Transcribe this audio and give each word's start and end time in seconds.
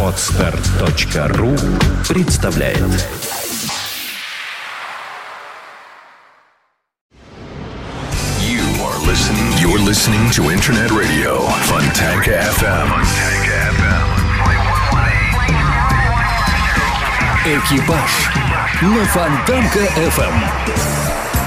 Отстар.ру 0.00 1.56
представляет 2.08 2.78
You 8.40 8.62
are 8.84 8.98
listening. 9.04 9.50
You're 9.58 9.80
listening 9.80 10.30
to 10.30 10.50
Internet 10.52 10.92
Radio 10.92 11.40
Fontanka 11.66 12.38
FM. 12.58 12.88
«Экипаж» 17.44 18.30
на 18.82 19.04
Фонтанка 19.06 19.80
FM. 19.96 21.43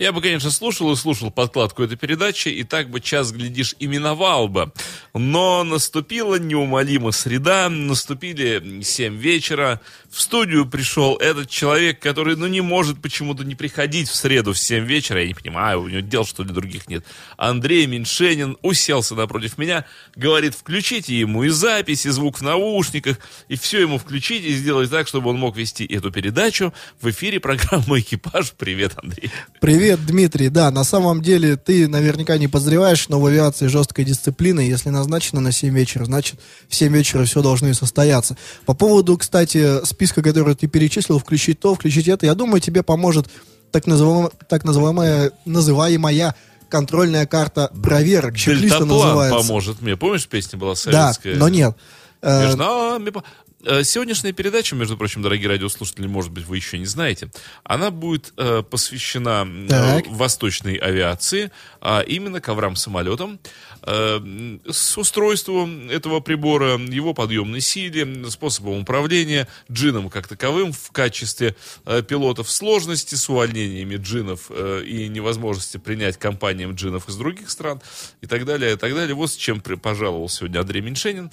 Я 0.00 0.12
бы, 0.12 0.22
конечно, 0.22 0.50
слушал 0.50 0.90
и 0.92 0.96
слушал 0.96 1.30
подкладку 1.30 1.82
этой 1.82 1.98
передачи, 1.98 2.48
и 2.48 2.64
так 2.64 2.88
бы 2.88 3.00
час, 3.00 3.32
глядишь, 3.32 3.76
именовал 3.80 4.48
бы. 4.48 4.72
Но 5.12 5.62
наступила 5.62 6.36
неумолимо 6.36 7.12
среда, 7.12 7.68
наступили 7.68 8.80
7 8.82 9.18
вечера, 9.18 9.78
в 10.10 10.20
студию 10.20 10.66
пришел 10.66 11.16
этот 11.16 11.48
человек, 11.48 12.00
который, 12.00 12.34
ну, 12.36 12.48
не 12.48 12.60
может 12.60 13.00
почему-то 13.00 13.44
не 13.44 13.54
приходить 13.54 14.08
в 14.08 14.14
среду 14.14 14.52
в 14.52 14.58
7 14.58 14.84
вечера, 14.84 15.20
я 15.20 15.28
не 15.28 15.34
понимаю, 15.34 15.82
у 15.82 15.88
него 15.88 16.00
дел, 16.00 16.24
что 16.24 16.42
ли, 16.42 16.52
других 16.52 16.88
нет. 16.88 17.04
Андрей 17.36 17.86
Меньшенин 17.86 18.56
уселся 18.62 19.14
напротив 19.14 19.56
меня, 19.56 19.84
говорит, 20.16 20.54
включите 20.54 21.16
ему 21.16 21.44
и 21.44 21.48
запись, 21.48 22.06
и 22.06 22.10
звук 22.10 22.38
в 22.38 22.42
наушниках, 22.42 23.18
и 23.48 23.56
все 23.56 23.80
ему 23.80 23.98
включите, 23.98 24.48
и 24.48 24.54
сделайте 24.54 24.90
так, 24.90 25.06
чтобы 25.06 25.30
он 25.30 25.38
мог 25.38 25.56
вести 25.56 25.86
эту 25.86 26.10
передачу 26.10 26.74
в 27.00 27.08
эфире 27.10 27.38
программы 27.38 28.00
«Экипаж». 28.00 28.52
Привет, 28.58 28.94
Андрей. 28.96 29.30
Привет, 29.60 30.04
Дмитрий. 30.04 30.48
Да, 30.48 30.72
на 30.72 30.82
самом 30.82 31.22
деле 31.22 31.56
ты 31.56 31.86
наверняка 31.86 32.36
не 32.36 32.48
подозреваешь, 32.48 33.08
но 33.08 33.20
в 33.20 33.26
авиации 33.26 33.68
жесткая 33.68 34.04
дисциплина. 34.04 34.58
Если 34.60 34.88
назначено 34.88 35.40
на 35.40 35.52
7 35.52 35.72
вечера, 35.72 36.04
значит 36.04 36.40
в 36.68 36.74
7 36.74 36.92
вечера 36.92 37.24
все 37.24 37.42
должно 37.42 37.68
и 37.68 37.74
состояться. 37.74 38.36
По 38.66 38.74
поводу, 38.74 39.16
кстати, 39.16 39.84
списка, 40.00 40.22
который 40.22 40.54
ты 40.54 40.66
перечислил, 40.66 41.18
включить 41.18 41.60
то, 41.60 41.74
включить 41.74 42.08
это, 42.08 42.24
я 42.24 42.34
думаю, 42.34 42.60
тебе 42.62 42.82
поможет 42.82 43.26
так 43.70 43.86
называемая, 43.86 44.30
так 44.48 44.64
называемая, 44.64 45.32
называемая 45.44 46.34
контрольная 46.70 47.26
карта 47.26 47.70
проверок. 47.82 48.34
Чек-листа 48.36 48.86
называется. 48.86 49.36
поможет 49.36 49.82
мне. 49.82 49.96
Помнишь, 49.98 50.26
песня 50.26 50.58
была 50.58 50.72
Да, 50.72 50.76
советская? 51.12 51.36
но 51.36 51.48
нет. 51.50 51.76
Э, 52.22 52.42
Между 52.44 52.56
нами 52.56 53.10
по- 53.10 53.24
Э, 53.62 53.84
Сегодняшняя 53.84 54.32
передача, 54.32 54.74
между 54.74 54.96
прочим, 54.96 55.20
дорогие 55.20 55.48
радиослушатели, 55.50 56.06
может 56.06 56.30
быть, 56.32 56.46
вы 56.46 56.56
еще 56.56 56.78
не 56.78 56.86
знаете, 56.86 57.30
она 57.62 57.90
будет 57.90 58.32
э, 58.38 58.62
посвящена 58.62 59.46
э, 59.46 59.68
Так. 59.68 60.06
восточной 60.08 60.76
авиации, 60.76 61.50
а 61.82 62.00
именно 62.00 62.40
коврам-самолетам, 62.40 63.38
с 63.82 64.98
устройством 64.98 65.88
этого 65.88 66.20
прибора, 66.20 66.78
его 66.78 67.14
подъемной 67.14 67.60
силе, 67.60 68.28
способом 68.30 68.80
управления, 68.80 69.48
джином 69.70 70.10
как 70.10 70.28
таковым 70.28 70.72
в 70.72 70.90
качестве 70.90 71.56
э, 71.86 72.02
пилотов 72.02 72.50
сложности 72.50 73.14
с 73.14 73.28
увольнениями 73.28 73.96
джинов 73.96 74.46
э, 74.50 74.82
и 74.84 75.08
невозможности 75.08 75.78
принять 75.78 76.18
компаниям 76.18 76.74
джинов 76.74 77.08
из 77.08 77.16
других 77.16 77.50
стран 77.50 77.80
и 78.20 78.26
так 78.26 78.44
далее, 78.44 78.74
и 78.74 78.76
так 78.76 78.94
далее. 78.94 79.14
Вот 79.14 79.30
с 79.30 79.36
чем 79.36 79.60
пожаловал 79.60 80.28
сегодня 80.28 80.60
Андрей 80.60 80.82
Меньшенин. 80.82 81.30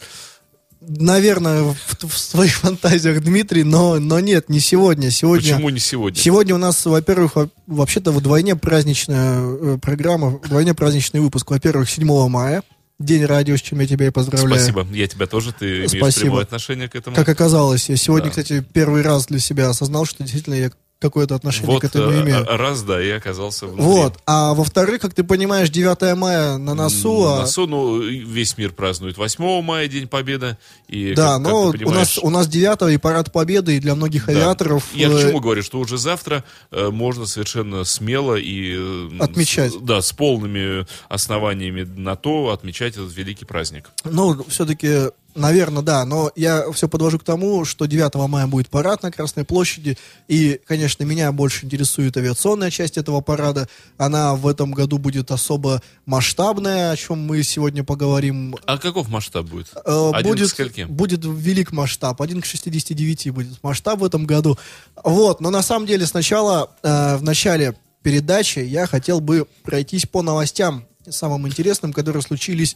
Наверное, 0.81 1.64
в, 1.64 1.75
в 2.08 2.17
своих 2.17 2.53
фантазиях, 2.58 3.23
Дмитрий, 3.23 3.64
но, 3.64 4.00
но 4.00 4.20
нет, 4.20 4.50
не 4.50 4.59
сегодня. 4.59 5.11
Сегодня 5.11 5.53
Почему 5.53 5.69
не 5.69 5.80
сегодня? 5.80 6.19
Сегодня 6.19 6.56
у 6.56 6.59
нас, 6.59 6.86
во-первых, 6.86 7.36
во- 7.36 7.50
вообще-то 7.67 8.11
вдвойне 8.11 8.56
праздничная 8.56 9.39
э, 9.42 9.78
программа, 9.81 10.30
вдвойне 10.44 10.73
праздничный 10.73 11.19
выпуск. 11.19 11.50
Во-первых, 11.50 11.89
7 11.89 12.06
мая, 12.30 12.64
День 13.00 13.25
радио, 13.25 13.56
с 13.56 13.61
чем 13.61 13.80
я 13.80 13.86
тебя 13.88 14.08
и 14.08 14.09
поздравляю. 14.09 14.59
Спасибо. 14.59 14.88
Я 14.92 15.08
тебя 15.08 15.28
тоже, 15.28 15.52
ты 15.53 15.66
имеешь 15.78 15.91
Спасибо. 15.91 16.22
прямое 16.25 16.44
отношение 16.44 16.90
к 16.90 16.96
этому. 16.96 17.16
Как 17.16 17.30
оказалось, 17.30 17.90
я 17.90 17.96
сегодня, 17.96 18.25
Да. 18.25 18.30
кстати, 18.31 18.66
первый 18.74 19.03
раз 19.03 19.28
для 19.28 19.38
себя 19.40 19.69
осознал, 19.69 20.06
что 20.06 20.24
действительно 20.24 20.56
я 20.56 20.72
какое-то 21.00 21.35
отношение 21.35 21.68
вот 21.72 21.81
к 21.81 21.85
этому 21.85 22.12
э, 22.12 22.22
имею. 22.22 22.38
э, 22.40 22.56
раз, 22.56 22.81
да, 22.84 23.00
я 23.00 23.18
оказался 23.18 23.68
внутри. 23.68 23.84
Вот. 23.85 24.18
А 24.25 24.53
во-вторых, 24.53 25.02
как 25.02 25.13
ты 25.13 25.24
понимаешь, 25.24 25.69
9 25.69 26.18
мая 26.18 26.58
на 26.58 26.74
носу. 26.74 27.24
На 27.25 27.35
а- 27.35 27.40
носу, 27.41 27.68
ну, 27.68 28.02
и 28.02 28.18
весь 28.19 28.58
мир 28.58 28.72
празднует 28.72 29.18
8 29.18 29.62
мая, 29.62 29.88
День 29.88 30.07
Победы. 30.07 30.57
И, 30.88 31.13
Да, 31.13 31.36
как- 31.36 31.44
как 31.44 31.52
но 31.52 31.52
ты 31.52 31.56
у 31.57 31.66
нас, 31.66 31.72
понимаешь, 31.90 32.19
у 32.24 32.30
нас 32.30 32.47
9 32.47 32.94
и 32.94 32.97
парад 32.97 33.31
победы, 33.31 33.78
и 33.78 33.80
для 33.80 33.94
многих 33.96 34.25
да. 34.25 34.31
авиаторов... 34.34 34.84
Я 34.94 35.09
к 35.09 35.13
э, 35.13 35.22
чему 35.22 35.40
говорю, 35.40 35.62
что 35.63 35.80
уже 35.80 35.97
завтра 35.97 36.44
э, 36.72 36.90
можно 36.90 37.25
совершенно 37.28 37.84
смело 37.84 38.36
и... 38.36 38.75
э, 38.78 39.09
Отмечать. 39.19 39.74
с- 39.74 39.78
да, 39.78 40.02
с 40.02 40.12
полными 40.13 40.86
основаниями 41.09 41.84
на 41.84 42.16
то 42.16 42.50
отмечать 42.52 42.94
этот 42.96 43.16
великий 43.16 43.46
праздник. 43.46 43.90
Ну, 44.03 44.44
все-таки, 44.50 45.09
наверное, 45.38 45.84
да, 45.84 46.06
но 46.06 46.31
я 46.36 46.70
все 46.72 46.90
подвожу 46.90 47.20
к 47.20 47.24
тому, 47.24 47.64
что 47.66 47.86
9 47.86 48.16
мая 48.28 48.48
будет 48.48 48.70
парад 48.70 49.03
на 49.03 49.12
Красной 49.12 49.46
площади, 49.46 49.98
и, 50.28 50.59
конечно, 50.66 51.03
меня 51.03 51.31
больше 51.31 51.66
интересует 51.66 52.18
авиационная 52.18 52.72
часть 52.72 52.98
этого 52.98 53.22
парада. 53.22 53.70
Она 53.98 54.36
в 54.36 54.48
этом 54.48 54.72
году 54.72 54.98
будет 54.98 55.31
особо 55.31 55.81
масштабная, 56.06 56.92
о 56.92 56.98
чем 56.98 57.20
мы 57.20 57.44
сегодня 57.44 57.84
поговорим. 57.84 58.56
А 58.66 58.78
каков 58.78 59.08
масштаб 59.09 59.46
будет? 59.46 59.68
Э, 59.86 60.12
Один 60.14 60.31
будет, 60.31 60.48
к 60.48 60.52
скольким? 60.52 60.90
будет 60.90 61.24
велик 61.24 61.72
масштаб, 61.72 62.22
1 62.22 62.42
к 62.42 62.46
69 62.46 63.31
будет 63.31 63.64
масштаб 63.64 64.00
в 64.00 64.04
этом 64.04 64.25
году. 64.25 64.58
Вот, 65.04 65.40
но 65.40 65.50
на 65.50 65.62
самом 65.62 65.86
деле 65.86 66.06
сначала, 66.06 66.72
э, 66.84 67.18
в 67.18 67.24
начале 67.24 67.75
передачи 68.02 68.59
я 68.59 68.88
хотел 68.88 69.19
бы 69.19 69.48
пройтись 69.64 70.06
по 70.06 70.22
новостям, 70.22 70.86
самым 71.09 71.48
интересным, 71.48 71.94
которые 71.94 72.22
случились 72.22 72.75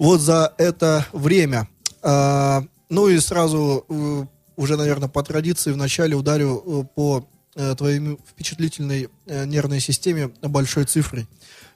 вот 0.00 0.20
за 0.22 0.52
это 0.56 1.06
время. 1.12 1.68
А, 2.02 2.64
ну 2.88 3.08
и 3.08 3.20
сразу 3.20 3.84
э, 3.86 4.24
уже, 4.56 4.78
наверное, 4.78 5.10
по 5.10 5.22
традиции 5.22 5.72
вначале 5.72 6.16
ударю 6.16 6.64
э, 6.64 6.84
по 6.94 7.28
э, 7.54 7.74
твоей 7.76 8.18
впечатлительной 8.26 9.10
нервной 9.26 9.80
системе 9.80 10.30
большой 10.40 10.86
цифрой. 10.86 11.28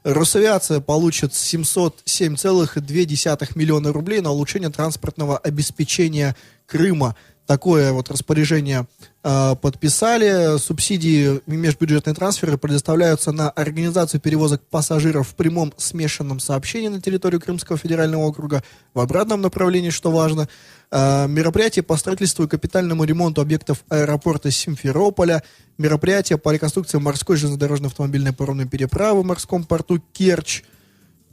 Росавиация 0.04 0.80
получит 0.80 1.32
707,2 1.32 3.52
миллиона 3.54 3.92
рублей 3.92 4.22
на 4.22 4.30
улучшение 4.30 4.70
транспортного 4.70 5.36
обеспечения 5.36 6.34
Крыма. 6.66 7.16
Такое 7.46 7.92
вот 7.92 8.10
распоряжение 8.10 8.86
э, 9.22 9.54
подписали. 9.60 10.56
Субсидии 10.58 11.42
и 11.46 11.50
межбюджетные 11.50 12.14
трансферы 12.14 12.56
предоставляются 12.56 13.32
на 13.32 13.50
организацию 13.50 14.20
перевозок 14.20 14.62
пассажиров 14.62 15.28
в 15.28 15.34
прямом 15.34 15.74
смешанном 15.76 16.40
сообщении 16.40 16.88
на 16.88 17.02
территорию 17.02 17.42
Крымского 17.42 17.76
федерального 17.76 18.22
округа, 18.22 18.62
в 18.94 19.00
обратном 19.00 19.42
направлении, 19.42 19.90
что 19.90 20.10
важно. 20.10 20.48
Э, 20.90 21.26
мероприятия 21.28 21.82
по 21.82 21.98
строительству 21.98 22.44
и 22.44 22.48
капитальному 22.48 23.04
ремонту 23.04 23.42
объектов 23.42 23.84
аэропорта 23.90 24.50
Симферополя, 24.50 25.42
мероприятия 25.76 26.38
по 26.38 26.50
реконструкции 26.50 26.96
морской 26.96 27.36
железнодорожной 27.36 27.88
автомобильной 27.88 28.32
паромной 28.32 28.66
переправы 28.66 29.20
в 29.20 29.26
морском 29.26 29.64
порту 29.64 30.00
Керчь, 30.14 30.62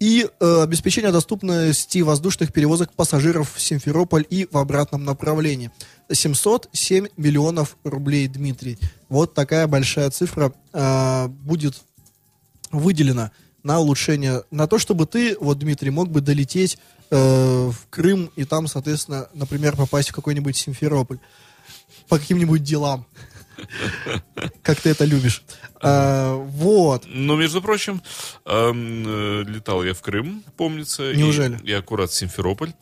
и 0.01 0.28
э, 0.28 0.62
обеспечение 0.63 1.12
доступности 1.12 2.00
воздушных 2.00 2.51
перевозок 2.51 2.91
пассажиров 2.91 3.53
в 3.53 3.62
Симферополь 3.62 4.25
и 4.28 4.47
в 4.51 4.57
обратном 4.57 5.06
направлении. 5.06 5.69
707 6.12 7.09
миллионов 7.17 7.78
рублей, 7.84 8.28
Дмитрий. 8.28 8.79
Вот 9.09 9.35
такая 9.35 9.67
большая 9.67 10.09
цифра 10.09 10.53
э, 10.73 11.28
будет 11.28 11.75
выделена 12.72 13.29
на 13.62 13.79
улучшение, 13.79 14.41
на 14.50 14.66
то, 14.66 14.79
чтобы 14.79 15.06
ты, 15.06 15.38
вот, 15.39 15.59
Дмитрий, 15.59 15.91
мог 15.91 16.09
бы 16.09 16.19
долететь 16.19 16.79
э, 17.12 17.16
в 17.16 17.88
Крым 17.91 18.31
и 18.35 18.44
там, 18.44 18.66
соответственно, 18.66 19.29
например, 19.35 19.75
попасть 19.75 20.09
в 20.09 20.16
какой-нибудь 20.16 20.57
Симферополь 20.57 21.19
по 22.09 22.18
каким-нибудь 22.18 22.63
делам. 22.63 23.06
Как 24.64 24.80
ты 24.82 24.90
это 24.90 25.06
любишь. 25.06 25.44
А, 25.82 26.36
Вот. 26.36 27.04
Но, 27.08 27.36
между 27.36 27.62
прочим, 27.62 28.02
эм, 28.46 29.04
э, 29.08 29.44
летал 29.48 29.84
я 29.84 29.94
в 29.94 30.02
Крым, 30.02 30.44
помнится. 30.58 31.12
и- 31.12 31.18
Неужели? 31.18 31.60
И, 31.63 31.72
аккурат 31.74 32.12
в 32.12 32.16
Симферополь. 32.16 32.74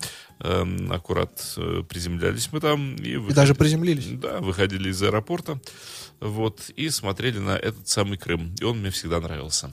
Эм, 0.41 0.91
аккурат 0.91 1.31
э, 1.57 1.83
приземлялись 1.87 2.49
мы 2.51 2.59
там. 2.61 2.95
И, 2.95 3.09
И 3.11 3.15
выходили- 3.17 3.35
даже 3.35 3.55
приземлились. 3.55 4.05
Да, 4.19 4.39
выходили 4.39 4.89
из 4.89 5.01
аэропорта. 5.03 5.59
Вот, 6.21 6.69
и 6.75 6.89
смотрели 6.89 7.39
на 7.39 7.57
этот 7.57 7.87
самый 7.87 8.17
Крым. 8.17 8.53
И 8.59 8.63
он 8.63 8.79
мне 8.79 8.89
всегда 8.91 9.19
нравился. 9.19 9.71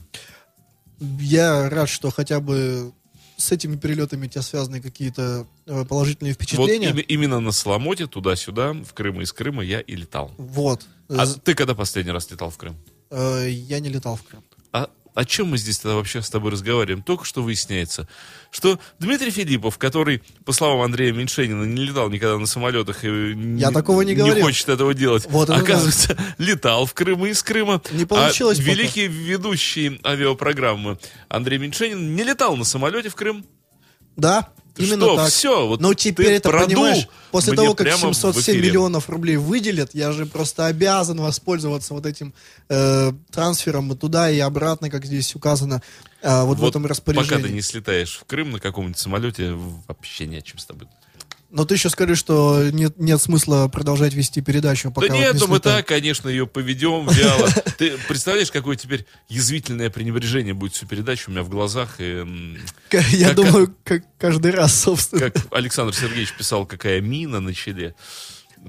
Я 1.19 1.69
рад, 1.69 1.89
что 1.89 2.09
хотя 2.11 2.39
бы 2.39 2.91
с 3.37 3.51
этими 3.51 3.75
перелетами 3.75 4.25
у 4.25 4.29
тебя 4.29 4.41
связаны 4.41 4.81
какие-то 4.81 5.45
э, 5.67 5.85
положительные 5.85 6.33
Вот 6.33 6.35
впечатления. 6.43 6.89
именно, 6.89 6.99
именно 6.99 7.39
на 7.39 7.51
Соломоте, 7.51 8.07
туда-сюда, 8.07 8.73
в 8.73 8.93
Крым 8.93 9.21
и 9.21 9.23
из 9.23 9.31
Крыма 9.31 9.63
я 9.63 9.79
и 9.79 9.95
летал. 9.95 10.31
Вот. 10.37 10.85
А 11.09 11.25
ты 11.27 11.53
когда 11.53 11.75
последний 11.75 12.11
раз 12.11 12.29
летал 12.31 12.49
в 12.49 12.57
Крым? 12.57 12.75
э, 13.11 13.47
я 13.49 13.79
не 13.79 13.89
летал 13.89 14.15
в 14.17 14.23
Крым. 14.23 14.43
А 14.73 14.89
о 15.17 15.25
чем 15.25 15.47
мы 15.47 15.57
здесь 15.57 15.79
тогда 15.79 15.95
вообще 15.95 16.21
с 16.21 16.29
тобой 16.29 16.51
разговариваем? 16.51 17.01
Только 17.01 17.25
что 17.25 17.41
выясняется, 17.41 18.07
что 18.51 18.79
Дмитрий 18.99 19.31
Филиппов, 19.31 19.79
который, 19.79 20.21
по 20.45 20.51
словам 20.51 20.81
Андрея 20.81 21.11
Меньшенина, 21.11 21.63
не 21.63 21.85
летал 21.85 22.09
никогда 22.11 22.37
на 22.37 22.45
самолетах 22.45 23.03
и 23.03 23.33
Я 23.57 23.71
такого 23.71 24.03
не 24.03 24.13
говорил. 24.13 24.45
хочет 24.45 24.69
этого 24.69 24.93
делать, 24.93 25.25
Вот 25.29 25.49
оказывается, 25.49 26.15
летал 26.37 26.85
в 26.85 26.93
Крым 26.93 27.25
и 27.25 27.29
из 27.31 27.41
Крыма. 27.41 27.81
Не 27.91 28.05
получилось 28.05 28.59
А 28.59 28.61
пока. 28.61 28.71
великий 28.73 29.07
ведущий 29.07 29.99
авиапрограммы 30.05 30.99
Андрей 31.29 31.57
Меньшенин 31.57 32.15
не 32.15 32.23
летал 32.23 32.55
на 32.55 32.63
самолете 32.63 33.09
в 33.09 33.15
Крым. 33.15 33.43
Да, 34.15 34.49
именно 34.79 35.05
Что, 35.05 35.15
так. 35.17 35.29
всё, 35.29 35.67
вот 35.67 35.81
Но 35.81 35.93
теперь 35.93 36.33
это, 36.33 36.49
понимаешь, 36.51 37.07
после 37.31 37.53
того, 37.53 37.73
как 37.73 37.85
прямо 37.85 38.11
в 38.11 38.15
707 38.15 38.41
эфире. 38.55 38.67
миллионов 38.69 39.09
рублей 39.09 39.37
выделят, 39.37 39.93
я 39.93 40.11
же 40.11 40.25
просто 40.25 40.65
обязан 40.67 41.19
воспользоваться 41.19 41.93
вот 41.93 42.05
этим 42.05 42.33
э, 42.69 43.11
трансфером 43.31 43.91
и 43.93 43.95
туда, 43.95 44.29
и 44.29 44.39
обратно, 44.39 44.89
как 44.89 45.05
здесь 45.05 45.35
указано, 45.35 45.81
э, 46.21 46.43
вот, 46.43 46.57
в 46.59 46.65
этом 46.65 46.83
Пока 46.83 46.91
распоряжении. 46.93 47.43
ты 47.43 47.49
не 47.53 47.61
слетаешь 47.61 48.17
в 48.17 48.25
Крым 48.25 48.51
на 48.51 48.59
каком-нибудь 48.59 48.97
самолете, 48.97 49.53
вообще 49.87 50.25
не 50.27 50.37
о 50.37 50.41
чем 50.41 50.57
с 50.59 50.65
тобой. 50.65 50.87
Но 51.49 51.63
ты 51.63 51.75
еще 51.75 51.89
скажи, 51.89 52.15
что 52.15 52.69
нет, 52.71 52.99
нет 52.99 53.21
смысла 53.21 53.69
продолжать 53.69 54.13
вести 54.13 54.41
передачу, 54.41 54.91
пока 54.91 55.07
да 55.07 55.13
вот 55.13 55.19
нет, 55.21 55.33
не 55.35 55.39
ну 55.39 55.47
мы 55.47 55.59
так, 55.61 55.87
конечно, 55.87 56.27
ее 56.27 56.45
поведем 56.45 57.07
вяло. 57.07 57.49
Ты 57.77 57.97
представляешь, 58.07 58.51
какое 58.51 58.75
теперь 58.75 59.05
язвительное 59.29 59.89
пренебрежение 59.89 60.53
будет 60.53 60.73
всю 60.73 60.85
передачу 60.87 61.29
у 61.29 61.31
меня 61.31 61.43
в 61.43 61.49
глазах. 61.49 61.95
И, 61.99 62.25
Я 63.11 63.27
как- 63.27 63.35
думаю, 63.35 63.73
как 63.85 64.03
каждый 64.17 64.51
раз, 64.51 64.77
собственно. 64.77 65.29
как 65.31 65.47
Александр 65.51 65.95
Сергеевич 65.95 66.33
писал, 66.33 66.65
какая 66.65 66.99
мина 66.99 67.39
на 67.39 67.53
челе, 67.53 67.95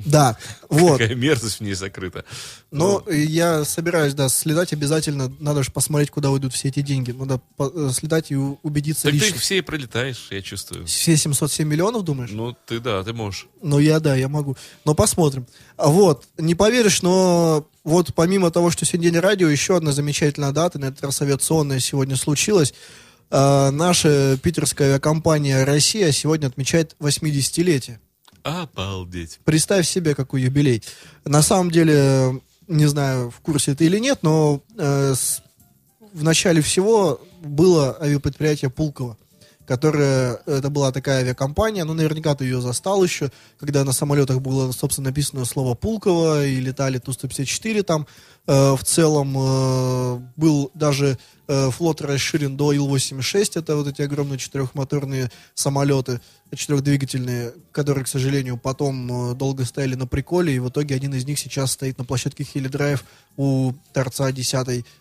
Да, 0.05 0.37
вот. 0.69 0.99
какая 0.99 1.15
мерзость 1.15 1.59
в 1.59 1.61
ней 1.63 1.75
закрыта. 1.75 2.25
Но 2.71 3.03
я 3.09 3.65
собираюсь, 3.65 4.15
да, 4.15 4.29
слетать 4.29 4.73
обязательно. 4.73 5.33
Надо 5.41 5.63
же 5.63 5.71
посмотреть, 5.71 6.11
куда 6.11 6.31
уйдут 6.31 6.53
все 6.53 6.69
эти 6.69 6.81
деньги. 6.81 7.13
Надо 7.13 7.41
э, 7.59 7.91
слетать 7.93 8.31
и 8.31 8.37
убедиться 8.37 9.05
Так 9.05 9.13
ты 9.13 9.19
лично. 9.19 9.35
их 9.35 9.41
все 9.41 9.59
и 9.59 9.61
пролетаешь, 9.61 10.29
я 10.31 10.43
чувствую. 10.43 10.87
Все 10.87 11.17
707 11.17 11.67
миллионов, 11.67 12.05
думаешь? 12.05 12.31
Ну, 12.31 12.57
ты 12.67 12.81
да, 12.81 13.03
ты 13.03 13.13
можешь. 13.13 13.47
Ну, 13.63 13.79
я, 13.79 14.01
да, 14.01 14.15
я 14.17 14.29
могу. 14.29 14.57
Но 14.85 14.95
посмотрим. 14.95 15.47
А 15.77 15.89
Вот, 15.89 16.25
не 16.37 16.55
поверишь, 16.55 17.03
но 17.03 17.67
вот 17.85 18.15
помимо 18.15 18.51
того, 18.51 18.71
что 18.71 18.85
сегодня 18.85 19.11
день 19.11 19.21
радио, 19.21 19.49
еще 19.49 19.77
одна 19.77 19.93
замечательная 19.93 20.53
дата, 20.53 20.79
на 20.79 20.87
этот 20.87 21.03
раз 21.05 21.23
авиационная 21.23 21.81
сегодня 21.81 22.17
случилась. 22.17 22.75
А, 23.31 23.71
наша 23.71 24.39
питерская 24.43 24.89
авиакомпания 24.89 25.65
«Россия» 25.65 26.13
сегодня 26.13 26.47
отмечает 26.47 26.97
80-летие. 27.01 27.99
Обалдеть. 28.49 29.39
Представь 29.45 29.87
себе, 29.89 30.15
какой 30.15 30.43
юбилей. 30.43 30.83
На 31.25 31.43
самом 31.43 31.71
деле, 31.71 32.41
не 32.67 32.87
знаю, 32.87 33.31
в 33.31 33.41
курсе 33.41 33.75
ты 33.75 33.87
или 33.87 33.99
нет, 33.99 34.19
но 34.23 34.63
э, 34.77 35.15
с- 35.15 35.43
в 36.13 36.23
начале 36.23 36.61
всего 36.63 37.21
было 37.43 37.97
авиапредприятие 38.01 38.71
Пулково, 38.71 39.17
которое, 39.67 40.41
это 40.47 40.71
была 40.71 40.91
такая 40.93 41.21
авиакомпания, 41.21 41.85
ну, 41.85 41.93
наверняка 41.93 42.35
ты 42.35 42.45
ее 42.45 42.61
застал 42.61 43.05
еще, 43.05 43.31
когда 43.59 43.85
на 43.85 43.93
самолетах 43.93 44.41
было, 44.41 44.73
собственно, 44.73 45.11
написано 45.11 45.45
слово 45.45 45.75
Пулково, 45.75 46.47
и 46.47 46.57
летали 46.61 46.99
Ту-154 46.99 47.83
там. 47.83 48.07
Э, 48.49 48.75
в 48.75 48.83
целом 48.83 49.37
э, 49.37 50.21
был 50.37 50.71
даже 50.73 51.19
э, 51.49 51.71
флот 51.71 52.01
расширен 52.01 52.57
до 52.57 52.73
Ил-86, 52.73 53.59
это 53.59 53.77
вот 53.77 53.89
эти 53.89 54.01
огромные 54.01 54.39
четырехмоторные 54.39 55.31
самолеты, 55.53 56.23
четырехдвигательные, 56.55 57.53
которые, 57.73 58.07
к 58.07 58.09
сожалению, 58.09 58.57
потом 58.57 59.37
долго 59.37 59.67
стояли 59.67 59.97
на 59.97 60.07
приколе, 60.07 60.55
и 60.55 60.61
в 60.61 60.71
итоге 60.71 60.95
один 60.95 61.13
из 61.13 61.27
них 61.27 61.39
сейчас 61.39 61.73
стоит 61.73 61.99
на 61.99 62.07
площадке 62.07 62.43
Хилли 62.43 62.69
Драйв 62.69 63.05
у 63.37 63.75
торца 63.93 64.33
10 64.33 64.55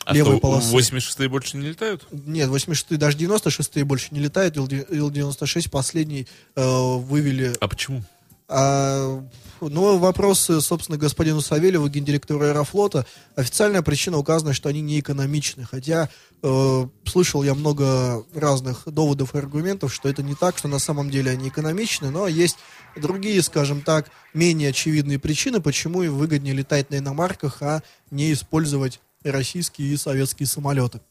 А 0.03 0.13
левой 0.13 0.33
что, 0.33 0.39
полосы. 0.41 0.75
86-е 0.75 1.29
больше 1.29 1.55
не 1.55 1.67
летают? 1.67 2.05
Нет, 2.11 2.49
86 2.49 2.99
даже 2.99 3.17
96 3.17 3.83
больше 3.83 4.07
не 4.11 4.19
летают, 4.19 4.57
Ил-96 4.57 5.69
последний 5.69 6.27
э, 6.57 6.61
вывели 6.65 7.53
А 7.61 7.67
почему? 7.69 8.03
А, 8.49 9.23
ну, 9.59 9.97
вопросы, 9.97 10.61
собственно, 10.61 10.97
господину 10.97 11.41
Савельеву, 11.41 11.89
гендиректору 11.89 12.41
Аэрофлота. 12.41 13.05
Официальная 13.35 13.81
причина 13.81 14.17
указана, 14.17 14.53
что 14.53 14.69
они 14.69 14.81
не 14.81 14.99
экономичны. 14.99 15.65
Хотя 15.65 16.09
э, 16.44 16.88
слышал 17.05 17.44
я 17.44 17.55
много 17.55 18.23
разных 18.33 18.83
доводов 18.85 19.35
и 19.35 19.38
аргументов, 19.38 19.94
что 19.94 20.07
это 20.07 20.23
не 20.23 20.35
так, 20.35 20.57
что 20.57 20.67
на 20.67 20.79
самом 20.79 21.09
деле 21.09 21.31
они 21.31 21.49
экономичны, 21.49 22.09
но 22.09 22.27
есть 22.27 22.57
другие, 22.95 23.41
скажем 23.41 23.81
так, 23.81 24.11
менее 24.33 24.69
очевидные 24.69 25.19
причины, 25.19 25.59
почему 25.59 26.03
им 26.03 26.15
выгоднее 26.15 26.53
летать 26.53 26.89
на 26.89 26.99
иномарках, 26.99 27.61
а 27.61 27.81
не 28.11 28.31
использовать 28.31 29.01
российские 29.23 29.89
и 29.94 29.97
советские 29.97 30.47
самолеты. 30.47 31.01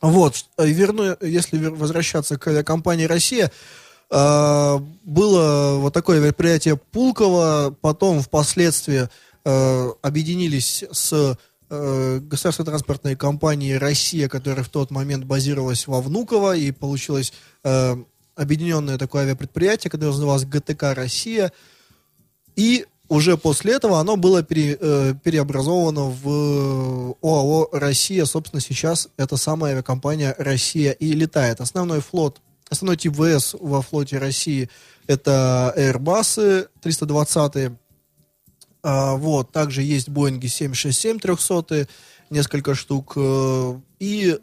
Вот, 0.00 0.46
э, 0.58 0.66
верну, 0.66 1.16
если 1.20 1.68
возвращаться 1.68 2.38
к 2.38 2.46
авиакомпании 2.48 3.04
«Россия», 3.04 3.52
было 4.08 5.76
вот 5.78 5.92
такое 5.92 6.20
мероприятие 6.20 6.76
Пулково, 6.76 7.76
потом 7.80 8.22
впоследствии 8.22 9.08
э, 9.44 9.92
объединились 10.02 10.84
с 10.92 11.36
э, 11.70 12.18
государственной 12.20 12.66
транспортной 12.66 13.16
компанией 13.16 13.78
«Россия», 13.78 14.28
которая 14.28 14.64
в 14.64 14.68
тот 14.68 14.90
момент 14.90 15.24
базировалась 15.24 15.86
во 15.86 16.00
Внуково, 16.00 16.56
и 16.56 16.70
получилось 16.70 17.32
э, 17.64 17.96
объединенное 18.36 18.98
такое 18.98 19.22
авиапредприятие, 19.22 19.90
которое 19.90 20.12
называлось 20.12 20.44
ГТК 20.44 20.94
«Россия», 20.94 21.52
и 22.54 22.86
уже 23.08 23.36
после 23.36 23.74
этого 23.74 24.00
оно 24.00 24.16
было 24.16 24.42
пере- 24.42 24.78
э, 24.80 25.14
переобразовано 25.22 26.10
в 26.10 27.16
ОАО 27.22 27.68
«Россия». 27.72 28.24
Собственно, 28.24 28.60
сейчас 28.60 29.08
эта 29.16 29.36
самая 29.36 29.72
авиакомпания 29.72 30.34
«Россия» 30.38 30.92
и 30.92 31.12
летает. 31.12 31.60
Основной 31.60 32.00
флот, 32.00 32.40
основной 32.68 32.96
тип 32.96 33.14
ВС 33.14 33.54
во 33.58 33.82
флоте 33.82 34.18
России– 34.18 34.68
это 35.06 35.72
Airbus 35.76 36.68
320 36.80 37.72
а, 38.82 39.16
вот, 39.16 39.50
также 39.50 39.82
есть 39.82 40.08
Боинги 40.08 40.46
767 40.46 41.18
300 41.18 41.88
несколько 42.30 42.74
штук. 42.76 43.14
э, 43.16 43.80
И 43.98 44.38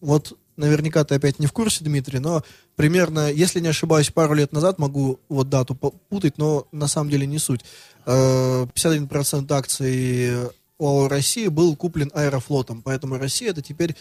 вот 0.00 0.38
наверняка 0.56 1.02
ты 1.04 1.16
опять 1.16 1.40
не 1.40 1.46
в 1.46 1.52
курсе, 1.52 1.84
Дмитрий, 1.84 2.20
но 2.20 2.44
примерно, 2.76 3.32
если 3.32 3.58
не 3.58 3.66
ошибаюсь, 3.68 4.10
пару 4.10 4.34
лет 4.34 4.52
назад, 4.52 4.78
могу 4.78 5.18
вот 5.28 5.48
дату 5.48 5.74
путать, 5.74 6.38
но 6.38 6.68
на 6.70 6.86
самом 6.86 7.10
деле 7.10 7.26
не 7.26 7.38
суть. 7.38 7.64
Э, 8.06 8.66
51% 8.74 9.50
акций 9.52 10.50
ОАО 10.78 11.08
России 11.08 11.48
был 11.48 11.74
куплен 11.74 12.12
Аэрофлотом, 12.14 12.80
поэтому 12.80 13.18
Россия 13.18 13.50
это 13.50 13.62
теперь 13.62 13.96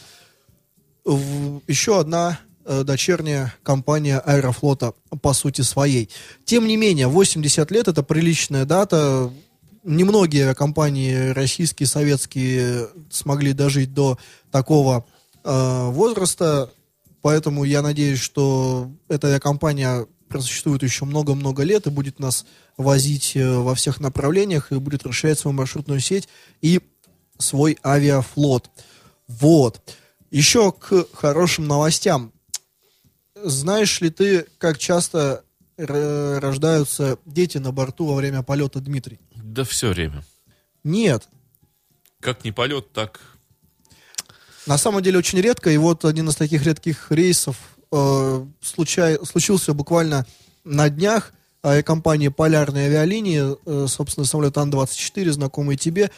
еще 1.03 1.99
одна 1.99 2.39
э, 2.39 2.52
дочерняя 2.65 3.53
компания 3.63 4.19
Аэрофлота 4.19 4.93
по 5.21 5.33
сути 5.33 5.61
своей. 5.61 6.09
Тем 6.45 6.67
не 6.67 6.77
менее, 6.77 7.07
80 7.07 7.71
лет 7.71 7.87
это 7.87 8.03
приличная 8.03 8.65
дата. 8.65 9.31
Немногие 9.83 10.43
авиакомпании 10.43 11.29
российские, 11.29 11.87
советские 11.87 12.87
смогли 13.09 13.51
дожить 13.51 13.93
до 13.93 14.17
такого 14.49 15.05
э, 15.43 15.89
возраста, 15.89 16.71
поэтому 17.21 17.65
я 17.65 17.81
надеюсь, 17.81 18.19
что 18.19 18.89
эта 19.09 19.27
авиакомпания 19.27 20.07
просуществует 20.33 20.81
еще 20.81 21.05
много-много 21.05 21.61
лет 21.61 21.85
и 21.85 21.91
будет 21.91 22.19
нас 22.19 22.45
возить 22.75 23.35
э, 23.35 23.57
во 23.57 23.75
всех 23.75 23.99
направлениях 23.99 24.71
и 24.71 24.79
будет 24.79 25.05
расширять 25.05 25.37
свою 25.37 25.55
маршрутную 25.55 25.99
сеть 25.99 26.27
и 26.61 26.81
свой 27.37 27.77
авиафлот. 27.85 28.71
Вот. 29.27 29.81
Еще 30.31 30.71
к 30.71 31.05
хорошим 31.13 31.67
новостям. 31.67 32.32
Знаешь 33.43 34.01
ли 34.01 34.09
ты, 34.09 34.45
как 34.57 34.77
часто 34.77 35.43
р- 35.77 36.39
рождаются 36.39 37.17
дети 37.25 37.57
на 37.57 37.71
борту 37.71 38.05
во 38.07 38.15
время 38.15 38.41
полета, 38.43 38.79
Дмитрий? 38.79 39.19
Да 39.35 39.63
все 39.63 39.89
время. 39.89 40.23
Нет. 40.83 41.27
Как 42.19 42.43
не 42.43 42.51
полет, 42.51 42.91
так... 42.93 43.19
На 44.65 44.77
самом 44.77 45.03
деле 45.03 45.17
очень 45.17 45.41
редко, 45.41 45.69
и 45.69 45.75
вот 45.77 46.05
один 46.05 46.29
из 46.29 46.37
таких 46.37 46.63
редких 46.65 47.11
рейсов 47.11 47.57
э, 47.91 48.45
случай- 48.61 49.19
случился 49.25 49.73
буквально 49.73 50.25
на 50.63 50.89
днях. 50.89 51.33
Авиакомпания 51.65 52.31
«Полярные 52.31 52.87
авиалинии», 52.87 53.57
э, 53.65 53.87
собственно, 53.87 54.25
самолет 54.25 54.57
Ан-24, 54.57 55.31
знакомый 55.31 55.75
тебе, 55.77 56.11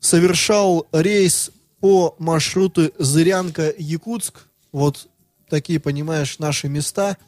совершал 0.00 0.86
рейс 0.92 1.50
по 1.80 2.14
маршруту 2.18 2.86
Зырянка-Якутск. 2.98 4.34
Вот 4.70 5.08
такие, 5.52 5.78
понимаешь, 5.78 6.38
наши 6.38 6.66
места. 6.66 7.18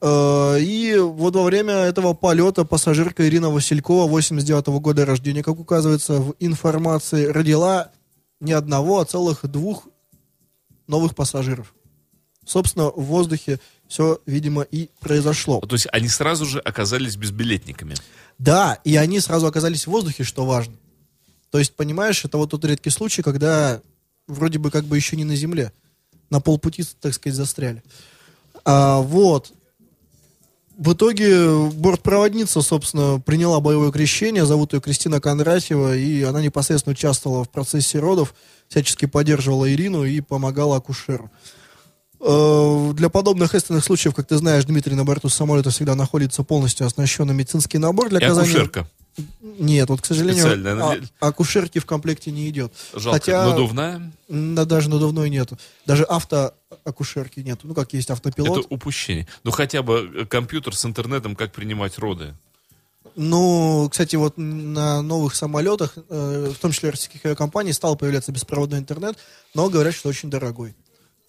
Э, 0.00 0.56
И 0.60 0.96
вот 0.96 1.34
во 1.34 1.42
время 1.42 1.74
этого 1.74 2.14
полета 2.14 2.64
пассажирка 2.64 3.26
Ирина 3.28 3.50
Василькова, 3.50 4.08
89 4.08 4.68
года 4.80 5.04
рождения, 5.04 5.42
как 5.42 5.58
указывается 5.58 6.20
в 6.20 6.36
информации, 6.38 7.26
родила 7.26 7.90
не 8.38 8.52
одного, 8.52 9.00
а 9.00 9.04
целых 9.04 9.44
двух 9.50 9.88
новых 10.86 11.16
пассажиров. 11.16 11.74
Собственно, 12.46 12.90
в 12.90 13.02
воздухе 13.02 13.58
все, 13.88 14.20
видимо, 14.24 14.62
и 14.62 14.88
произошло. 15.00 15.60
То 15.60 15.74
есть 15.74 15.88
они 15.90 16.08
сразу 16.08 16.46
же 16.46 16.60
оказались 16.60 17.16
безбилетниками. 17.16 17.96
Да, 18.38 18.78
и 18.84 18.94
они 18.94 19.18
сразу 19.18 19.48
оказались 19.48 19.86
в 19.88 19.90
воздухе, 19.90 20.22
что 20.22 20.46
важно. 20.46 20.74
То 21.50 21.58
есть, 21.58 21.74
понимаешь, 21.74 22.24
это 22.24 22.38
вот 22.38 22.50
тот 22.50 22.64
редкий 22.64 22.90
случай, 22.90 23.22
когда 23.22 23.80
вроде 24.28 24.58
бы 24.60 24.70
как 24.70 24.84
бы 24.84 24.96
еще 24.96 25.16
не 25.16 25.24
на 25.24 25.34
земле. 25.34 25.72
На 26.32 26.40
полпути, 26.40 26.82
так 26.98 27.12
сказать, 27.12 27.36
застряли. 27.36 27.82
А, 28.64 29.00
вот. 29.00 29.52
В 30.78 30.94
итоге 30.94 31.68
бортпроводница, 31.74 32.62
собственно, 32.62 33.20
приняла 33.20 33.60
боевое 33.60 33.92
крещение, 33.92 34.46
зовут 34.46 34.72
ее 34.72 34.80
Кристина 34.80 35.20
Кондратьева, 35.20 35.94
и 35.94 36.22
она 36.22 36.40
непосредственно 36.40 36.92
участвовала 36.92 37.44
в 37.44 37.50
процессе 37.50 37.98
родов, 37.98 38.34
всячески 38.68 39.04
поддерживала 39.04 39.70
Ирину 39.70 40.04
и 40.04 40.22
помогала 40.22 40.76
акушеру. 40.76 41.30
Э, 42.20 42.92
Для 42.94 43.10
подобных 43.10 43.54
экстренных 43.54 43.84
случаев, 43.84 44.14
как 44.14 44.26
ты 44.26 44.38
знаешь, 44.38 44.64
Дмитрий, 44.64 44.94
на 44.94 45.04
борту 45.04 45.28
самолета 45.28 45.68
всегда 45.68 45.94
находится 45.94 46.44
полностью 46.44 46.86
оснащенный 46.86 47.34
медицинский 47.34 47.76
набор 47.76 48.08
для 48.08 48.20
И 48.20 48.24
оказания... 48.24 48.48
акушерка. 48.48 48.88
Нет, 49.40 49.88
вот, 49.88 50.00
к 50.00 50.06
сожалению, 50.06 50.52
а- 50.52 50.56
надо- 50.56 51.02
акушерки 51.20 51.78
в 51.78 51.86
комплекте 51.86 52.30
не 52.30 52.48
идет. 52.48 52.72
Жалко. 52.94 53.18
Хотя 53.18 53.46
Надувная. 53.46 54.12
да, 54.28 54.64
даже 54.64 54.88
надувной 54.88 55.28
нету. 55.28 55.58
Даже 55.84 56.04
автоакушерки 56.04 57.40
нету. 57.40 57.66
Ну, 57.66 57.74
как 57.74 57.92
есть 57.92 58.10
автопилот. 58.10 58.60
Это 58.60 58.68
упущение. 58.74 59.26
Ну, 59.44 59.50
хотя 59.50 59.82
бы 59.82 60.10
э, 60.14 60.24
компьютер 60.24 60.74
с 60.74 60.84
интернетом, 60.86 61.36
как 61.36 61.52
принимать 61.52 61.98
роды. 61.98 62.34
Ну, 63.14 63.88
кстати, 63.90 64.16
вот 64.16 64.34
на 64.38 65.02
новых 65.02 65.34
самолетах, 65.34 65.94
э, 66.08 66.52
в 66.54 66.58
том 66.58 66.72
числе 66.72 66.90
российских 66.90 67.24
авиакомпаний, 67.26 67.72
стал 67.74 67.96
появляться 67.96 68.32
беспроводной 68.32 68.78
интернет, 68.78 69.18
но 69.54 69.68
говорят, 69.68 69.94
что 69.94 70.08
очень 70.08 70.30
дорогой. 70.30 70.74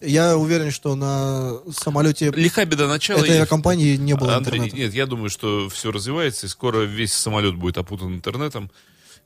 Я 0.04 0.36
уверен, 0.36 0.70
что 0.70 0.94
на 0.94 1.58
самолете 1.72 2.30
Лиха 2.30 2.64
беда 2.64 2.86
начала. 2.86 3.18
этой 3.18 3.30
и- 3.30 3.32
авиакомпании 3.32 3.96
не 3.96 4.14
было 4.14 4.36
Андрей, 4.36 4.58
интернета. 4.58 4.76
нет, 4.76 4.94
я 4.94 5.06
думаю, 5.06 5.30
что 5.30 5.68
все 5.68 5.90
развивается, 5.92 6.46
и 6.46 6.48
скоро 6.48 6.82
весь 6.82 7.12
самолет 7.12 7.54
будет 7.56 7.78
опутан 7.78 8.14
интернетом. 8.14 8.70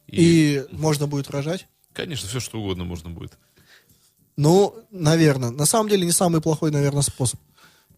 И, 0.07 0.57
И 0.57 0.65
можно 0.75 1.07
будет 1.07 1.31
рожать. 1.31 1.67
конечно, 1.93 2.29
все 2.29 2.41
что 2.41 2.59
угодно 2.61 2.85
можно 2.85 3.11
будет. 3.11 3.33
Ну, 4.37 4.75
наверное. 4.91 5.51
На 5.51 5.67
самом 5.67 5.89
деле 5.89 6.07
не 6.07 6.13
самый 6.13 6.41
плохой, 6.41 6.71
наверное, 6.71 7.03
способ. 7.03 7.41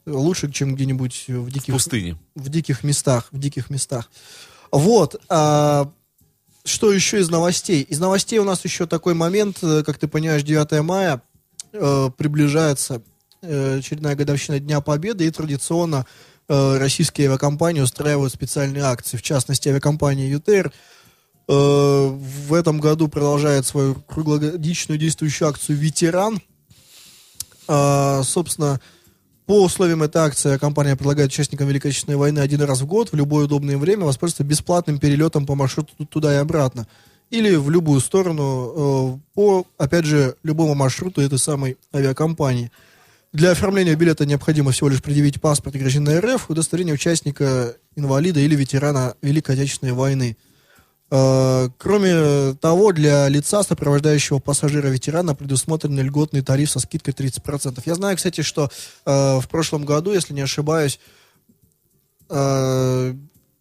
Лучше, 0.06 0.50
чем 0.50 0.74
где-нибудь 0.74 1.26
в 1.28 1.42
В 1.44 1.50
диких, 1.52 1.74
пустыне. 1.74 2.16
в 2.34 2.48
диких 2.48 2.82
местах, 2.82 3.28
в 3.30 3.38
диких 3.38 3.68
местах. 3.70 4.10
Вот. 4.72 5.20
а, 5.28 5.92
что 6.64 6.92
еще 6.92 7.20
из 7.20 7.28
новостей? 7.28 7.82
Из 7.82 7.98
новостей 8.00 8.38
у 8.38 8.44
нас 8.44 8.64
еще 8.64 8.86
такой 8.86 9.14
момент, 9.14 9.58
э, 9.62 9.82
как 9.84 9.98
ты 9.98 10.08
понимаешь, 10.08 10.42
9 10.42 10.82
мая 10.82 11.22
э, 11.72 12.10
приближается 12.16 13.02
э, 13.42 13.78
очередная 13.78 14.16
годовщина 14.16 14.58
Дня 14.58 14.80
Победы, 14.80 15.26
и 15.26 15.30
традиционно 15.30 16.06
э, 16.48 16.78
российские 16.78 17.28
авиакомпании 17.28 17.80
устраивают 17.80 18.32
специальные 18.32 18.82
акции. 18.82 19.16
В 19.16 19.22
частности, 19.22 19.68
авиакомпания 19.68 20.28
ЮТР 20.28 20.72
э, 20.72 20.72
в 21.48 22.54
этом 22.54 22.80
году 22.80 23.08
продолжает 23.08 23.66
свою 23.66 23.94
круглогодичную 23.94 24.98
действующую 24.98 25.48
акцию 25.48 25.78
«Ветеран». 25.78 26.40
А, 27.72 28.22
собственно, 28.24 28.80
по 29.50 29.64
условиям 29.64 30.04
этой 30.04 30.18
акции 30.22 30.58
компания 30.58 30.94
предлагает 30.94 31.30
участникам 31.30 31.66
Великой 31.66 31.88
Отечественной 31.88 32.16
войны 32.16 32.38
один 32.38 32.62
раз 32.62 32.82
в 32.82 32.86
год 32.86 33.10
в 33.10 33.16
любое 33.16 33.46
удобное 33.46 33.78
время 33.78 34.04
воспользоваться 34.04 34.44
бесплатным 34.44 35.00
перелетом 35.00 35.44
по 35.44 35.56
маршруту 35.56 36.06
туда 36.06 36.34
и 36.34 36.36
обратно. 36.36 36.86
Или 37.30 37.54
в 37.54 37.70
любую 37.70 38.00
сторону 38.00 39.14
э, 39.14 39.18
по, 39.34 39.66
опять 39.78 40.04
же, 40.04 40.34
любому 40.42 40.74
маршруту 40.74 41.20
этой 41.20 41.38
самой 41.38 41.78
авиакомпании. 41.94 42.72
Для 43.32 43.52
оформления 43.52 43.94
билета 43.94 44.26
необходимо 44.26 44.72
всего 44.72 44.88
лишь 44.88 45.00
предъявить 45.00 45.40
паспорт 45.40 45.76
гражданина 45.76 46.20
РФ, 46.20 46.50
удостоверение 46.50 46.94
участника, 46.94 47.76
инвалида 47.94 48.40
или 48.40 48.56
ветерана 48.56 49.14
Великой 49.22 49.54
Отечественной 49.54 49.92
войны. 49.92 50.36
Э, 51.12 51.68
Кроме 51.78 52.54
того, 52.54 52.90
для 52.90 53.28
лица, 53.28 53.62
сопровождающего 53.62 54.40
пассажира-ветерана, 54.40 55.36
предусмотрен 55.36 56.00
льготный 56.00 56.42
тариф 56.42 56.70
со 56.72 56.80
скидкой 56.80 57.14
30%. 57.14 57.80
Я 57.86 57.94
знаю, 57.94 58.16
кстати, 58.16 58.40
что 58.40 58.68
э, 59.06 59.38
в 59.38 59.48
прошлом 59.48 59.84
году, 59.84 60.12
если 60.12 60.34
не 60.34 60.42
ошибаюсь, 60.42 60.98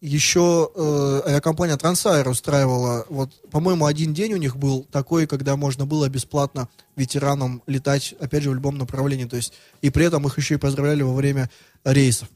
еще 0.00 0.70
э, 0.74 1.22
авиакомпания 1.26 1.76
Трансайр 1.76 2.28
устраивала, 2.28 3.04
вот, 3.08 3.30
по-моему, 3.50 3.84
один 3.84 4.14
день 4.14 4.32
у 4.32 4.38
них 4.38 4.56
был 4.56 4.86
такой, 4.90 5.26
когда 5.26 5.56
можно 5.56 5.84
было 5.84 6.08
бесплатно 6.08 6.68
ветеранам 6.96 7.62
летать, 7.66 8.14
опять 8.18 8.42
же, 8.42 8.50
в 8.50 8.54
любом 8.54 8.78
направлении, 8.78 9.26
то 9.26 9.36
есть, 9.36 9.52
и 9.82 9.90
при 9.90 10.06
этом 10.06 10.26
их 10.26 10.38
еще 10.38 10.54
и 10.54 10.58
поздравляли 10.58 11.02
во 11.02 11.14
время 11.14 11.50
рейсов. 11.84 12.28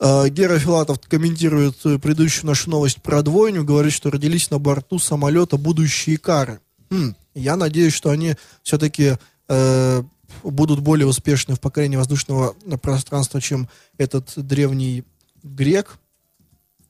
Э, 0.00 0.28
Гера 0.28 0.58
Филатов 0.58 0.98
комментирует 1.00 1.76
предыдущую 1.80 2.46
нашу 2.46 2.70
новость 2.70 3.00
про 3.02 3.22
двойню, 3.22 3.64
говорит, 3.64 3.92
что 3.92 4.10
родились 4.10 4.50
на 4.50 4.58
борту 4.58 4.98
самолета 4.98 5.56
будущие 5.56 6.18
кары. 6.18 6.60
Хм, 6.90 7.14
я 7.34 7.54
надеюсь, 7.56 7.94
что 7.94 8.10
они 8.10 8.34
все-таки 8.64 9.16
э, 9.48 10.02
будут 10.42 10.80
более 10.80 11.06
успешны 11.06 11.54
в 11.54 11.60
покорении 11.60 11.96
воздушного 11.96 12.54
пространства, 12.82 13.40
чем 13.40 13.68
этот 13.96 14.32
древний 14.36 15.04
грек, 15.44 15.98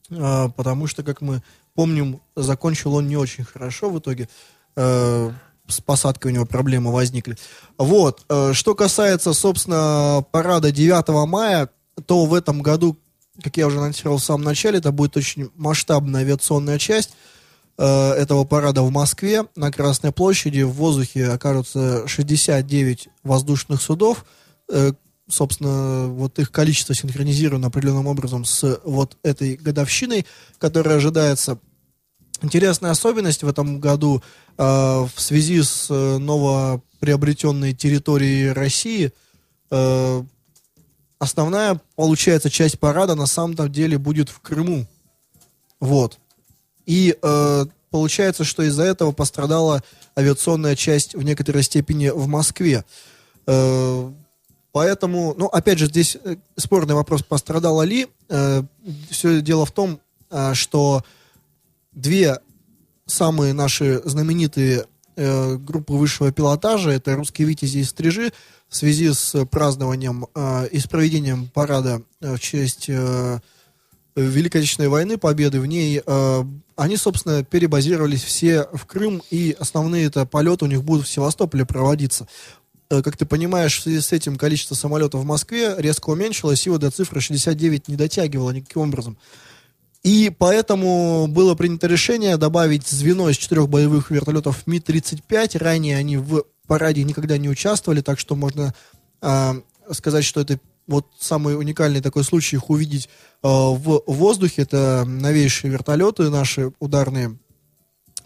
потому 0.09 0.87
что, 0.87 1.03
как 1.03 1.21
мы 1.21 1.41
помним, 1.75 2.21
закончил 2.35 2.95
он 2.95 3.07
не 3.07 3.17
очень 3.17 3.43
хорошо 3.43 3.89
в 3.89 3.99
итоге. 3.99 4.27
Э, 4.75 5.31
с 5.67 5.81
посадкой 5.81 6.31
у 6.31 6.35
него 6.35 6.45
проблемы 6.45 6.91
возникли. 6.91 7.37
Вот. 7.77 8.25
э, 8.29 8.53
Что 8.53 8.73
касается, 8.73 9.33
собственно, 9.33 10.23
парада 10.31 10.71
9 10.71 11.27
мая, 11.27 11.69
то 12.05 12.25
в 12.25 12.33
этом 12.33 12.61
году, 12.61 12.97
как 13.43 13.57
я 13.57 13.67
уже 13.67 13.77
анонсировал 13.79 14.17
в 14.17 14.23
самом 14.23 14.43
начале, 14.43 14.79
это 14.79 14.91
будет 14.91 15.17
очень 15.17 15.49
масштабная 15.55 16.21
авиационная 16.21 16.79
часть 16.79 17.11
э, 17.77 17.85
этого 17.85 18.45
парада 18.45 18.81
в 18.81 18.91
Москве. 18.91 19.45
На 19.55 19.71
Красной 19.71 20.11
площади 20.11 20.61
в 20.61 20.71
воздухе 20.71 21.27
окажутся 21.27 22.07
69 22.07 23.09
воздушных 23.23 23.81
судов. 23.81 24.25
Собственно, 25.29 26.07
вот 26.07 26.39
их 26.39 26.51
количество 26.51 26.95
синхронизировано 26.95 27.67
определенным 27.67 28.07
образом 28.07 28.45
с 28.45 28.79
вот 28.83 29.17
этой 29.23 29.55
годовщиной, 29.55 30.25
которая 30.57 30.97
ожидается. 30.97 31.59
Интересная 32.41 32.91
особенность 32.91 33.43
в 33.43 33.47
этом 33.47 33.79
году 33.79 34.21
э, 34.57 34.63
в 34.63 35.13
связи 35.17 35.61
с 35.61 35.87
э, 35.89 36.17
новоприобретенной 36.17 37.73
территорией 37.73 38.51
России 38.51 39.11
э, 39.71 40.23
основная, 41.19 41.81
получается, 41.95 42.49
часть 42.49 42.79
парада 42.79 43.15
на 43.15 43.25
самом 43.25 43.55
деле 43.71 43.97
будет 43.97 44.29
в 44.29 44.39
Крыму. 44.39 44.85
Вот. 45.79 46.19
И 46.85 47.17
э, 47.21 47.65
получается, 47.89 48.43
что 48.43 48.63
из-за 48.63 48.83
этого 48.83 49.11
пострадала 49.11 49.83
авиационная 50.17 50.75
часть 50.75 51.15
в 51.15 51.23
некоторой 51.23 51.63
степени 51.63 52.09
в 52.09 52.27
Москве. 52.27 52.83
Э, 53.45 54.11
поэтому, 54.77 55.33
ну, 55.35 55.47
опять 55.47 55.79
же, 55.79 55.87
здесь 55.87 56.17
э, 56.23 56.35
спорный 56.55 56.93
вопрос, 56.93 57.23
пострадала 57.23 57.81
ли. 57.81 58.05
Э, 58.29 58.61
все 59.09 59.41
дело 59.41 59.65
в 59.65 59.71
том, 59.71 59.99
э, 60.29 60.53
что 60.53 61.03
две 61.93 62.37
самые 63.07 63.53
наши 63.53 64.01
знаменитые 64.05 64.85
группы 65.15 65.93
высшего 65.93 66.31
пилотажа, 66.31 66.91
это 66.91 67.15
«Русские 67.15 67.47
витязи» 67.47 67.79
и 67.79 67.83
«Стрижи», 67.83 68.31
в 68.69 68.75
связи 68.75 69.11
с 69.11 69.45
празднованием 69.45 70.27
и 70.71 70.77
с 70.77 70.85
проведением 70.85 71.49
парада 71.51 72.03
в 72.19 72.37
честь 72.37 72.87
Великой 72.87 74.57
Отечественной 74.57 74.89
войны, 74.89 75.17
победы 75.17 75.59
в 75.59 75.65
ней, 75.65 76.03
они, 76.75 76.97
собственно, 76.97 77.43
перебазировались 77.43 78.23
все 78.23 78.67
в 78.73 78.85
Крым, 78.85 79.23
и 79.31 79.55
основные 79.59 80.05
это 80.05 80.27
полеты 80.27 80.65
у 80.65 80.67
них 80.67 80.83
будут 80.83 81.07
в 81.07 81.09
Севастополе 81.09 81.65
проводиться. 81.65 82.27
Э, 82.89 83.01
Как 83.01 83.17
ты 83.17 83.25
понимаешь, 83.25 83.77
в 83.77 83.83
связи 83.83 83.99
с 83.99 84.11
этим 84.11 84.37
количество 84.37 84.75
самолетов 84.75 85.21
в 85.21 85.25
Москве 85.25 85.75
резко 85.77 86.09
уменьшилось, 86.09 86.65
и 86.65 86.69
вот 86.69 86.81
до 86.81 86.91
цифры 86.91 87.21
69 87.21 87.87
не 87.87 87.95
дотягивало 87.95 88.51
никаким 88.51 88.83
образом. 88.83 89.17
И 90.03 90.31
поэтому 90.37 91.27
было 91.27 91.55
принято 91.55 91.87
решение 91.87 92.37
добавить 92.37 92.87
звено 92.87 93.29
из 93.29 93.35
четырех 93.35 93.67
боевых 93.67 94.09
вертолетов 94.09 94.65
Ми-35. 94.65 95.57
Ранее 95.57 95.97
они 95.97 96.17
в 96.17 96.45
параде 96.67 97.03
никогда 97.03 97.37
не 97.37 97.49
участвовали, 97.49 98.01
так 98.01 98.19
что 98.19 98.35
можно 98.35 98.73
а, 99.21 99.57
сказать, 99.91 100.23
что 100.23 100.39
это 100.39 100.59
вот 100.85 101.07
самый 101.19 101.57
уникальный 101.57 101.99
такой 101.99 102.23
случай 102.23 102.55
их 102.55 102.69
увидеть 102.69 103.09
а, 103.41 103.71
в 103.71 104.03
воздухе. 104.07 104.61
Это 104.61 105.03
новейшие 105.05 105.71
вертолеты 105.71 106.29
наши 106.29 106.71
ударные. 106.79 107.37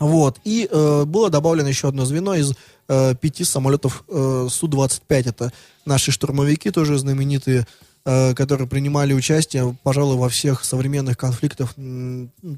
Вот. 0.01 0.39
И 0.44 0.68
э, 0.70 1.06
было 1.06 1.30
добавлено 1.30 1.70
еще 1.70 1.88
одно 1.88 2.06
звено 2.06 2.34
из 2.34 2.53
э, 2.92 3.16
пяти 3.16 3.44
самолетов 3.46 4.04
э, 4.10 4.48
Су-25. 4.50 5.30
Это 5.30 5.54
наши 5.86 6.12
штурмовики, 6.12 6.72
тоже 6.72 6.98
знаменитые, 6.98 7.66
э, 8.06 8.34
которые 8.34 8.68
принимали 8.68 9.14
участие, 9.14 9.76
пожалуй, 9.84 10.18
во 10.18 10.28
всех 10.28 10.66
современных 10.66 11.18
конфликтах, 11.18 11.74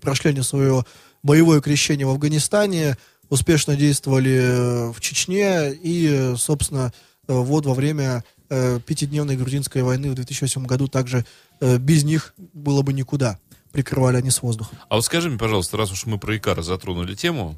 прошли 0.02 0.32
они 0.32 0.42
свое 0.42 0.86
боевое 1.22 1.62
крещение 1.62 2.08
в 2.08 2.10
Афганистане, 2.10 2.98
успешно 3.30 3.76
действовали 3.76 4.40
э, 4.42 4.92
в 4.92 5.00
Чечне 5.00 5.72
и, 5.72 6.34
собственно, 6.36 6.92
э, 7.28 7.34
вот 7.34 7.66
во 7.66 7.76
время 7.76 8.24
э, 8.50 8.80
пятидневной 8.86 9.38
грузинской 9.38 9.84
войны 9.84 10.10
в 10.10 10.16
2008 10.16 10.66
году 10.66 10.88
также 10.88 11.26
без 11.62 12.04
них 12.04 12.34
было 12.54 12.82
бы 12.82 12.92
никуда. 12.92 13.40
Прикрывали 13.72 14.18
они 14.18 14.32
с 14.32 14.42
воздуха. 14.42 14.76
А 14.90 14.96
вот 14.96 15.06
скажи 15.06 15.30
мне, 15.30 15.40
пожалуйста, 15.40 15.78
раз 15.78 15.92
уж 15.92 16.06
мы 16.06 16.20
про 16.20 16.36
Икара 16.36 16.62
затронули 16.62 17.16
тему, 17.16 17.56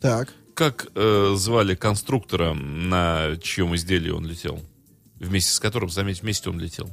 Так. 0.00 0.32
Как 0.56 0.86
э, 0.94 1.34
звали 1.36 1.74
конструктора, 1.74 2.54
на 2.54 3.36
чьем 3.42 3.76
изделии 3.76 4.08
он 4.08 4.24
летел? 4.24 4.58
Вместе 5.20 5.52
с 5.52 5.60
которым, 5.60 5.90
заметь, 5.90 6.22
вместе 6.22 6.48
он 6.48 6.58
летел. 6.58 6.88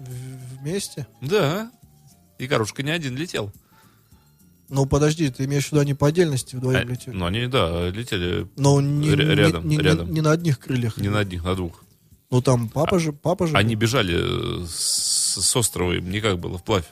В- 0.00 0.58
Вместе? 0.62 1.06
Да. 1.20 1.70
И 2.40 2.48
Карушка 2.48 2.82
не 2.82 2.90
один 2.90 3.14
летел. 3.16 3.52
Ну, 4.68 4.84
подожди, 4.84 5.30
ты 5.30 5.44
имеешь 5.44 5.66
в 5.68 5.72
виду, 5.72 5.80
они 5.82 5.94
по 5.94 6.08
отдельности 6.08 6.56
вдвоем 6.56 6.80
А, 6.80 6.82
летели? 6.82 7.14
ну, 7.14 7.26
они, 7.26 7.46
да, 7.46 7.88
летели 7.88 8.48
Но 8.56 8.80
не, 8.80 9.10
ря- 9.10 9.24
не- 9.28 9.34
рядом, 9.36 9.68
не, 9.68 9.76
не- 9.76 9.82
рядом. 9.84 10.12
не 10.12 10.20
на 10.20 10.32
одних 10.32 10.58
крыльях. 10.58 10.96
не 10.96 11.08
на 11.08 11.20
одних, 11.20 11.44
на 11.44 11.54
двух. 11.54 11.84
Ну, 12.32 12.42
там 12.42 12.68
папа 12.68 12.98
же, 12.98 13.12
папа 13.12 13.46
же. 13.46 13.56
Они 13.56 13.76
бежали 13.76 14.62
э, 14.62 14.66
с, 14.66 15.40
с 15.40 15.54
острова, 15.56 15.92
им 15.92 16.10
никак 16.10 16.40
было 16.40 16.58
вплавь. 16.58 16.86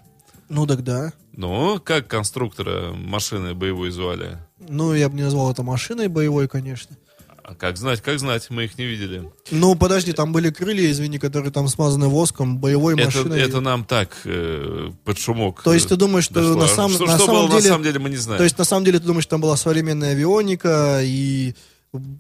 Ну, 0.49 0.67
так 0.67 0.85
да. 0.85 1.13
Ну, 1.33 1.81
как 1.83 2.07
конструктора 2.09 2.93
машины 2.93 3.55
боевой 3.55 3.91
звали? 3.91 4.39
Ну, 4.69 4.95
я 4.95 5.09
бы 5.09 5.17
не 5.17 5.23
назвал 5.23 5.51
это 5.51 5.63
машиной 5.63 6.09
боевой, 6.09 6.49
конечно. 6.49 6.97
А 7.43 7.55
как 7.55 7.77
знать, 7.77 8.01
как 8.01 8.19
знать, 8.19 8.49
мы 8.49 8.65
их 8.65 8.79
не 8.79 8.87
видели. 8.87 9.31
Ну, 9.51 9.75
подожди, 9.75 10.13
там 10.13 10.33
были 10.33 10.49
крылья, 10.51 10.91
извини, 10.91 11.19
которые 11.19 11.53
там 11.53 11.69
смазаны 11.69 12.09
воском, 12.09 12.57
боевой 12.59 12.95
Это, 12.95 13.05
машиной. 13.05 13.41
это 13.41 13.61
нам 13.61 13.85
так, 13.85 14.17
э, 14.25 14.91
под 15.05 15.19
шумок. 15.19 15.63
То 15.63 15.75
есть 15.75 15.89
ты 15.89 15.97
думаешь, 15.97 16.25
что 16.25 16.35
дошло. 16.37 16.55
на 16.55 16.67
сам- 16.69 16.91
что, 16.91 17.05
на 17.05 17.17
что 17.17 17.27
самом 17.27 17.41
было 17.43 17.49
на 17.55 17.59
деле- 17.59 17.69
самом 17.69 17.83
деле, 17.83 17.99
мы 17.99 18.09
не 18.09 18.17
знаем. 18.17 18.39
То 18.39 18.45
есть, 18.45 18.57
на 18.57 18.65
самом 18.65 18.87
деле, 18.87 18.99
ты 18.99 19.05
думаешь, 19.07 19.27
там 19.27 19.43
была 19.43 19.57
современная 19.57 20.13
авионика, 20.13 21.01
и 21.03 21.55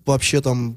вообще 0.05 0.43
там 0.43 0.77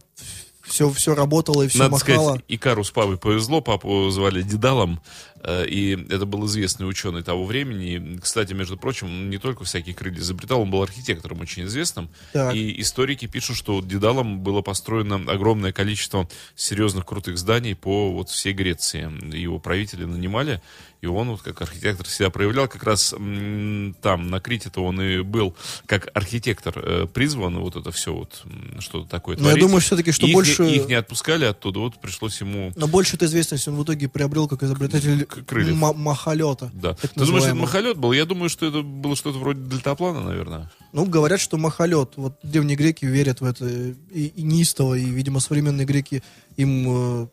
все, 0.63 0.89
все 0.91 1.13
работало 1.13 1.63
и 1.63 1.67
все 1.67 1.79
Надо 1.79 1.91
махало. 1.91 2.23
сказать, 2.29 2.43
Икару 2.47 2.83
с 2.85 2.91
папой 2.91 3.17
повезло, 3.17 3.59
папу 3.61 4.09
звали 4.11 4.41
Дедалом, 4.43 5.01
э, 5.35 5.36
и 5.45 6.05
это 6.09 6.25
был 6.25 6.45
известный 6.45 6.89
ученый 6.89 7.23
того 7.23 7.45
времени. 7.45 7.95
И, 7.95 8.19
Кстати, 8.19 8.53
между 8.53 8.77
прочим, 8.77 9.07
он 9.07 9.29
не 9.29 9.37
только 9.37 9.63
всякие 9.63 9.95
крылья 9.95 10.19
изобретал, 10.19 10.61
он 10.61 10.71
был 10.71 10.81
архитектором 10.81 11.41
очень 11.41 11.65
известным. 11.65 12.09
Так. 12.33 12.55
И 12.55 12.81
историки 12.81 13.27
пишут, 13.27 13.57
что 13.57 13.81
Дедалом 13.81 14.41
было 14.41 14.61
построено 14.61 15.15
огромное 15.31 15.71
количество 15.71 16.27
серьезных 16.55 17.05
крутых 17.05 17.37
зданий 17.37 17.75
по 17.75 18.11
вот 18.11 18.29
всей 18.29 18.53
Греции. 18.53 19.11
Его 19.35 19.59
правители 19.59 20.05
нанимали, 20.05 20.61
и 21.01 21.07
он 21.07 21.29
вот 21.29 21.41
как 21.41 21.61
архитектор 21.61 22.07
себя 22.07 22.29
проявлял. 22.29 22.67
Как 22.67 22.83
раз 22.83 23.09
там, 23.09 24.29
на 24.29 24.39
Крите-то 24.39 24.83
он 24.83 25.01
и 25.01 25.21
был 25.21 25.55
как 25.85 26.09
архитектор 26.13 26.73
э, 26.77 27.07
призван, 27.13 27.59
вот 27.59 27.75
это 27.75 27.91
все 27.91 28.13
вот, 28.13 28.43
что-то 28.79 29.07
такое 29.07 29.37
Но 29.37 29.43
я 29.43 29.49
творить. 29.49 29.63
думаю, 29.63 29.81
все-таки, 29.81 30.11
что 30.11 30.25
их, 30.25 30.33
больше... 30.33 30.63
их 30.63 30.87
не 30.87 30.95
отпускали 30.95 31.45
оттуда, 31.45 31.79
вот 31.79 32.01
пришлось 32.01 32.39
ему... 32.41 32.73
Но 32.75 32.87
больше 32.87 33.15
этой 33.15 33.27
известности 33.27 33.69
он 33.69 33.75
в 33.75 33.83
итоге 33.83 34.07
приобрел 34.09 34.47
как 34.47 34.63
изобретатель 34.63 35.27
крыльев. 35.43 35.75
ма- 35.75 35.93
махолета. 35.93 36.71
Да. 36.73 36.93
Ты 36.93 37.09
думаешь, 37.25 37.45
это 37.45 37.55
махолет 37.55 37.97
был? 37.97 38.11
Я 38.11 38.25
думаю, 38.25 38.49
что 38.49 38.65
это 38.65 38.81
было 38.81 39.15
что-то 39.15 39.37
вроде 39.39 39.61
дельтаплана, 39.61 40.21
наверное. 40.21 40.71
Ну, 40.93 41.05
говорят, 41.05 41.39
что 41.39 41.57
махолет. 41.57 42.13
Вот 42.15 42.39
древние 42.43 42.77
греки 42.77 43.05
верят 43.05 43.41
в 43.41 43.45
это 43.45 43.67
и, 43.67 44.27
и 44.27 44.41
неистово, 44.41 44.95
и, 44.95 45.05
видимо, 45.05 45.39
современные 45.39 45.85
греки 45.85 46.23
им, 46.55 47.23
э, 47.23 47.27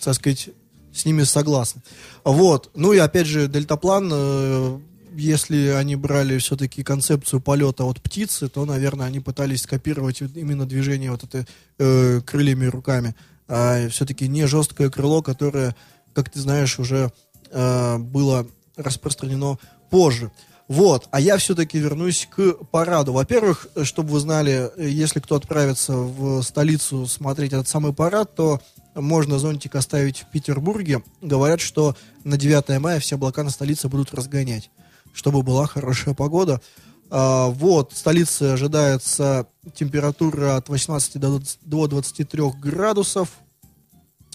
так 0.00 0.14
сказать, 0.14 0.50
с 0.92 1.04
ними 1.04 1.24
согласны. 1.24 1.82
Вот. 2.22 2.70
Ну 2.74 2.92
и 2.92 2.98
опять 2.98 3.26
же, 3.26 3.48
дельтаплан, 3.48 4.10
э, 4.12 4.78
если 5.16 5.68
они 5.68 5.96
брали 5.96 6.38
все-таки 6.38 6.82
концепцию 6.82 7.40
полета 7.40 7.84
от 7.84 8.00
птицы, 8.00 8.48
то, 8.48 8.64
наверное, 8.64 9.06
они 9.06 9.20
пытались 9.20 9.62
скопировать 9.62 10.20
именно 10.20 10.66
движение 10.66 11.10
вот 11.10 11.24
это 11.24 11.46
э, 11.78 12.20
крыльями 12.20 12.66
и 12.66 12.68
руками. 12.68 13.14
А 13.46 13.88
все-таки 13.88 14.26
не 14.28 14.46
жесткое 14.46 14.90
крыло, 14.90 15.22
которое, 15.22 15.76
как 16.14 16.30
ты 16.30 16.40
знаешь, 16.40 16.78
уже 16.78 17.12
э, 17.50 17.98
было 17.98 18.46
распространено 18.76 19.58
позже. 19.90 20.30
Вот, 20.66 21.08
а 21.10 21.20
я 21.20 21.36
все-таки 21.36 21.78
вернусь 21.78 22.26
к 22.34 22.54
параду. 22.70 23.12
Во-первых, 23.12 23.68
чтобы 23.82 24.10
вы 24.10 24.20
знали, 24.20 24.70
если 24.78 25.20
кто 25.20 25.36
отправится 25.36 25.92
в 25.94 26.42
столицу 26.42 27.06
смотреть 27.06 27.52
этот 27.52 27.68
самый 27.68 27.92
парад, 27.92 28.34
то 28.34 28.62
можно 28.94 29.38
зонтик 29.38 29.74
оставить 29.74 30.20
в 30.20 30.30
Петербурге. 30.30 31.02
Говорят, 31.20 31.60
что 31.60 31.96
на 32.24 32.38
9 32.38 32.80
мая 32.80 32.98
все 32.98 33.16
облака 33.16 33.42
на 33.42 33.50
столице 33.50 33.88
будут 33.88 34.14
разгонять, 34.14 34.70
чтобы 35.12 35.42
была 35.42 35.66
хорошая 35.66 36.14
погода. 36.14 36.62
А, 37.10 37.48
вот, 37.48 37.92
в 37.92 37.98
столице 37.98 38.44
ожидается 38.44 39.46
температура 39.74 40.56
от 40.56 40.70
18 40.70 41.20
до 41.20 41.38
20 41.38 41.58
до 41.62 41.86
23 41.88 42.42
градусов. 42.58 43.28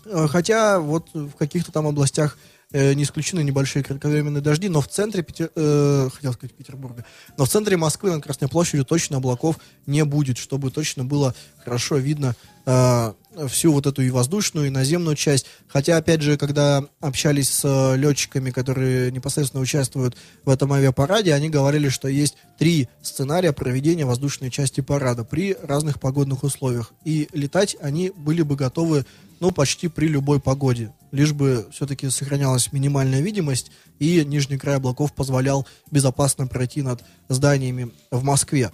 Э, 0.05 0.27
Хотя 0.27 0.79
вот 0.79 1.09
в 1.13 1.31
каких-то 1.31 1.71
там 1.71 1.87
областях 1.87 2.37
не 2.71 3.03
исключены 3.03 3.41
небольшие 3.41 3.83
кратковременные 3.83 4.41
дожди, 4.41 4.69
но 4.69 4.81
в 4.81 4.87
центре, 4.87 5.23
Петер- 5.23 5.51
э, 5.55 6.09
хотел 6.13 6.33
сказать 6.33 6.53
Петербурга, 6.53 7.03
но 7.37 7.45
в 7.45 7.49
центре 7.49 7.77
Москвы 7.77 8.11
на 8.11 8.21
Красной 8.21 8.47
площади 8.47 8.83
точно 8.83 9.17
облаков 9.17 9.57
не 9.87 10.05
будет, 10.05 10.37
чтобы 10.37 10.69
точно 10.69 11.03
было 11.03 11.33
хорошо 11.63 11.97
видно 11.97 12.35
э, 12.65 13.13
всю 13.47 13.71
вот 13.71 13.87
эту 13.87 14.03
и 14.03 14.11
воздушную, 14.11 14.67
и 14.67 14.69
наземную 14.69 15.15
часть. 15.15 15.47
Хотя, 15.67 15.97
опять 15.97 16.21
же, 16.21 16.37
когда 16.37 16.85
общались 16.99 17.49
с 17.49 17.65
э, 17.65 17.97
летчиками, 17.97 18.51
которые 18.51 19.11
непосредственно 19.11 19.63
участвуют 19.63 20.15
в 20.45 20.49
этом 20.49 20.71
авиапараде, 20.73 21.33
они 21.33 21.49
говорили, 21.49 21.89
что 21.89 22.07
есть 22.07 22.37
три 22.59 22.87
сценария 23.01 23.51
проведения 23.51 24.05
воздушной 24.05 24.51
части 24.51 24.81
парада 24.81 25.23
при 25.23 25.55
разных 25.63 25.99
погодных 25.99 26.43
условиях. 26.43 26.93
И 27.03 27.29
летать 27.33 27.77
они 27.81 28.11
были 28.15 28.43
бы 28.43 28.55
готовы 28.55 29.05
ну, 29.39 29.51
почти 29.51 29.87
при 29.87 30.07
любой 30.07 30.39
погоде. 30.39 30.91
Лишь 31.11 31.33
бы 31.33 31.67
все-таки 31.71 32.09
сохранялась 32.09 32.71
минимальная 32.71 33.21
видимость, 33.21 33.71
и 33.99 34.23
нижний 34.25 34.57
край 34.57 34.75
облаков 34.77 35.13
позволял 35.13 35.67
безопасно 35.91 36.45
пройти 36.47 36.81
над 36.81 37.03
зданиями 37.29 37.91
в 38.11 38.23
Москве. 38.23 38.71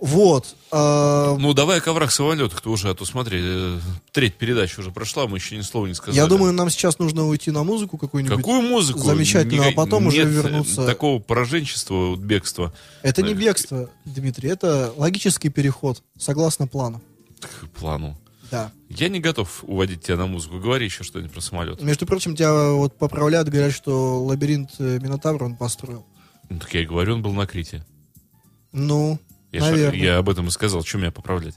Вот. 0.00 0.54
а, 0.70 1.36
Ну, 1.38 1.54
давай 1.54 1.78
о 1.78 1.80
коврах 1.80 2.12
самолетах, 2.12 2.60
ты 2.60 2.68
уже, 2.70 2.88
а 2.90 2.94
то 2.94 3.04
смотри, 3.04 3.40
э, 3.42 3.78
треть 4.12 4.36
передачи 4.36 4.78
уже 4.78 4.92
прошла, 4.92 5.26
мы 5.26 5.38
еще 5.38 5.56
ни 5.56 5.62
слова 5.62 5.86
не 5.86 5.94
сказали. 5.94 6.16
я 6.22 6.26
думаю, 6.28 6.52
нам 6.52 6.70
сейчас 6.70 7.00
нужно 7.00 7.26
уйти 7.26 7.50
на 7.50 7.64
музыку 7.64 7.98
какую-нибудь. 7.98 8.36
Какую 8.36 8.62
музыку? 8.62 9.00
замечательную, 9.00 9.62
а 9.62 9.70
Никак- 9.70 9.74
потом 9.76 10.06
уже 10.06 10.18
нет 10.18 10.28
вернуться. 10.28 10.86
такого 10.86 11.18
пораженчества, 11.18 12.14
бегства 12.14 12.72
Это 13.02 13.22
не 13.22 13.32
Э, 13.32 13.34
бегство, 13.34 13.90
Дмитрий, 14.04 14.50
это 14.50 14.92
логический 14.96 15.48
переход, 15.48 16.00
согласно 16.16 16.68
плану. 16.68 17.00
к 17.40 17.68
плану. 17.70 18.16
Да. 18.50 18.72
Я 18.88 19.08
не 19.08 19.20
готов 19.20 19.62
уводить 19.64 20.02
тебя 20.02 20.16
на 20.16 20.26
музыку. 20.26 20.58
Говори 20.58 20.86
еще 20.86 21.04
что-нибудь 21.04 21.32
про 21.32 21.40
самолет. 21.40 21.82
Между 21.82 22.06
прочим, 22.06 22.34
тебя 22.34 22.72
вот 22.72 22.96
поправляют, 22.96 23.48
говорят, 23.48 23.72
что 23.74 24.24
лабиринт 24.24 24.70
э, 24.78 24.98
Минотавра 25.00 25.44
он 25.44 25.56
построил. 25.56 26.06
Ну, 26.48 26.58
так 26.58 26.72
я 26.74 26.80
и 26.82 26.86
говорю, 26.86 27.14
он 27.14 27.22
был 27.22 27.32
на 27.32 27.46
Крите. 27.46 27.84
Ну, 28.72 29.18
Я, 29.52 29.60
наверное. 29.60 29.98
я 30.00 30.18
об 30.18 30.28
этом 30.30 30.48
и 30.48 30.50
сказал, 30.50 30.82
что 30.84 30.98
меня 30.98 31.10
поправлять. 31.10 31.54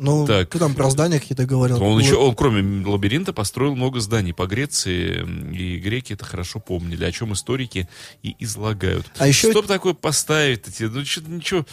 Ну, 0.00 0.26
Так. 0.28 0.48
ты 0.50 0.60
там 0.60 0.74
про 0.76 0.90
здания 0.90 1.18
какие-то 1.18 1.44
говорил. 1.44 1.82
Он 1.82 1.98
еще, 1.98 2.14
он 2.14 2.36
кроме 2.36 2.86
лабиринта 2.86 3.32
построил 3.32 3.74
много 3.74 3.98
зданий 3.98 4.32
по 4.32 4.46
Греции, 4.46 5.26
и 5.56 5.76
греки 5.78 6.12
это 6.12 6.24
хорошо 6.24 6.60
помнили, 6.60 7.04
о 7.04 7.10
чем 7.10 7.32
историки 7.32 7.88
и 8.22 8.36
излагают. 8.38 9.10
А 9.18 9.26
еще- 9.26 9.50
Что 9.50 9.60
бы 9.62 9.66
такое 9.66 9.94
поставить 9.94 10.68
эти, 10.68 10.84
ну 10.84 11.04
что-то 11.04 11.30
ничего 11.30 11.66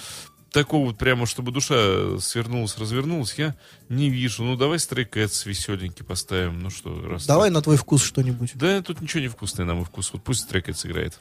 такого 0.55 0.87
вот 0.87 0.97
прямо, 0.97 1.25
чтобы 1.25 1.51
душа 1.51 2.17
свернулась, 2.19 2.77
развернулась, 2.77 3.35
я 3.37 3.55
не 3.89 4.09
вижу. 4.09 4.43
Ну 4.43 4.55
давай 4.55 4.79
стрейкетс 4.79 5.45
веселенький 5.45 6.05
поставим, 6.05 6.61
ну 6.61 6.69
что, 6.69 6.97
раз. 7.05 7.25
Давай 7.25 7.49
на 7.49 7.61
твой 7.61 7.75
вкус 7.75 8.01
что-нибудь. 8.01 8.51
Да, 8.55 8.81
тут 8.81 9.01
ничего 9.01 9.19
не 9.19 9.27
вкусное 9.27 9.65
на 9.65 9.75
мой 9.75 9.83
вкус. 9.83 10.11
Вот 10.13 10.23
пусть 10.23 10.43
стрейкетс 10.43 10.85
играет. 10.85 11.19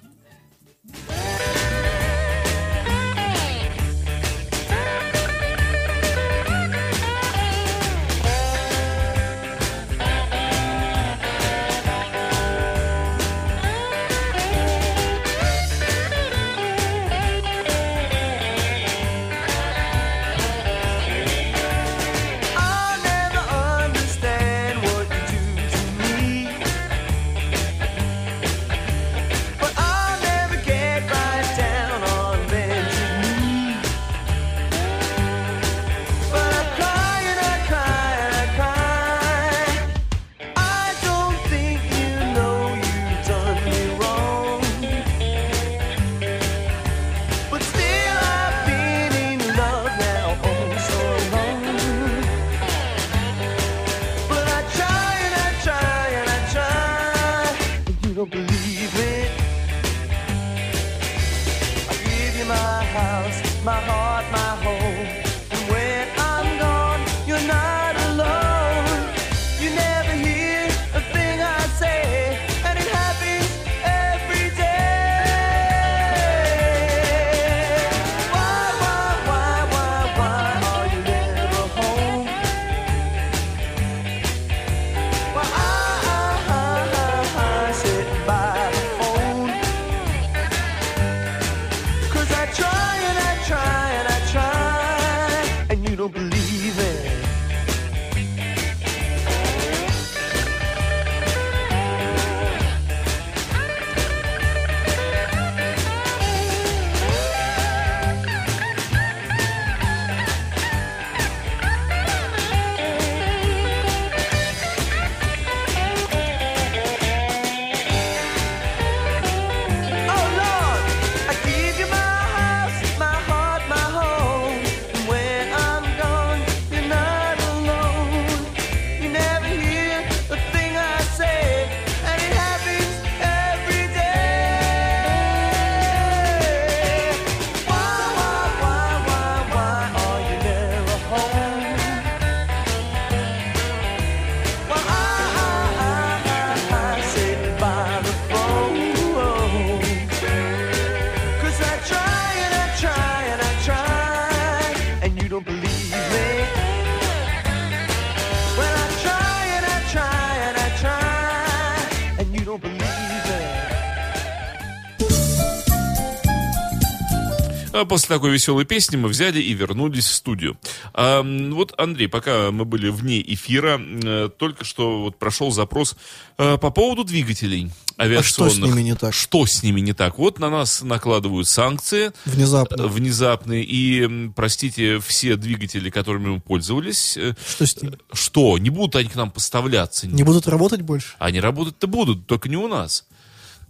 После 167.94 168.08
такой 168.08 168.32
веселой 168.32 168.64
песни 168.64 168.96
мы 168.96 169.08
взяли 169.08 169.40
и 169.40 169.52
вернулись 169.54 170.06
в 170.06 170.14
студию. 170.14 170.58
А, 170.94 171.22
вот, 171.22 171.72
Андрей, 171.78 172.08
пока 172.08 172.50
мы 172.50 172.64
были 172.64 172.88
вне 172.88 173.22
эфира, 173.22 173.80
э, 173.80 174.30
только 174.36 174.64
что 174.64 175.02
вот 175.02 175.16
прошел 175.16 175.52
запрос 175.52 175.94
э, 176.36 176.58
по 176.58 176.70
поводу 176.70 177.04
двигателей 177.04 177.70
авиационных. 177.96 178.52
А 178.52 178.56
что 178.56 178.62
с 178.62 178.68
ними 178.68 178.80
не 178.82 178.96
так? 178.96 179.14
Что 179.14 179.46
с 179.46 179.62
ними 179.62 179.80
не 179.80 179.92
так? 179.92 180.18
Вот 180.18 180.40
на 180.40 180.50
нас 180.50 180.82
накладывают 180.82 181.46
санкции 181.46 182.10
Внезапно. 182.24 182.82
э, 182.82 182.86
внезапные, 182.88 183.62
и, 183.62 184.28
простите, 184.34 184.98
все 184.98 185.36
двигатели, 185.36 185.88
которыми 185.88 186.30
мы 186.30 186.40
пользовались, 186.40 187.16
Что 187.48 187.64
с 187.64 187.80
ними? 187.80 187.96
что, 188.12 188.58
не 188.58 188.70
будут 188.70 188.96
они 188.96 189.08
к 189.08 189.14
нам 189.14 189.30
поставляться? 189.30 190.08
Не 190.08 190.24
будут 190.24 190.48
работать 190.48 190.80
больше? 190.82 191.14
Они 191.20 191.38
работать-то 191.38 191.86
будут, 191.86 192.26
только 192.26 192.48
не 192.48 192.56
у 192.56 192.66
нас. 192.66 193.04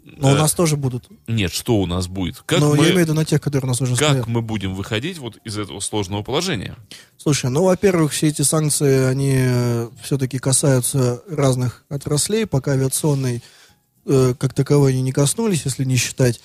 Но 0.05 0.33
у 0.33 0.35
Э, 0.35 0.39
нас 0.39 0.53
тоже 0.53 0.77
будут. 0.77 1.09
Нет, 1.27 1.51
что 1.53 1.77
у 1.79 1.87
нас 1.87 2.07
будет? 2.09 2.43
Как, 2.45 2.61
Но 2.61 2.71
мы, 2.71 2.77
я 2.77 2.83
имею 2.83 2.97
в 2.97 3.01
виду 3.01 3.15
на 3.15 3.25
тех, 3.25 3.41
которые 3.41 3.67
у 3.67 3.69
нас 3.69 3.81
уже 3.81 3.97
как 3.97 4.11
стоят. 4.11 4.27
мы 4.27 4.43
будем 4.43 4.75
выходить 4.75 5.19
вот 5.19 5.39
из 5.45 5.57
этого 5.57 5.81
сложного 5.81 6.23
положения? 6.23 6.77
Слушай, 7.17 7.51
ну, 7.51 7.65
во-первых, 7.65 8.13
все 8.13 8.29
эти 8.29 8.43
санкции, 8.43 9.05
они 9.07 9.89
все-таки 10.03 10.39
касаются 10.39 11.23
разных 11.29 11.85
отраслей, 11.89 12.47
пока 12.47 12.73
авиационной 12.73 13.43
э, 14.07 14.35
как 14.39 14.53
таковой 14.53 14.93
они 14.93 15.01
не 15.03 15.13
коснулись, 15.13 15.63
если 15.65 15.85
не 15.85 15.97
считать 15.97 16.41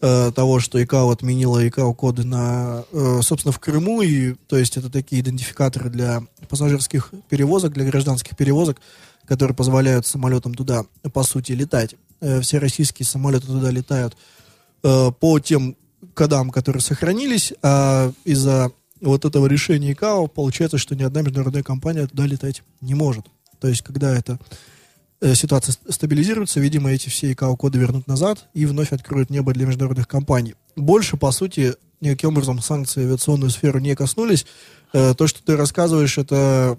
э, 0.00 0.30
того, 0.32 0.60
что 0.60 0.80
ИКАО 0.82 1.10
отменила 1.10 1.66
ИКАО-коды 1.66 2.22
на, 2.24 2.84
э, 2.92 3.20
собственно, 3.22 3.50
в 3.52 3.58
Крыму, 3.58 4.02
и, 4.02 4.34
то 4.46 4.56
есть 4.56 4.76
это 4.76 4.88
такие 4.90 5.22
идентификаторы 5.22 5.90
для 5.90 6.22
пассажирских 6.48 7.10
перевозок, 7.28 7.72
для 7.72 7.84
гражданских 7.84 8.36
перевозок, 8.36 8.80
которые 9.26 9.56
позволяют 9.56 10.06
самолетам 10.06 10.54
туда, 10.54 10.84
по 11.12 11.24
сути, 11.24 11.50
летать. 11.52 11.96
Э, 12.22 12.40
все 12.40 12.58
российские 12.58 13.04
самолеты 13.04 13.48
туда 13.48 13.70
летают 13.70 14.16
э, 14.84 15.10
по 15.18 15.40
тем 15.40 15.76
кодам, 16.14 16.50
которые 16.50 16.80
сохранились, 16.80 17.52
а 17.62 18.12
из-за 18.24 18.70
вот 19.00 19.24
этого 19.24 19.46
решения 19.46 19.92
ИКАО 19.92 20.28
получается, 20.28 20.78
что 20.78 20.94
ни 20.94 21.02
одна 21.02 21.22
международная 21.22 21.64
компания 21.64 22.06
туда 22.06 22.24
летать 22.26 22.62
не 22.80 22.94
может. 22.94 23.26
То 23.60 23.66
есть, 23.66 23.82
когда 23.82 24.16
эта 24.16 24.38
э, 25.20 25.34
ситуация 25.34 25.72
ст- 25.72 25.92
стабилизируется, 25.92 26.60
видимо, 26.60 26.92
эти 26.92 27.08
все 27.08 27.32
ИКАО-коды 27.32 27.80
вернут 27.80 28.06
назад 28.06 28.48
и 28.54 28.66
вновь 28.66 28.92
откроют 28.92 29.28
небо 29.28 29.52
для 29.52 29.66
международных 29.66 30.06
компаний. 30.06 30.54
Больше, 30.76 31.16
по 31.16 31.32
сути, 31.32 31.74
никаким 32.00 32.30
образом 32.30 32.62
санкции 32.62 33.02
авиационную 33.02 33.50
сферу 33.50 33.80
не 33.80 33.96
коснулись. 33.96 34.46
То, 34.92 35.26
что 35.26 35.42
ты 35.42 35.56
рассказываешь, 35.56 36.18
это 36.18 36.78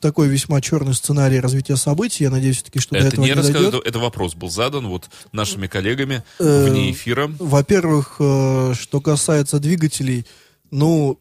такой 0.00 0.28
весьма 0.28 0.60
черный 0.60 0.94
сценарий 0.94 1.40
развития 1.40 1.76
событий. 1.76 2.24
Я 2.24 2.30
надеюсь, 2.30 2.56
все-таки, 2.56 2.78
что 2.80 2.94
до 2.94 2.98
это 2.98 3.08
этого 3.08 3.20
не 3.22 3.30
не 3.30 3.34
рассказываю, 3.34 3.70
дойдет. 3.70 3.86
это, 3.86 3.98
вопрос 3.98 4.34
был 4.34 4.50
задан 4.50 4.86
вот 4.88 5.08
нашими 5.32 5.66
коллегами 5.66 6.24
Э, 6.38 6.66
вне 6.68 6.90
эфира. 6.92 7.30
Во-первых, 7.38 8.16
э, 8.18 8.74
что 8.78 9.00
касается 9.00 9.58
двигателей, 9.60 10.26
ну, 10.70 11.18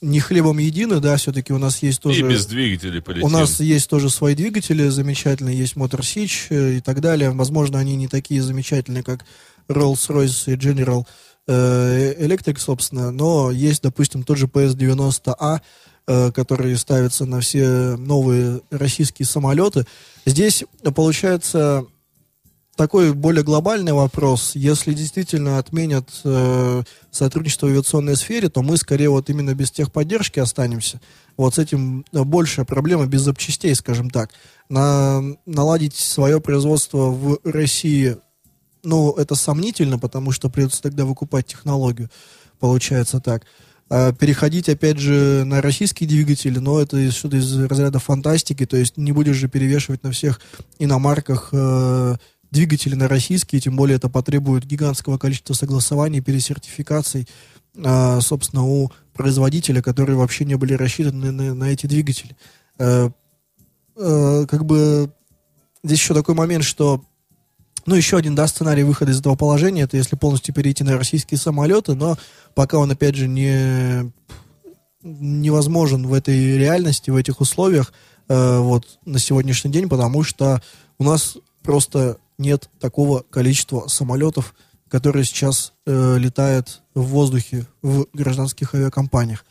не 0.00 0.20
хлебом 0.20 0.58
едины, 0.58 1.00
да, 1.00 1.16
все-таки 1.16 1.52
у 1.52 1.58
нас 1.58 1.82
есть 1.82 2.00
тоже... 2.00 2.20
И 2.20 2.22
без 2.22 2.46
двигателей 2.46 3.00
полетим. 3.00 3.26
У 3.26 3.30
нас 3.30 3.60
есть 3.60 3.88
тоже 3.88 4.10
свои 4.10 4.34
двигатели 4.34 4.88
замечательные, 4.88 5.56
есть 5.56 5.74
Motor 5.74 6.00
Sich 6.00 6.46
э, 6.50 6.78
и 6.78 6.80
так 6.80 7.00
далее. 7.00 7.30
Возможно, 7.30 7.78
они 7.78 7.96
не 7.96 8.08
такие 8.08 8.42
замечательные, 8.42 9.02
как 9.02 9.24
Rolls-Royce 9.68 10.52
и 10.52 10.56
General 10.56 11.06
Electric, 11.46 12.58
собственно, 12.58 13.10
но 13.10 13.50
есть, 13.50 13.82
допустим, 13.82 14.22
тот 14.22 14.38
же 14.38 14.46
PS-90A, 14.46 15.60
э, 16.06 16.32
который 16.32 16.76
ставится 16.76 17.26
на 17.26 17.40
все 17.40 17.96
новые 17.96 18.60
российские 18.70 19.26
самолеты. 19.26 19.86
Здесь 20.26 20.64
получается 20.94 21.86
такой 22.76 23.12
более 23.12 23.44
глобальный 23.44 23.92
вопрос. 23.92 24.52
Если 24.54 24.92
действительно 24.94 25.58
отменят 25.58 26.08
э, 26.24 26.82
сотрудничество 27.10 27.66
в 27.66 27.70
авиационной 27.70 28.16
сфере, 28.16 28.48
то 28.48 28.62
мы 28.62 28.76
скорее 28.76 29.10
вот 29.10 29.30
именно 29.30 29.54
без 29.54 29.70
техподдержки 29.70 30.40
останемся. 30.40 31.00
Вот 31.36 31.54
с 31.54 31.58
этим 31.58 32.04
э, 32.12 32.24
большая 32.24 32.64
проблема 32.64 33.06
без 33.06 33.22
запчастей, 33.22 33.74
скажем 33.74 34.10
так. 34.10 34.30
На, 34.68 35.22
наладить 35.46 35.94
свое 35.94 36.40
производство 36.40 37.10
в 37.10 37.38
России, 37.44 38.16
ну, 38.82 39.12
это 39.12 39.34
сомнительно, 39.34 39.98
потому 39.98 40.32
что 40.32 40.48
придется 40.48 40.82
тогда 40.82 41.04
выкупать 41.04 41.46
технологию. 41.46 42.10
Получается 42.58 43.20
так. 43.20 43.44
А 43.96 44.12
переходить, 44.12 44.68
опять 44.68 44.98
же, 44.98 45.44
на 45.46 45.62
российские 45.62 46.08
двигатели, 46.08 46.58
но 46.58 46.80
это 46.80 47.12
что-то 47.12 47.36
из 47.36 47.56
разряда 47.56 48.00
фантастики, 48.00 48.66
то 48.66 48.76
есть 48.76 48.96
не 48.96 49.12
будешь 49.12 49.36
же 49.36 49.46
перевешивать 49.46 50.02
на 50.02 50.10
всех 50.10 50.40
иномарках 50.80 51.50
э, 51.52 52.16
двигатели 52.50 52.96
на 52.96 53.06
российские, 53.06 53.60
тем 53.60 53.76
более 53.76 53.94
это 53.94 54.08
потребует 54.08 54.66
гигантского 54.66 55.16
количества 55.16 55.54
согласований, 55.54 56.20
пересертификаций, 56.20 57.28
а, 57.84 58.20
собственно, 58.20 58.64
у 58.64 58.90
производителя, 59.12 59.80
которые 59.80 60.16
вообще 60.16 60.44
не 60.44 60.56
были 60.56 60.74
рассчитаны 60.74 61.30
на, 61.30 61.54
на 61.54 61.64
эти 61.66 61.86
двигатели. 61.86 62.36
Э, 62.80 63.10
э, 63.96 64.46
как 64.50 64.64
бы 64.64 65.12
здесь 65.84 66.00
еще 66.00 66.14
такой 66.14 66.34
момент, 66.34 66.64
что 66.64 67.04
ну, 67.86 67.94
еще 67.94 68.16
один, 68.16 68.34
да, 68.34 68.46
сценарий 68.46 68.82
выхода 68.82 69.12
из 69.12 69.20
этого 69.20 69.34
положения, 69.34 69.82
это 69.82 69.96
если 69.96 70.16
полностью 70.16 70.54
перейти 70.54 70.84
на 70.84 70.96
российские 70.96 71.38
самолеты, 71.38 71.94
но 71.94 72.16
пока 72.54 72.78
он, 72.78 72.90
опять 72.90 73.14
же, 73.14 73.28
не 73.28 74.12
невозможен 75.02 76.06
в 76.06 76.14
этой 76.14 76.56
реальности, 76.56 77.10
в 77.10 77.16
этих 77.16 77.40
условиях, 77.40 77.92
э, 78.28 78.58
вот, 78.58 78.98
на 79.04 79.18
сегодняшний 79.18 79.70
день, 79.70 79.88
потому 79.88 80.22
что 80.22 80.62
у 80.98 81.04
нас 81.04 81.36
просто 81.62 82.16
нет 82.38 82.70
такого 82.80 83.22
количества 83.30 83.86
самолетов, 83.88 84.54
которые 84.88 85.24
сейчас 85.24 85.72
э, 85.86 86.16
летают 86.18 86.82
в 86.94 87.02
воздухе 87.02 87.66
в 87.82 88.06
гражданских 88.12 88.74
авиакомпаниях. 88.74 89.44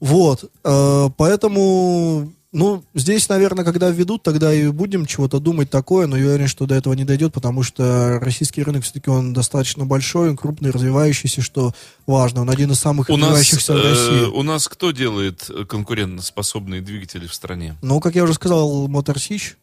Вот, 0.00 0.50
э, 0.64 1.08
поэтому, 1.16 2.32
ну, 2.52 2.84
здесь, 2.94 3.28
наверное, 3.28 3.64
когда 3.64 3.90
введут, 3.90 4.22
тогда 4.22 4.52
и 4.54 4.68
будем 4.68 5.04
чего-то 5.06 5.40
думать 5.40 5.68
такое, 5.68 6.06
но 6.06 6.16
я 6.16 6.26
уверен, 6.26 6.48
что 6.48 6.66
до 6.66 6.74
этого 6.74 6.94
не 6.94 7.04
дойдет, 7.04 7.32
потому 7.32 7.62
что 7.62 8.18
российский 8.20 8.62
рынок 8.62 8.84
все-таки 8.84 9.10
он 9.10 9.32
достаточно 9.32 9.84
большой, 9.84 10.30
он 10.30 10.36
крупный, 10.36 10.70
развивающийся, 10.70 11.42
что 11.42 11.74
важно, 12.06 12.42
он 12.42 12.50
один 12.50 12.70
из 12.70 12.78
самых 12.78 13.10
У 13.10 13.16
нас, 13.16 13.30
развивающихся 13.30 13.72
в 13.74 13.76
э, 13.76 13.82
России. 13.82 14.24
у 14.26 14.42
нас 14.42 14.68
кто 14.68 14.92
делает 14.92 15.50
э, 15.50 15.64
конкурентоспособные 15.64 16.80
двигатели 16.80 17.26
в 17.26 17.34
стране? 17.34 17.76
Ну, 17.82 18.00
как 18.00 18.14
я 18.14 18.24
уже 18.24 18.34
сказал, 18.34 18.88
Мотор 18.88 19.18
Сич, 19.18 19.56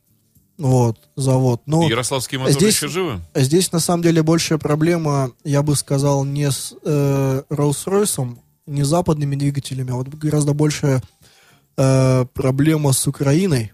вот, 0.58 0.98
завод. 1.16 1.62
Ну, 1.66 1.90
Ярославские 1.90 2.40
моторы 2.40 2.60
здесь- 2.60 2.76
еще 2.76 2.88
живы? 2.88 3.22
Здесь, 3.34 3.72
на 3.72 3.80
самом 3.80 4.04
деле, 4.04 4.22
большая 4.22 4.60
проблема, 4.60 5.32
я 5.44 5.64
бы 5.64 5.76
сказал, 5.76 6.26
не 6.26 6.52
с 6.52 6.76
э, 6.84 7.44
Rolls-Royce, 7.50 8.38
не 8.68 8.84
с 8.84 8.88
западными 8.88 9.36
двигателями, 9.36 9.92
а 9.92 9.96
вот 9.96 10.10
гораздо 10.10 10.54
большая 10.54 11.02
э, 11.78 12.26
проблема 12.34 12.94
с 12.94 13.08
Украиной. 13.08 13.72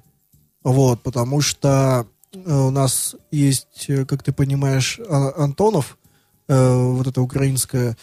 Вот, 0.64 1.02
потому 1.04 1.42
что 1.42 2.06
э, 2.34 2.38
у 2.54 2.70
нас 2.72 3.16
есть, 3.32 3.86
э, 3.88 4.06
как 4.06 4.24
ты 4.24 4.34
понимаешь, 4.34 5.00
А- 5.10 5.34
Антонов, 5.44 5.98
э, 6.48 6.76
вот 6.76 7.08
эта 7.08 7.22
украинская 7.22 7.98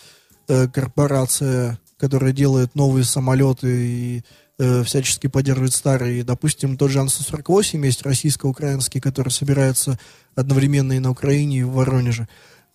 э, 0.49 0.69
корпорация, 0.69 1.79
которая 1.99 2.33
делает 2.33 2.75
новые 2.75 3.05
самолеты 3.05 3.69
и 3.69 4.23
э, 4.59 4.83
всячески 4.85 5.27
поддерживает 5.27 5.75
старые. 5.75 6.25
Допустим, 6.25 6.77
тот 6.77 6.91
же 6.91 7.01
Ан-148 7.01 7.85
есть 7.85 8.03
российско-украинский, 8.03 9.01
который 9.01 9.31
собирается 9.31 9.99
одновременно 10.35 10.93
и 10.95 10.99
на 10.99 11.11
Украине, 11.11 11.59
и 11.59 11.63
в 11.63 11.73
Воронеже. 11.73 12.29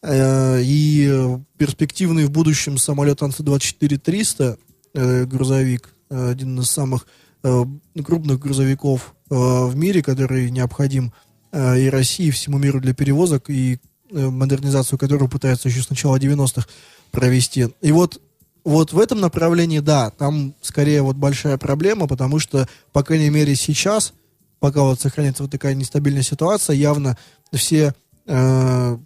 Э, 0.04 0.60
И 0.64 1.38
перспективный 1.58 2.26
в 2.26 2.32
будущем 2.32 2.78
самолет 2.78 3.22
Ан-124-300, 3.24 4.58
э, 4.94 5.26
грузовик, 5.26 5.90
один 6.12 6.60
из 6.60 6.70
самых 6.70 7.08
э, 7.44 7.64
крупных 8.04 8.40
грузовиков 8.40 9.16
э, 9.30 9.36
в 9.36 9.76
мире, 9.76 10.04
который 10.04 10.50
необходим 10.52 11.14
э, 11.52 11.80
и 11.80 11.90
России, 11.90 12.28
и 12.28 12.32
всему 12.32 12.58
миру 12.58 12.80
для 12.80 12.94
перевозок, 12.94 13.50
и 13.50 13.80
э, 14.12 14.30
модернизацию 14.30 15.00
которого 15.00 15.28
пытаются 15.28 15.70
еще 15.70 15.82
с 15.82 15.90
начала 15.90 16.18
90-х 16.18 16.68
провести. 17.12 17.70
И 17.82 17.92
вот 17.92 18.22
вот 18.64 18.94
в 18.94 19.00
этом 19.00 19.20
направлении, 19.20 19.80
да, 19.80 20.12
там 20.12 20.54
скорее 20.62 21.02
вот 21.02 21.16
большая 21.16 21.58
проблема, 21.58 22.08
потому 22.08 22.40
что, 22.40 22.68
по 22.92 23.04
крайней 23.04 23.30
мере, 23.30 23.56
сейчас, 23.56 24.14
пока 24.60 24.82
вот 24.82 25.00
сохраняется 25.00 25.44
вот 25.44 25.52
такая 25.52 25.74
нестабильная 25.74 26.22
ситуация, 26.22 26.76
явно 26.76 27.18
все 27.52 27.96
э, 28.28 28.98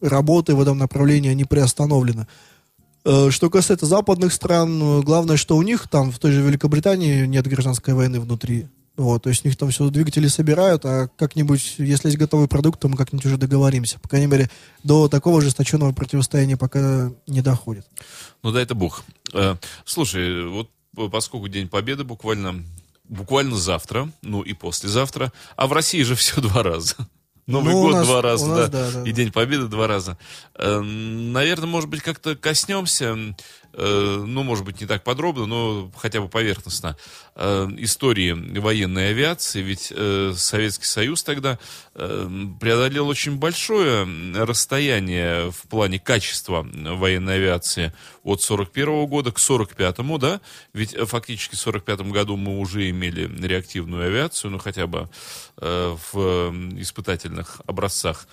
работы 0.00 0.54
в 0.54 0.60
этом 0.60 0.78
направлении, 0.78 1.30
они 1.30 1.44
приостановлены. 1.44 2.26
Э, 3.04 3.30
Что 3.30 3.50
касается 3.50 3.86
западных 3.86 4.32
стран, 4.32 4.82
э, 4.82 5.00
главное, 5.02 5.36
что 5.36 5.56
у 5.56 5.62
них 5.62 5.88
там, 5.88 6.10
в 6.12 6.18
той 6.18 6.32
же 6.32 6.42
Великобритании, 6.42 7.26
нет 7.26 7.46
гражданской 7.46 7.94
войны 7.94 8.20
внутри. 8.20 8.68
Вот, 8.96 9.22
то 9.22 9.30
есть 9.30 9.44
у 9.44 9.48
них 9.48 9.56
там 9.56 9.70
все 9.70 9.88
двигатели 9.88 10.26
собирают, 10.26 10.84
а 10.84 11.08
как-нибудь, 11.16 11.76
если 11.78 12.08
есть 12.08 12.18
готовый 12.18 12.48
продукт, 12.48 12.80
то 12.80 12.88
мы 12.88 12.98
как-нибудь 12.98 13.24
уже 13.24 13.38
договоримся. 13.38 13.98
По 13.98 14.08
крайней 14.10 14.26
мере, 14.26 14.50
до 14.82 15.08
такого 15.08 15.38
ожесточенного 15.38 15.92
противостояния 15.92 16.58
пока 16.58 17.10
не 17.26 17.40
доходит. 17.40 17.86
Ну 18.42 18.52
дай 18.52 18.64
это 18.64 18.74
бог. 18.74 19.02
Э, 19.32 19.56
Слушай, 19.86 20.46
вот 20.46 20.68
поскольку 21.10 21.48
День 21.48 21.68
Победы 21.68 22.04
буквально, 22.04 22.62
буквально 23.08 23.56
завтра, 23.56 24.10
ну 24.20 24.42
и 24.42 24.52
послезавтра, 24.52 25.32
а 25.56 25.66
в 25.66 25.72
России 25.72 26.02
же 26.02 26.14
все 26.14 26.40
два 26.42 26.62
раза. 26.62 26.96
Новый 27.50 27.72
Ну, 27.74 27.82
год 27.82 27.92
нас- 27.94 28.06
два 28.06 28.22
раза, 28.22 28.46
нас, 28.46 28.70
да, 28.70 28.90
да, 28.90 28.90
да, 29.02 29.08
и. 29.08 29.12
День 29.12 29.32
Победы 29.32 29.66
два 29.66 29.86
раза. 29.86 30.16
Э, 30.54 30.80
Наверное, 30.80 31.66
может 31.68 31.88
быть, 31.90 32.00
как-то 32.02 32.36
коснемся, 32.36 33.16
ну, 33.72 34.42
может 34.42 34.64
быть, 34.64 34.80
не 34.80 34.86
так 34.86 35.04
подробно, 35.04 35.46
но 35.46 35.90
хотя 35.96 36.20
бы 36.20 36.28
поверхностно, 36.28 36.96
э, 37.36 37.68
истории 37.78 38.32
военной 38.58 39.10
авиации. 39.10 39.62
Ведь 39.62 39.92
э, 39.94 40.32
Советский 40.36 40.86
Союз 40.86 41.22
тогда 41.22 41.58
э, 41.94 42.28
преодолел 42.60 43.08
очень 43.08 43.36
большое 43.36 44.06
расстояние 44.34 45.50
в 45.50 45.62
плане 45.68 45.98
качества 45.98 46.66
военной 46.72 47.36
авиации 47.36 47.92
от 48.22 48.42
41 48.42 49.06
года 49.06 49.32
к 49.32 49.38
45-му, 49.38 50.18
да? 50.18 50.40
Ведь 50.72 50.94
э, 50.94 51.04
фактически 51.06 51.54
в 51.54 51.60
45 51.60 52.00
году 52.12 52.36
мы 52.36 52.58
уже 52.58 52.90
имели 52.90 53.30
реактивную 53.46 54.06
авиацию, 54.06 54.50
ну, 54.50 54.58
хотя 54.58 54.86
бы 54.86 55.08
э, 55.58 55.96
в 56.12 56.18
э, 56.18 56.50
испытательных 56.80 57.60
образцах. 57.66 58.26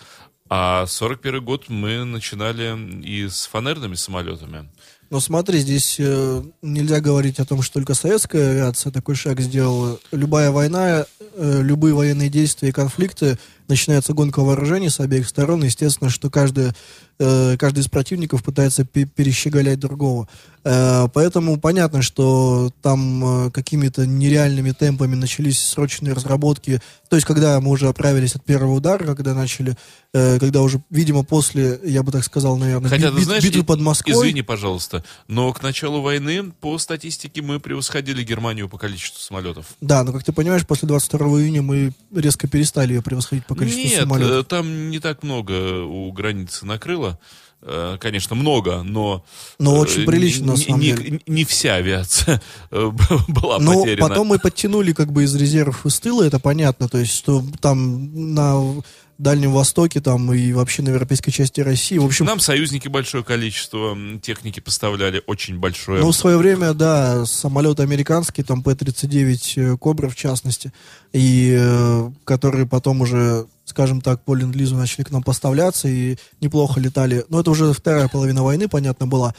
А 0.50 0.86
41 0.86 1.44
год 1.44 1.68
мы 1.68 2.06
начинали 2.06 3.04
и 3.04 3.28
с 3.28 3.48
фанерными 3.48 3.96
самолетами. 3.96 4.70
Но 5.10 5.20
смотри, 5.22 5.60
здесь 5.60 5.96
э, 6.00 6.44
нельзя 6.62 7.00
говорить 7.00 7.40
о 7.40 7.46
том, 7.46 7.62
что 7.62 7.76
только 7.76 7.94
советская 7.94 8.52
авиация 8.52 8.92
такой 8.92 9.16
шаг 9.16 9.40
сделала. 9.40 10.00
Любая 10.12 10.52
война, 10.52 11.06
э, 11.36 11.62
любые 11.62 11.94
военные 11.94 12.30
действия 12.30 12.70
и 12.70 12.74
конфликты, 12.74 13.38
начинается 13.68 14.14
гонка 14.14 14.42
вооружений 14.42 14.90
с 14.90 15.00
обеих 15.00 15.28
сторон. 15.28 15.64
Естественно, 15.64 16.10
что 16.10 16.30
каждый, 16.30 16.72
э, 17.20 17.58
каждый 17.58 17.80
из 17.80 17.88
противников 17.90 18.44
пытается 18.44 18.86
пе- 18.86 19.06
перещеголять 19.06 19.80
другого. 19.80 20.28
Э, 20.64 21.08
поэтому 21.14 21.58
понятно, 21.58 22.02
что 22.02 22.72
там 22.82 23.48
э, 23.48 23.52
какими-то 23.52 24.06
нереальными 24.06 24.72
темпами 24.72 25.16
начались 25.16 25.60
срочные 25.64 26.14
разработки. 26.14 26.82
То 27.10 27.16
есть, 27.16 27.26
когда 27.26 27.60
мы 27.62 27.72
уже 27.72 27.88
оправились 27.88 28.36
от 28.36 28.44
первого 28.44 28.74
удара, 28.74 29.16
когда 29.16 29.34
начали, 29.34 29.76
э, 30.14 30.40
когда 30.40 30.62
уже, 30.62 30.82
видимо, 30.90 31.24
после, 31.24 31.80
я 31.86 32.04
бы 32.04 32.12
так 32.12 32.24
сказал, 32.26 32.58
наверное, 32.58 32.90
Хотя, 32.90 33.08
бит- 33.10 33.16
ты 33.20 33.24
знаешь, 33.24 33.44
битвы 33.44 33.62
и- 33.62 33.64
под 33.64 33.80
Москвой. 33.82 34.28
извини, 34.28 34.42
пожалуйста, 34.42 35.04
но 35.28 35.52
к 35.54 35.62
началу 35.64 36.02
войны, 36.02 36.52
по 36.60 36.78
статистике, 36.78 37.42
мы 37.42 37.60
превосходили 37.60 38.24
Германию 38.24 38.68
по 38.70 38.78
количеству 38.78 39.20
самолетов. 39.22 39.68
Да, 39.82 40.04
но 40.04 40.12
как 40.12 40.24
ты 40.24 40.34
понимаешь, 40.34 40.66
после 40.68 40.88
22 40.88 41.42
июня 41.42 41.62
мы 41.62 41.94
резко 42.14 42.48
перестали 42.48 42.94
ее 42.94 43.02
превосходить 43.02 43.46
по 43.46 43.56
количеству 43.58 43.90
Нет, 43.90 44.00
самолетов. 44.02 44.32
э, 44.32 44.44
там 44.44 44.90
не 44.90 45.00
так 45.00 45.24
много 45.24 45.84
у 45.84 46.12
границы 46.12 46.66
накрыло. 46.66 47.20
Э, 47.62 47.98
Конечно, 48.00 48.36
много, 48.36 48.84
но... 48.84 49.26
Но 49.60 49.76
э, 49.76 49.80
очень 49.80 50.06
прилично, 50.06 50.48
на 50.48 50.52
не- 50.58 50.64
самом 50.64 50.80
не, 50.80 51.22
не 51.26 51.44
вся 51.44 51.76
авиация 51.76 52.42
была 52.72 53.58
Но 53.60 53.82
потеряна. 53.82 54.08
потом 54.10 54.28
мы 54.28 54.40
подтянули 54.40 54.94
как 54.94 55.12
бы 55.12 55.24
из 55.24 55.36
резервов 55.36 55.86
из 55.86 56.00
тыла, 56.00 56.24
это 56.24 56.40
понятно, 56.40 56.88
то 56.88 56.98
есть 57.00 57.14
что 57.16 57.44
там 57.60 58.34
на 58.36 58.82
Дальнем 59.18 59.52
Востоке 59.52 60.00
там 60.00 60.32
и 60.32 60.54
вообще 60.54 60.82
на 60.84 60.90
европейской 60.90 61.32
части 61.32 61.62
России, 61.62 61.98
в 61.98 62.06
общем, 62.06 62.26
Нам 62.26 62.40
союзники 62.40 62.88
большое 62.88 63.24
количество 63.24 63.98
техники 64.22 64.60
поставляли, 64.60 65.24
очень 65.26 65.60
большое. 65.60 66.02
Ну, 66.02 66.12
в 66.12 66.16
свое 66.16 66.38
время, 66.38 66.74
да, 66.74 67.26
самолеты 67.26 67.84
американские, 67.84 68.46
там 68.46 68.62
П-39 68.62 69.74
э, 69.74 69.78
Кобра 69.78 70.10
в 70.10 70.16
частности, 70.16 70.72
и 71.14 71.56
э, 71.60 72.12
которые 72.26 72.68
потом 72.68 73.02
уже, 73.02 73.48
скажем 73.66 74.02
так, 74.02 74.24
по 74.24 74.36
ленд-лизу 74.36 74.76
начали 74.76 75.04
к 75.04 75.12
нам 75.12 75.24
поставляться 75.24 75.88
и 75.88 76.18
неплохо 76.40 76.80
летали. 76.80 77.26
Но 77.30 77.40
это 77.40 77.52
уже 77.52 77.74
вторая 77.74 78.08
половина 78.08 78.44
войны, 78.44 78.68
понятно, 78.68 79.08
была. 79.08 79.34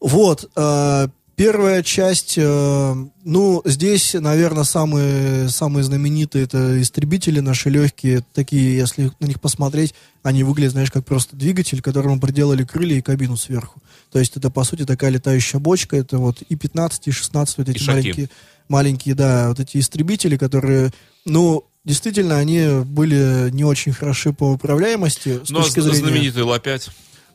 Вот, 0.00 0.50
э, 0.56 1.08
первая 1.38 1.84
часть, 1.84 2.34
э, 2.36 2.94
ну, 3.24 3.62
здесь, 3.64 4.14
наверное, 4.14 4.64
самые, 4.64 5.48
самые 5.48 5.84
знаменитые 5.84 6.44
это 6.44 6.82
истребители 6.82 7.38
наши 7.38 7.70
легкие, 7.70 8.24
такие, 8.34 8.76
если 8.76 9.12
на 9.20 9.26
них 9.26 9.40
посмотреть, 9.40 9.94
они 10.24 10.42
выглядят, 10.42 10.72
знаешь, 10.72 10.90
как 10.90 11.06
просто 11.06 11.36
двигатель, 11.36 11.80
которому 11.80 12.20
приделали 12.20 12.64
крылья 12.64 12.98
и 12.98 13.02
кабину 13.02 13.36
сверху. 13.36 13.80
То 14.10 14.18
есть 14.18 14.36
это, 14.36 14.50
по 14.50 14.64
сути, 14.64 14.84
такая 14.84 15.10
летающая 15.10 15.60
бочка, 15.60 15.96
это 15.96 16.18
вот 16.18 16.42
и 16.42 16.56
15, 16.56 17.06
и 17.06 17.10
16, 17.12 17.58
вот 17.58 17.68
эти 17.68 17.78
Ишаки. 17.78 17.90
маленькие, 17.90 18.30
маленькие, 18.68 19.14
да, 19.14 19.48
вот 19.48 19.60
эти 19.60 19.78
истребители, 19.78 20.36
которые, 20.36 20.90
ну, 21.24 21.64
действительно, 21.84 22.38
они 22.38 22.82
были 22.84 23.50
не 23.52 23.64
очень 23.64 23.92
хороши 23.92 24.32
по 24.32 24.50
управляемости 24.52 25.40
с 25.44 25.52
а 25.52 25.54
точки 25.54 25.78
зрения... 25.80 25.98
знаменитый 25.98 26.42
Ла-5, 26.42 26.90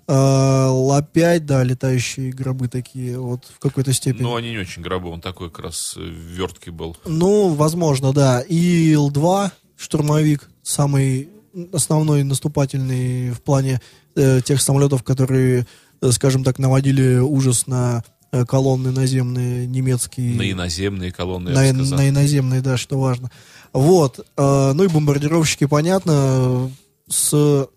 А, 0.06 0.70
Ла-5, 0.70 1.40
да, 1.40 1.64
летающие 1.64 2.32
гробы 2.32 2.68
такие, 2.68 3.18
вот 3.18 3.46
в 3.46 3.60
какой-то 3.60 3.94
степени. 3.94 4.24
ну, 4.24 4.36
они 4.36 4.52
не 4.52 4.58
очень 4.58 4.82
гробы, 4.82 5.10
он 5.10 5.22
такой 5.22 5.50
как 5.50 5.66
раз 5.66 5.96
э, 5.98 6.02
верткий 6.02 6.72
был. 6.72 6.98
Ну, 7.06 7.54
возможно, 7.54 8.12
да. 8.12 8.42
И 8.42 8.92
Ил-2, 8.92 9.52
штурмовик, 9.78 10.50
самый 10.62 11.30
основной 11.72 12.24
наступательный 12.24 13.32
в 13.32 13.42
плане 13.42 13.80
э, 14.16 14.42
тех 14.44 14.62
самолетов, 14.62 15.04
которые, 15.04 15.68
э, 16.02 16.12
скажем 16.12 16.44
так, 16.44 16.60
наводили 16.60 17.20
ужас 17.20 17.68
на 17.68 18.04
э, 18.32 18.46
колонны 18.46 18.92
наземные 18.92 19.68
немецкие. 19.68 20.36
На 20.36 20.52
иноземные 20.52 21.14
колонны, 21.14 21.50
я 21.50 21.56
на, 21.56 21.80
бы 21.80 21.86
сказал. 21.86 22.00
на 22.00 22.10
иноземные, 22.10 22.62
да, 22.62 22.76
что 22.76 23.00
важно. 23.00 23.32
Вот. 23.72 24.20
э, 24.20 24.72
ну 24.74 24.84
и 24.84 24.88
бомбардировщики, 24.88 25.66
понятно, 25.66 26.70
с 27.08 27.68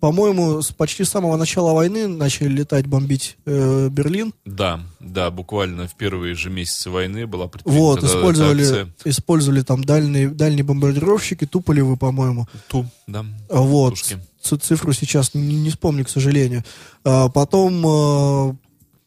по-моему, 0.00 0.62
с 0.62 0.72
почти 0.72 1.04
самого 1.04 1.36
начала 1.36 1.72
войны 1.72 2.08
начали 2.08 2.48
летать, 2.48 2.86
бомбить 2.86 3.36
э, 3.44 3.88
Берлин. 3.90 4.32
Да, 4.46 4.80
да, 4.98 5.30
буквально 5.30 5.86
в 5.86 5.94
первые 5.94 6.34
же 6.34 6.48
месяцы 6.50 6.88
войны 6.90 7.26
была 7.26 7.48
предпринята 7.48 7.82
Вот, 7.82 8.02
использовали, 8.04 8.62
акция. 8.62 8.88
использовали 9.04 9.60
там 9.62 9.84
дальние, 9.84 10.28
дальние 10.30 10.64
бомбардировщики, 10.64 11.46
Туполевы, 11.46 11.96
по-моему. 11.96 12.46
Ту, 12.68 12.86
да. 13.06 13.24
Вот, 13.50 13.90
Пушки. 13.90 14.18
ц- 14.40 14.56
цифру 14.56 14.92
сейчас 14.94 15.34
не, 15.34 15.54
не 15.56 15.70
вспомню, 15.70 16.04
к 16.04 16.08
сожалению. 16.08 16.64
А, 17.04 17.28
потом, 17.28 17.84
э, 17.86 18.54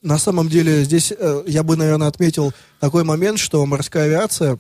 на 0.03 0.17
самом 0.19 0.47
деле, 0.47 0.83
здесь 0.83 1.11
э, 1.17 1.43
я 1.47 1.63
бы, 1.63 1.75
наверное, 1.75 2.07
отметил 2.07 2.53
такой 2.79 3.03
момент, 3.03 3.39
что 3.39 3.65
морская 3.65 4.05
авиация 4.05 4.59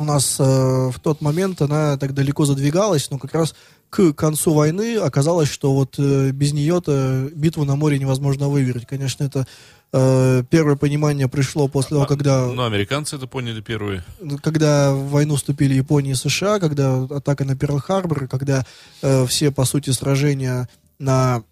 у 0.00 0.04
нас 0.04 0.36
э, 0.38 0.44
в 0.44 1.00
тот 1.02 1.20
момент, 1.20 1.60
она 1.62 1.96
так 1.96 2.14
далеко 2.14 2.44
задвигалась, 2.44 3.10
но 3.10 3.18
как 3.18 3.34
раз 3.34 3.54
к 3.90 4.12
концу 4.12 4.52
войны 4.54 4.96
оказалось, 4.96 5.48
что 5.50 5.72
вот 5.74 5.94
э, 5.98 6.30
без 6.30 6.52
нее-то 6.52 7.30
битву 7.34 7.64
на 7.64 7.76
море 7.76 7.98
невозможно 7.98 8.48
выиграть. 8.48 8.86
Конечно, 8.86 9.24
это 9.24 9.46
э, 9.92 10.42
первое 10.50 10.76
понимание 10.76 11.26
пришло 11.28 11.68
после 11.68 11.96
того, 11.96 12.06
когда 12.06 12.46
Ну, 12.46 12.62
американцы 12.64 13.16
это 13.16 13.26
поняли 13.26 13.60
первые. 13.62 14.04
когда 14.42 14.92
в 14.94 15.08
войну 15.10 15.36
вступили 15.36 15.74
Япония 15.74 16.12
и 16.12 16.14
США, 16.14 16.58
когда 16.60 17.02
атака 17.04 17.44
на 17.44 17.52
Перл-Харбор, 17.52 18.26
когда 18.28 18.64
э, 19.02 19.26
все, 19.26 19.50
по 19.50 19.64
сути, 19.64 19.90
сражения 19.90 20.68
на 20.98 21.42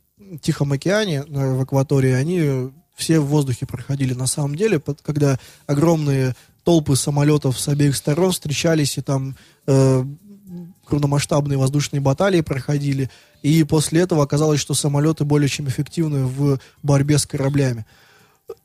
Тихом 0.42 0.72
океане, 0.72 1.24
в 1.28 1.60
акватории, 1.60 2.10
они 2.12 2.70
все 2.94 3.20
в 3.20 3.26
воздухе 3.26 3.64
проходили. 3.66 4.12
На 4.14 4.26
самом 4.26 4.56
деле, 4.56 4.78
под- 4.80 5.00
когда 5.02 5.38
огромные 5.66 6.34
толпы 6.64 6.96
самолетов 6.96 7.60
с 7.60 7.68
обеих 7.68 7.94
сторон 7.94 8.32
встречались, 8.32 8.98
и 8.98 9.02
там 9.02 9.36
э, 9.66 10.04
крупномасштабные 10.86 11.58
воздушные 11.58 12.00
баталии 12.00 12.40
проходили, 12.40 13.10
и 13.42 13.64
после 13.64 14.00
этого 14.00 14.22
оказалось, 14.22 14.60
что 14.60 14.74
самолеты 14.74 15.24
более 15.24 15.48
чем 15.48 15.68
эффективны 15.68 16.24
в 16.24 16.58
борьбе 16.82 17.18
с 17.18 17.26
кораблями. 17.26 17.84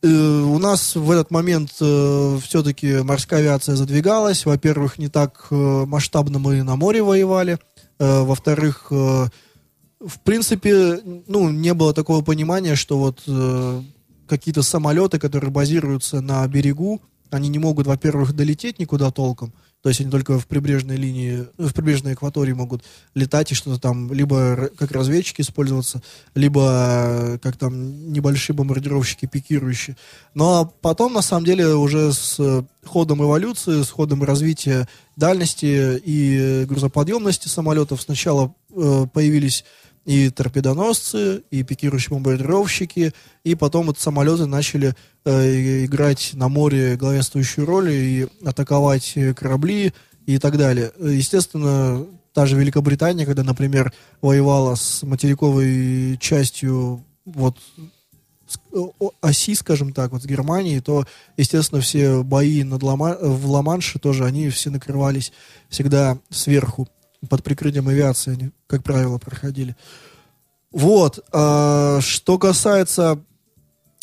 Э, 0.03 0.07
у 0.07 0.57
нас 0.59 0.95
в 0.95 1.09
этот 1.09 1.31
момент 1.31 1.71
все-таки 1.71 3.01
морская 3.01 3.39
авиация 3.39 3.75
задвигалась. 3.75 4.45
Во-первых, 4.45 4.97
не 4.97 5.07
так 5.07 5.47
э, 5.49 5.55
масштабно 5.55 6.39
мы 6.39 6.63
на 6.63 6.75
море 6.75 7.01
воевали. 7.01 7.59
Э, 8.01 8.23
во-вторых, 8.23 8.87
э, 8.89 9.27
в 9.99 10.19
принципе, 10.23 10.99
ну, 11.27 11.51
не 11.51 11.73
было 11.75 11.93
такого 11.93 12.23
понимания, 12.23 12.75
что 12.75 12.97
вот 12.97 13.21
э, 13.27 13.81
какие-то 14.27 14.63
самолеты, 14.63 15.19
которые 15.19 15.51
базируются 15.51 16.19
на 16.19 16.47
берегу, 16.47 17.01
они 17.29 17.47
не 17.47 17.59
могут, 17.59 17.85
во-первых, 17.85 18.33
долететь 18.33 18.79
никуда 18.79 19.11
толком. 19.11 19.53
То 19.81 19.89
есть 19.89 19.99
они 19.99 20.11
только 20.11 20.37
в 20.37 20.45
прибрежной 20.45 20.95
линии, 20.95 21.47
ну, 21.57 21.67
в 21.67 21.73
прибрежной 21.73 22.13
акватории 22.13 22.53
могут 22.53 22.83
летать 23.15 23.51
и 23.51 23.55
что-то 23.55 23.79
там, 23.79 24.13
либо 24.13 24.69
как 24.77 24.91
разведчики 24.91 25.41
использоваться, 25.41 26.03
либо 26.35 26.61
э, 26.63 27.37
как 27.39 27.57
там 27.57 28.11
небольшие 28.11 28.55
бомбардировщики 28.55 29.25
пикирующие. 29.25 29.97
Но 30.35 30.61
а 30.61 30.65
потом, 30.65 31.13
на 31.13 31.23
самом 31.23 31.45
деле, 31.45 31.73
уже 31.73 32.13
с 32.13 32.35
э, 32.39 32.63
ходом 32.85 33.23
эволюции, 33.23 33.81
с 33.81 33.89
ходом 33.89 34.23
развития 34.23 34.87
дальности 35.15 35.97
и 35.97 36.37
э, 36.37 36.65
грузоподъемности 36.65 37.47
самолетов 37.47 38.03
сначала 38.03 38.53
э, 38.75 39.07
появились 39.11 39.65
и 40.05 40.29
торпедоносцы, 40.29 41.43
и 41.51 41.63
пикирующие 41.63 42.09
бомбардировщики, 42.11 43.13
и 43.43 43.55
потом 43.55 43.87
вот 43.87 43.99
самолеты 43.99 44.45
начали 44.47 44.95
э, 45.25 45.85
играть 45.85 46.31
на 46.33 46.47
море 46.49 46.95
главенствующую 46.95 47.65
роль 47.67 47.91
и 47.91 48.27
атаковать 48.43 49.13
э, 49.15 49.33
корабли 49.33 49.93
и 50.25 50.37
так 50.39 50.57
далее. 50.57 50.91
Э, 50.97 51.09
Естественно, 51.11 52.05
та 52.33 52.45
же 52.45 52.55
Великобритания, 52.57 53.25
когда, 53.25 53.43
например, 53.43 53.93
воевала 54.21 54.75
с 54.75 55.03
материковой 55.03 56.17
частью 56.19 57.03
вот 57.25 57.57
о- 58.73 59.11
оси, 59.21 59.55
скажем 59.55 59.93
так, 59.93 60.11
вот 60.11 60.23
с 60.23 60.25
Германией, 60.25 60.79
то, 60.81 61.05
естественно, 61.37 61.79
все 61.81 62.23
бои 62.23 62.63
над 62.63 62.83
Ла-Ма- 62.83 63.17
в 63.21 63.49
Ла-Манше 63.49 63.99
тоже, 63.99 64.25
они 64.25 64.49
все 64.49 64.69
накрывались 64.69 65.31
всегда 65.69 66.17
сверху. 66.29 66.87
Под 67.29 67.43
прикрытием 67.43 67.87
авиации 67.87 68.33
они, 68.33 68.51
как 68.67 68.83
правило, 68.83 69.17
проходили. 69.17 69.75
Вот. 70.71 71.19
а, 71.31 71.99
что 72.01 72.37
касается 72.37 73.19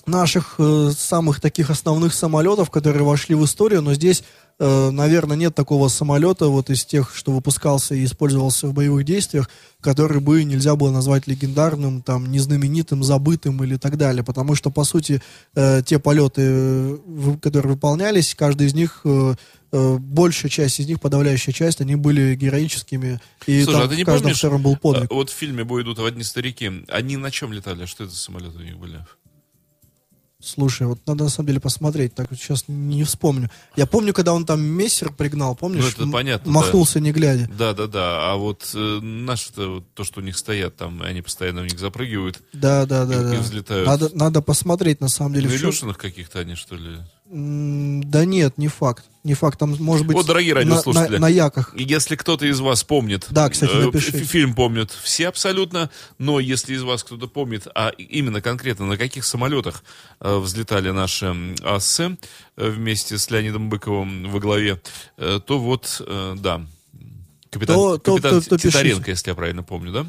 наших 0.09 0.55
э, 0.59 0.91
самых 0.97 1.41
таких 1.41 1.71
основных 1.71 2.15
самолетов, 2.15 2.71
которые 2.71 3.05
вошли 3.05 3.35
в 3.35 3.45
историю, 3.45 3.83
но 3.83 3.95
здесь, 3.95 4.25
э, 4.59 4.91
наверное, 4.91 5.37
нет 5.37 5.55
такого 5.55 5.89
самолета 5.89 6.49
вот 6.49 6.71
из 6.71 6.85
тех, 6.85 7.15
что 7.15 7.33
выпускался 7.33 7.95
и 7.95 8.05
использовался 8.05 8.67
в 8.67 8.73
боевых 8.73 9.05
действиях, 9.05 9.49
который 9.81 10.21
бы 10.21 10.43
нельзя 10.45 10.75
было 10.75 10.91
назвать 10.91 11.27
легендарным, 11.27 12.03
там, 12.03 12.31
незнаменитым, 12.33 13.05
забытым 13.05 13.63
или 13.63 13.77
так 13.77 13.97
далее, 13.97 14.25
потому 14.25 14.55
что, 14.55 14.71
по 14.71 14.85
сути, 14.85 15.23
э, 15.55 15.83
те 15.85 15.99
полеты, 15.99 16.43
э, 16.43 16.97
которые 17.41 17.75
выполнялись, 17.75 18.35
каждый 18.35 18.67
из 18.67 18.75
них 18.75 19.03
э, 19.05 19.35
э, 19.71 19.97
большая 19.99 20.51
часть 20.51 20.81
из 20.81 20.87
них, 20.87 21.01
подавляющая 21.01 21.53
часть, 21.53 21.81
они 21.81 21.95
были 21.95 22.35
героическими, 22.35 23.21
и 23.47 23.63
Слушай, 23.63 23.77
там 23.77 23.87
а 23.87 23.89
ты 23.89 23.97
не 23.97 24.03
в 24.03 24.07
каждом 24.07 24.23
помнишь, 24.23 24.39
втором 24.39 24.63
был 24.63 24.77
подвиг. 24.77 25.11
а, 25.11 25.15
вот 25.15 25.31
в 25.31 25.35
фильме 25.35 25.65
«Бой 25.65 25.83
идут 25.83 25.99
одни 26.01 26.25
старики», 26.25 26.85
они 26.89 27.17
на 27.17 27.31
чем 27.31 27.53
летали? 27.53 27.87
Что 27.87 28.05
это 28.05 28.13
за 28.13 28.19
самолеты 28.19 28.59
у 28.59 28.63
них 28.63 28.79
были? 28.79 29.05
Слушай, 30.41 30.87
вот 30.87 31.01
надо 31.05 31.25
на 31.25 31.31
самом 31.31 31.49
деле 31.49 31.59
посмотреть, 31.59 32.15
так 32.15 32.31
вот 32.31 32.39
сейчас 32.39 32.65
не 32.69 33.03
вспомню. 33.03 33.51
Я 33.75 33.87
помню, 33.87 34.15
когда 34.15 34.33
он 34.33 34.47
там 34.47 34.61
мессер 34.63 35.13
пригнал, 35.13 35.57
помнишь? 35.57 35.83
Ну, 35.83 36.05
это 36.05 36.13
понятно, 36.13 36.53
Махнулся 36.53 37.01
не 37.01 37.11
глядя. 37.11 37.51
Да, 37.59 37.75
да, 37.75 37.89
да. 37.89 38.31
А 38.33 38.37
вот 38.37 38.71
э, 38.73 38.79
наши-то, 39.03 39.69
вот 39.69 39.95
то, 39.95 40.05
что 40.05 40.21
у 40.21 40.23
них 40.23 40.39
стоят 40.39 40.77
там, 40.77 41.03
они 41.03 41.23
постоянно 41.23 41.63
в 41.63 41.65
них 41.65 41.81
запрыгивают. 41.81 42.41
Да, 42.53 42.87
да, 42.87 43.05
да, 43.05 43.15
И- 43.15 43.25
да. 43.25 43.35
и 43.35 43.39
взлетают. 43.39 43.87
Надо, 43.89 44.11
надо 44.15 44.41
посмотреть, 44.41 45.01
на 45.01 45.09
самом 45.09 45.35
деле. 45.35 45.49
На 45.49 45.55
чём- 45.59 45.71
Илюшиных 45.71 45.99
каких-то 45.99 46.39
они, 46.39 46.55
что 46.55 46.77
ли? 46.77 46.99
Да 47.31 48.25
нет, 48.25 48.57
не 48.57 48.69
факт. 48.69 49.05
Не 49.25 49.35
факт. 49.35 49.59
Там 49.59 49.77
может 49.81 50.07
быть 50.07 50.17
Вот, 50.17 50.27
дорогие 50.27 50.55
на- 50.55 50.61
радиослушатели. 50.61 51.15
на, 51.17 51.21
на 51.23 51.29
яках. 51.29 51.75
И 51.77 51.83
Если 51.83 52.17
кто-то 52.17 52.47
из 52.47 52.61
вас 52.61 52.83
помнит, 52.85 53.27
Да, 53.31 53.51
кстати, 53.51 53.73
э, 53.73 53.85
напишите. 53.85 54.19
фи- 54.21 54.25
фильм 54.25 54.55
помнят 54.55 54.91
все 54.91 55.29
абсолютно, 55.29 55.91
но 56.17 56.41
если 56.41 56.75
из 56.75 56.83
вас 56.83 57.05
кто-то 57.05 57.29
помнит, 57.29 57.67
а 57.75 57.91
именно 57.91 58.41
конкретно 58.41 58.87
на 58.87 58.97
каких 58.97 59.25
самолетах 59.27 59.85
э, 60.21 60.39
взлетали 60.39 60.91
наши 60.91 61.27
м, 61.27 61.55
асы 61.63 62.17
э, 62.57 62.69
вместе 62.71 63.19
с 63.19 63.31
Леонидом 63.31 63.69
Быковым 63.69 64.31
во 64.31 64.41
главе, 64.41 64.81
э, 65.19 65.39
то 65.45 65.59
вот, 65.59 66.01
э, 66.07 66.35
да, 66.39 66.65
капитан, 67.51 67.77
То- 67.77 67.99
капитан 67.99 68.31
то- 68.41 68.49
то 68.49 68.57
пишите. 68.57 68.71
Титаренко, 68.71 69.11
если 69.11 69.29
я 69.31 69.35
правильно 69.35 69.63
помню, 69.63 69.93
да? 69.93 70.07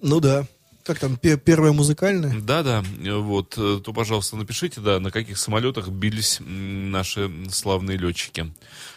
Ну 0.00 0.20
да. 0.20 0.46
Как 0.86 1.00
там, 1.00 1.16
пе- 1.16 1.36
первое 1.36 1.72
музыкальное? 1.72 2.40
Да, 2.40 2.62
да, 2.62 2.84
э, 3.04 3.12
вот, 3.16 3.54
э, 3.58 3.80
то, 3.84 3.92
пожалуйста, 3.92 4.36
напишите, 4.36 4.80
да, 4.80 5.00
на 5.00 5.10
каких 5.10 5.36
самолетах 5.36 5.88
бились 5.88 6.38
наши 6.40 7.28
славные 7.50 7.98
летчики. 7.98 8.54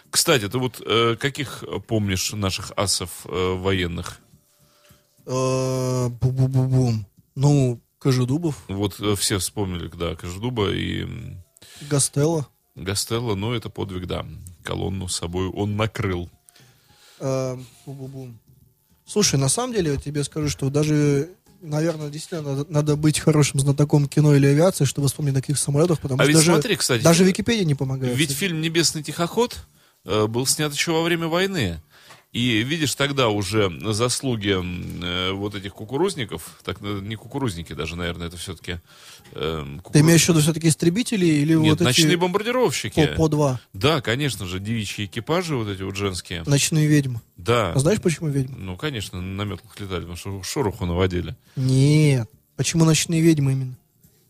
Кстати, 0.08 0.48
ты 0.48 0.58
вот 0.58 0.80
э, 0.86 1.16
каких 1.18 1.64
помнишь 1.88 2.32
наших 2.32 2.70
асов 2.76 3.10
э, 3.24 3.54
военных? 3.56 4.20
Э, 5.26 6.08
Бу-бу-бу-бум. 6.08 7.06
Ну, 7.34 7.80
Кожедубов, 7.98 8.56
Вот 8.68 9.00
э, 9.00 9.16
все 9.16 9.38
вспомнили, 9.38 9.88
да, 9.88 10.14
Кожедуба 10.14 10.70
и 10.72 11.06
Гастелло. 11.90 12.46
Гастелло, 12.76 13.34
но 13.34 13.52
это 13.52 13.68
подвиг, 13.68 14.06
да. 14.06 14.24
Колонну 14.62 15.08
с 15.08 15.16
собой 15.16 15.48
он 15.48 15.76
накрыл. 15.76 16.30
Слушай, 19.06 19.40
на 19.40 19.48
самом 19.48 19.74
деле, 19.74 19.92
я 19.94 19.96
тебе 19.96 20.22
скажу, 20.22 20.48
что 20.48 20.70
даже, 20.70 21.30
наверное, 21.60 22.10
действительно 22.10 22.56
надо, 22.56 22.72
надо 22.72 22.96
быть 22.96 23.18
хорошим 23.18 23.60
знатоком 23.60 24.08
кино 24.08 24.34
или 24.34 24.46
авиации, 24.46 24.84
чтобы 24.84 25.08
вспомнить 25.08 25.34
таких 25.34 25.58
самолетов, 25.58 26.00
потому 26.00 26.20
А 26.20 26.24
что 26.24 26.32
даже, 26.32 26.52
смотри, 26.52 26.76
кстати, 26.76 27.02
даже 27.02 27.24
Википедия 27.24 27.64
не 27.64 27.74
помогает. 27.74 28.16
Ведь 28.16 28.30
фильм 28.32 28.60
«Небесный 28.60 29.02
тихоход» 29.02 29.56
э, 30.04 30.26
был 30.26 30.46
снят 30.46 30.72
еще 30.72 30.92
во 30.92 31.02
время 31.02 31.28
войны. 31.28 31.80
И 32.32 32.62
видишь, 32.62 32.94
тогда 32.94 33.28
уже 33.28 33.72
заслуги 33.92 34.54
э, 34.56 35.32
вот 35.32 35.56
этих 35.56 35.74
кукурузников, 35.74 36.58
так 36.64 36.78
э, 36.80 37.00
не 37.02 37.16
кукурузники 37.16 37.72
даже, 37.72 37.96
наверное, 37.96 38.28
это 38.28 38.36
все-таки... 38.36 38.78
Ты 39.32 40.00
имеешь 40.00 40.24
в 40.24 40.28
виду 40.28 40.40
все-таки 40.40 40.68
истребители 40.68 41.26
или 41.26 41.54
Нет, 41.54 41.78
вот 41.78 41.80
ночные 41.80 42.08
эти 42.12 42.14
бомбардировщики. 42.16 43.06
по, 43.08 43.14
по 43.14 43.28
два? 43.28 43.60
Да, 43.72 44.00
конечно 44.00 44.46
же, 44.46 44.60
девичьи 44.60 45.06
экипажи 45.06 45.56
вот 45.56 45.68
эти 45.68 45.82
вот 45.82 45.96
женские. 45.96 46.44
Ночные 46.46 46.86
ведьмы. 46.86 47.20
Да. 47.36 47.72
А 47.72 47.78
знаешь, 47.80 48.00
почему 48.00 48.28
ведьмы? 48.28 48.56
Ну, 48.58 48.76
конечно, 48.76 49.20
на 49.20 49.42
метлах 49.42 49.78
летали, 49.80 50.00
потому 50.00 50.16
что 50.16 50.42
шороху 50.44 50.86
наводили. 50.86 51.34
Нет. 51.56 52.30
Почему 52.56 52.84
ночные 52.84 53.20
ведьмы 53.22 53.52
именно? 53.52 53.76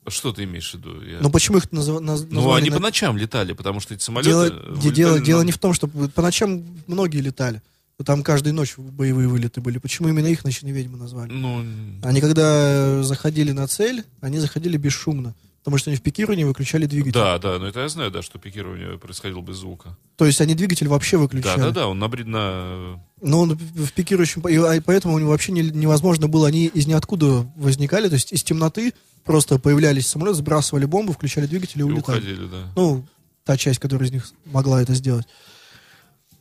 Что 0.08 0.32
ты 0.32 0.44
имеешь 0.44 0.70
в 0.70 0.74
виду? 0.78 1.02
Я- 1.02 1.18
Ну 1.20 1.30
почему 1.30 1.58
их 1.58 1.70
назва- 1.70 2.00
наз- 2.00 2.26
Ну, 2.30 2.36
назвали 2.36 2.60
они 2.62 2.70
на- 2.70 2.76
по 2.76 2.82
ночам 2.82 3.18
летали, 3.18 3.52
потому 3.52 3.80
что 3.80 3.92
эти 3.92 4.02
самолеты... 4.02 4.30
Дело, 4.30 4.44
э, 4.46 4.76
де- 4.80 4.90
дело, 4.90 5.08
вылетали 5.10 5.26
дело 5.26 5.40
на- 5.42 5.44
не 5.46 5.52
в 5.52 5.58
том, 5.58 5.74
что 5.74 5.86
по 5.86 6.22
ночам 6.22 6.64
многие 6.86 7.18
летали. 7.18 7.60
Там 8.04 8.22
каждую 8.22 8.54
ночь 8.54 8.74
боевые 8.76 9.28
вылеты 9.28 9.60
были. 9.60 9.78
Почему 9.78 10.08
именно 10.08 10.26
их 10.26 10.44
ночные 10.44 10.72
ведьмы 10.72 10.96
назвали? 10.98 11.30
Ну, 11.32 11.64
Они 12.02 12.20
когда 12.20 13.02
заходили 13.02 13.52
на 13.52 13.66
цель, 13.68 14.04
они 14.20 14.38
заходили 14.38 14.76
бесшумно. 14.76 15.34
Потому 15.62 15.76
что 15.76 15.90
они 15.90 15.98
в 15.98 16.02
пикировании 16.02 16.44
выключали 16.44 16.86
двигатель. 16.86 17.12
да, 17.20 17.38
да, 17.38 17.58
но 17.58 17.66
это 17.66 17.80
я 17.80 17.88
знаю, 17.90 18.10
да, 18.10 18.22
что 18.22 18.38
пикирование 18.38 18.96
происходило 18.96 19.42
без 19.42 19.56
звука. 19.56 19.94
То 20.16 20.24
есть 20.24 20.40
они 20.40 20.54
двигатель 20.54 20.88
вообще 20.88 21.16
Да, 21.18 21.22
выключали. 21.22 21.60
да, 21.60 21.70
да, 21.70 21.86
он 21.88 21.98
набред 21.98 22.26
на... 22.26 22.98
Но 23.20 23.40
он 23.40 23.54
в 23.58 23.92
пикирующем... 23.92 24.40
и, 24.48 24.56
а, 24.56 24.80
поэтому 24.80 25.12
у 25.14 25.18
него 25.18 25.28
вообще 25.28 25.52
не- 25.52 25.60
невозможно 25.70 26.28
было... 26.28 26.48
Они 26.48 26.64
из 26.66 26.86
ниоткуда 26.86 27.46
возникали. 27.56 28.08
То 28.08 28.14
есть 28.14 28.32
из 28.32 28.42
темноты 28.42 28.94
просто 29.24 29.58
появлялись 29.58 30.06
самолеты, 30.06 30.38
сбрасывали 30.38 30.86
бомбу, 30.86 31.12
включали 31.12 31.44
двигатель 31.46 31.76
и 31.76 31.80
И 31.80 31.82
улетали. 31.82 32.16
уходили, 32.20 32.46
да. 32.46 32.72
Ну, 32.74 33.06
та 33.44 33.58
часть, 33.58 33.80
которая 33.80 34.08
из 34.08 34.12
них 34.12 34.30
могла 34.46 34.80
это 34.80 34.94
сделать. 34.94 35.26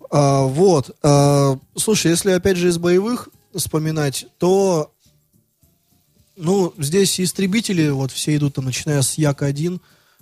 А, 0.10 0.43
вот. 0.43 0.95
А, 1.03 1.57
слушай, 1.76 2.12
если 2.12 2.32
опять 2.32 2.57
же 2.57 2.70
из 2.70 2.78
боевых 2.78 3.30
вспоминать, 3.53 4.28
то 4.38 4.91
ну, 6.39 6.74
здесь 6.78 7.20
истребители, 7.20 7.89
вот 7.89 8.12
все 8.12 8.36
идут 8.36 8.55
там, 8.55 8.66
начиная 8.66 9.01
с 9.01 9.18
Як-1, 9.18 9.82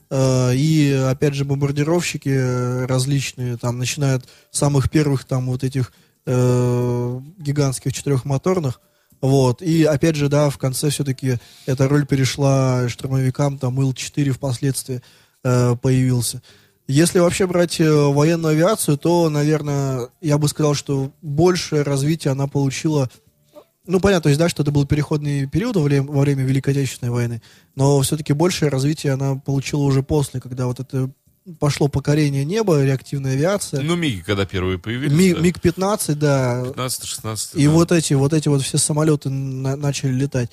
э, 0.10 0.56
и, 0.56 0.92
опять 0.92 1.36
же, 1.36 1.46
бомбардировщики 1.46 2.86
различные, 2.86 3.58
там, 3.58 3.78
начиная 3.78 4.16
от 4.16 4.26
самых 4.50 4.90
первых, 4.90 5.26
там, 5.26 5.46
вот 5.46 5.64
этих 5.64 5.94
э, 6.26 7.20
гигантских 7.38 7.94
четырехмоторных, 7.94 8.82
вот, 9.22 9.62
и, 9.62 9.84
опять 9.84 10.16
же, 10.16 10.28
да, 10.28 10.50
в 10.50 10.58
конце 10.58 10.90
все-таки 10.90 11.38
эта 11.68 11.88
роль 11.88 12.08
перешла 12.08 12.90
штурмовикам, 12.90 13.60
там, 13.60 13.80
Ил-4 13.80 14.32
впоследствии 14.32 15.04
э, 15.44 15.76
появился. 15.80 16.42
Если 16.88 17.20
вообще 17.20 17.48
брать 17.48 17.80
э, 17.82 17.90
военную 17.92 18.54
авиацию, 18.54 18.98
то, 18.98 19.30
наверное, 19.30 20.08
я 20.22 20.38
бы 20.38 20.48
сказал, 20.48 20.74
что 20.74 21.12
большее 21.22 21.82
развитие 21.84 22.32
она 22.32 22.48
получила 22.48 23.10
ну, 23.90 24.02
понятно, 24.02 24.24
то 24.24 24.30
есть, 24.30 24.38
да, 24.40 24.50
что 24.50 24.64
это 24.64 24.72
был 24.72 24.86
переходный 24.86 25.48
период 25.48 25.78
во 25.78 25.84
время, 25.84 26.06
во 26.08 26.20
время 26.20 26.44
Великой 26.44 26.72
Отечественной 26.72 27.10
войны, 27.10 27.42
но 27.76 28.02
все-таки 28.02 28.34
большее 28.34 28.68
развитие 28.68 29.14
она 29.14 29.36
получила 29.36 29.80
уже 29.84 30.04
после, 30.04 30.42
когда 30.42 30.66
вот 30.68 30.82
это 30.82 31.10
пошло 31.62 31.88
покорение 31.88 32.44
неба, 32.44 32.84
реактивная 32.84 33.32
авиация, 33.32 33.82
Ну, 33.82 33.96
Миги, 33.96 34.20
когда 34.20 34.46
первые 34.46 34.78
появились, 34.78 35.18
Ми- 35.18 35.34
да. 35.34 35.40
МиГ-15, 35.40 36.16
да, 36.16 36.64
15-16. 36.76 37.52
и 37.58 37.66
да. 37.66 37.72
вот 37.72 37.94
эти, 37.94 38.14
вот 38.14 38.34
эти 38.34 38.50
вот 38.50 38.62
все 38.62 38.78
самолеты 38.78 39.30
на- 39.30 39.78
начали 39.78 40.12
летать. 40.12 40.50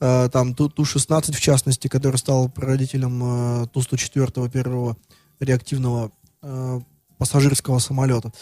А, 0.00 0.28
там 0.28 0.54
Ту- 0.54 0.68
Ту-16, 0.68 1.32
в 1.32 1.40
частности, 1.40 1.88
который 1.88 2.16
стал 2.16 2.50
прародителем 2.50 3.62
э, 3.62 3.66
Ту-104 3.72 4.50
первого 4.50 4.98
реактивного 5.40 6.10
э, 6.42 6.80
пассажирского 7.18 7.78
самолета. 7.78 8.32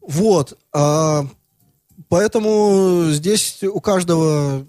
Вот. 0.00 0.56
а, 0.72 1.26
поэтому 2.08 3.06
здесь 3.10 3.62
у 3.64 3.80
каждого, 3.80 4.66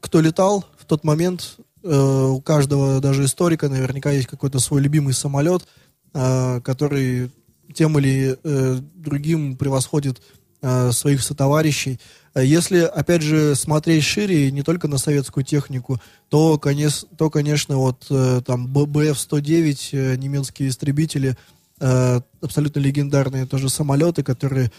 кто 0.00 0.20
летал 0.20 0.64
в 0.78 0.84
тот 0.84 1.02
момент, 1.04 1.56
э, 1.82 2.26
у 2.28 2.40
каждого 2.40 3.00
даже 3.00 3.24
историка 3.24 3.68
наверняка 3.68 4.10
есть 4.10 4.26
какой-то 4.26 4.58
свой 4.58 4.82
любимый 4.82 5.14
самолет, 5.14 5.66
э, 6.12 6.60
который 6.60 7.30
тем 7.74 7.98
или 7.98 8.38
э, 8.42 8.78
другим 8.94 9.56
превосходит 9.56 10.18
э, 10.18 10.43
своих 10.92 11.22
сотоварищей. 11.22 12.00
Э, 12.34 12.44
Если, 12.44 12.78
опять 12.78 13.22
же, 13.22 13.54
смотреть 13.54 14.04
шире, 14.04 14.50
не 14.50 14.62
только 14.62 14.88
на 14.88 14.98
советскую 14.98 15.44
технику, 15.44 16.00
то, 16.28 16.58
конец, 16.58 17.06
то 17.16 17.30
конечно, 17.30 17.76
вот 17.76 18.06
э, 18.10 18.40
там 18.46 18.66
Б- 18.66 18.86
БФ-109, 18.86 19.88
э, 19.92 20.16
немецкие 20.16 20.68
истребители, 20.68 21.36
э, 21.80 22.20
абсолютно 22.40 22.80
легендарные 22.80 23.46
тоже 23.46 23.68
самолеты, 23.68 24.22
которые, 24.22 24.72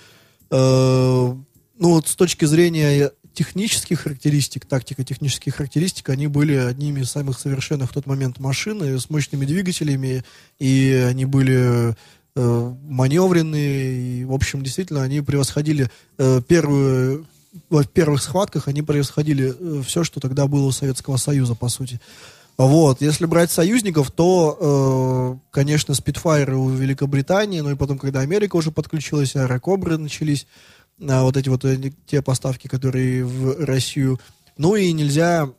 э, 0.51 0.55
ну 0.57 1.89
вот 1.89 2.07
с 2.07 2.15
точки 2.15 2.45
зрения 2.45 3.11
технических 3.33 3.99
характеристик, 3.99 4.65
тактико-технических 4.65 5.55
характеристик, 5.55 6.09
они 6.09 6.27
были 6.27 6.55
одними 6.55 7.01
из 7.01 7.11
самых 7.11 7.38
совершенных 7.38 7.91
в 7.91 7.93
тот 7.93 8.05
момент 8.05 8.39
машин 8.39 8.81
с 8.81 9.09
мощными 9.09 9.45
двигателями, 9.45 10.23
и 10.57 11.05
они 11.09 11.25
были 11.25 11.89
э, 11.91 11.93
маневренные, 12.36 14.19
и, 14.19 14.25
в 14.25 14.33
общем, 14.33 14.61
действительно, 14.61 15.03
они 15.03 15.21
превосходили 15.21 15.89
э, 16.17 16.41
первую, 16.47 17.25
в 17.69 17.86
первых 17.86 18.21
схватках, 18.21 18.67
они 18.67 18.81
превосходили 18.81 19.81
все, 19.83 20.03
что 20.03 20.19
тогда 20.19 20.47
было 20.47 20.65
у 20.65 20.71
Советского 20.71 21.17
Союза, 21.17 21.55
по 21.55 21.69
сути. 21.69 22.01
Вот, 22.57 23.01
если 23.01 23.25
брать 23.25 23.51
союзников, 23.51 24.11
то, 24.11 25.38
э, 25.38 25.49
конечно, 25.51 25.93
спидфайры 25.93 26.55
у 26.55 26.69
Великобритании, 26.69 27.59
ну 27.59 27.71
и 27.71 27.75
потом, 27.75 27.97
когда 27.97 28.21
Америка 28.21 28.55
уже 28.55 28.71
подключилась, 28.71 29.36
аэрокобры 29.36 29.97
начались, 29.97 30.47
а, 31.05 31.23
вот 31.23 31.36
эти 31.36 31.49
вот 31.49 31.65
э, 31.65 31.91
те 32.05 32.21
поставки, 32.21 32.67
которые 32.67 33.25
в 33.25 33.65
Россию. 33.65 34.21
Ну 34.57 34.75
и 34.75 34.93
нельзя, 34.93 35.49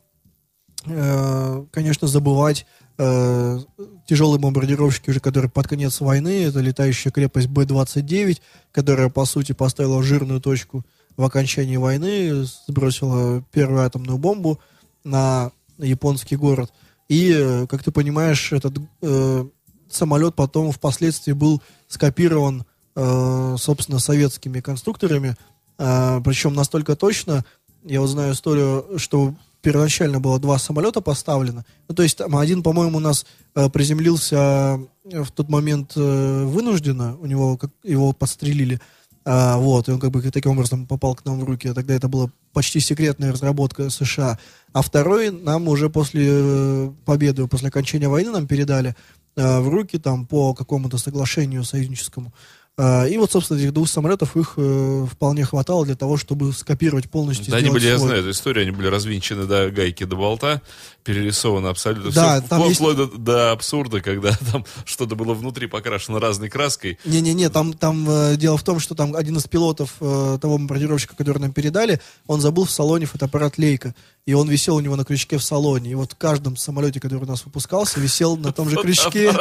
э, 0.85 1.65
конечно, 1.71 2.07
забывать 2.07 2.65
э, 2.97 3.59
тяжелые 4.05 4.39
бомбардировщики, 4.39 5.09
уже 5.09 5.19
которые 5.19 5.49
под 5.49 5.67
конец 5.67 5.99
войны, 5.99 6.43
это 6.43 6.59
летающая 6.59 7.11
крепость 7.11 7.47
Б-29, 7.47 8.39
которая, 8.71 9.09
по 9.09 9.25
сути, 9.25 9.51
поставила 9.51 10.03
жирную 10.03 10.41
точку 10.41 10.85
в 11.15 11.23
окончании 11.23 11.77
войны, 11.77 12.45
сбросила 12.67 13.43
первую 13.51 13.83
атомную 13.83 14.17
бомбу 14.17 14.59
на 15.03 15.51
японский 15.77 16.35
город. 16.35 16.71
И, 17.07 17.31
э, 17.33 17.67
как 17.67 17.83
ты 17.83 17.91
понимаешь, 17.91 18.51
этот 18.51 18.77
э, 19.01 19.47
самолет 19.89 20.35
потом 20.35 20.71
впоследствии 20.71 21.31
был 21.31 21.61
скопирован, 21.87 22.65
э, 22.95 23.55
собственно, 23.57 23.99
советскими 23.99 24.59
конструкторами, 24.59 25.35
э, 25.77 26.21
причем 26.23 26.53
настолько 26.53 26.95
точно, 26.95 27.45
я 27.83 28.01
вот 28.01 28.07
знаю 28.07 28.33
историю, 28.33 28.97
что 28.97 29.33
первоначально 29.61 30.19
было 30.19 30.39
два 30.39 30.57
самолета 30.57 31.01
поставлено. 31.01 31.65
Ну, 31.87 31.95
то 31.95 32.03
есть 32.03 32.17
там 32.17 32.35
один, 32.35 32.63
по-моему, 32.63 32.97
у 32.97 33.01
нас 33.01 33.25
э, 33.55 33.69
приземлился 33.69 34.79
э, 35.05 35.23
в 35.23 35.31
тот 35.31 35.49
момент 35.49 35.93
э, 35.95 36.43
вынужденно, 36.45 37.17
у 37.17 37.25
него 37.25 37.57
как, 37.57 37.71
его 37.83 38.13
подстрелили. 38.13 38.79
А, 39.29 39.57
вот, 39.57 39.89
и 39.89 39.91
он 39.91 39.99
как 39.99 40.11
бы 40.11 40.21
таким 40.31 40.51
образом 40.53 40.87
попал 40.87 41.13
к 41.13 41.25
нам 41.25 41.39
в 41.39 41.43
руки. 41.43 41.73
Тогда 41.73 41.93
это 41.93 42.07
была 42.07 42.29
почти 42.53 42.79
секретная 42.79 43.33
разработка 43.33 43.89
США. 43.89 44.39
А 44.71 44.81
второй 44.81 45.31
нам 45.31 45.67
уже 45.67 45.89
после 45.89 46.27
э, 46.29 46.91
победы, 47.03 47.45
после 47.47 47.67
окончания 47.67 48.07
войны 48.07 48.31
нам 48.31 48.47
передали 48.47 48.95
э, 49.35 49.59
в 49.59 49.67
руки 49.67 49.97
там 49.99 50.25
по 50.25 50.53
какому-то 50.53 50.97
соглашению 50.97 51.65
союзническому. 51.65 52.27
А, 52.27 52.56
и 52.79 53.17
вот, 53.17 53.31
собственно, 53.31 53.57
этих 53.57 53.73
двух 53.73 53.89
самолетов 53.89 54.37
их 54.37 54.53
э, 54.57 55.05
вполне 55.11 55.43
хватало 55.45 55.83
для 55.83 55.95
того, 55.95 56.15
чтобы 56.17 56.53
скопировать 56.53 57.09
полностью. 57.09 57.49
Да, 57.49 57.57
они 57.57 57.71
были, 57.71 57.87
я 57.87 57.97
свой. 57.97 58.09
знаю 58.09 58.21
эту 58.21 58.31
историю, 58.31 58.61
они 58.67 58.71
были 58.71 58.85
развинчены 58.87 59.45
до 59.45 59.71
гайки, 59.71 60.03
до 60.03 60.15
болта, 60.15 60.61
перерисованы 61.03 61.67
абсолютно 61.69 62.11
Да, 62.11 62.39
все, 62.39 62.47
там 62.47 62.59
вплоть, 62.59 62.69
есть- 62.69 62.79
вплоть 62.79 62.97
до, 62.97 63.07
до 63.17 63.51
абсурда, 63.51 64.01
когда 64.01 64.31
там 64.51 64.63
что-то 64.85 65.15
было 65.15 65.33
внутри 65.33 65.65
покрашено 65.65 66.19
разной 66.19 66.49
краской. 66.49 66.99
Не-не-не, 67.03 67.49
там, 67.49 67.73
там 67.73 68.07
э, 68.07 68.35
дело 68.37 68.57
в 68.57 68.63
том, 68.63 68.79
что 68.79 68.93
там 68.93 69.15
один 69.15 69.37
из 69.37 69.45
пилотов 69.45 69.93
э, 69.99 70.37
того 70.39 70.57
бомбардировщика, 70.59 71.15
который 71.15 71.39
нам 71.39 71.53
передали, 71.53 71.99
он 72.27 72.41
забыл 72.41 72.65
в 72.65 72.71
салоне 72.71 73.07
фотоаппарат 73.07 73.57
Лейка. 73.57 73.95
И 74.27 74.33
он 74.33 74.49
висел 74.49 74.75
у 74.75 74.81
него 74.81 74.97
на 74.97 75.05
крючке 75.05 75.37
в 75.37 75.43
салоне. 75.43 75.91
И 75.91 75.95
вот 75.95 76.11
в 76.11 76.17
каждом 76.17 76.57
самолете, 76.57 76.99
который 76.99 77.23
у 77.23 77.25
нас 77.25 77.45
выпускался, 77.45 78.01
висел 78.01 78.35
на 78.35 78.51
том 78.51 78.69
же 78.69 78.75
крючке. 78.75 79.31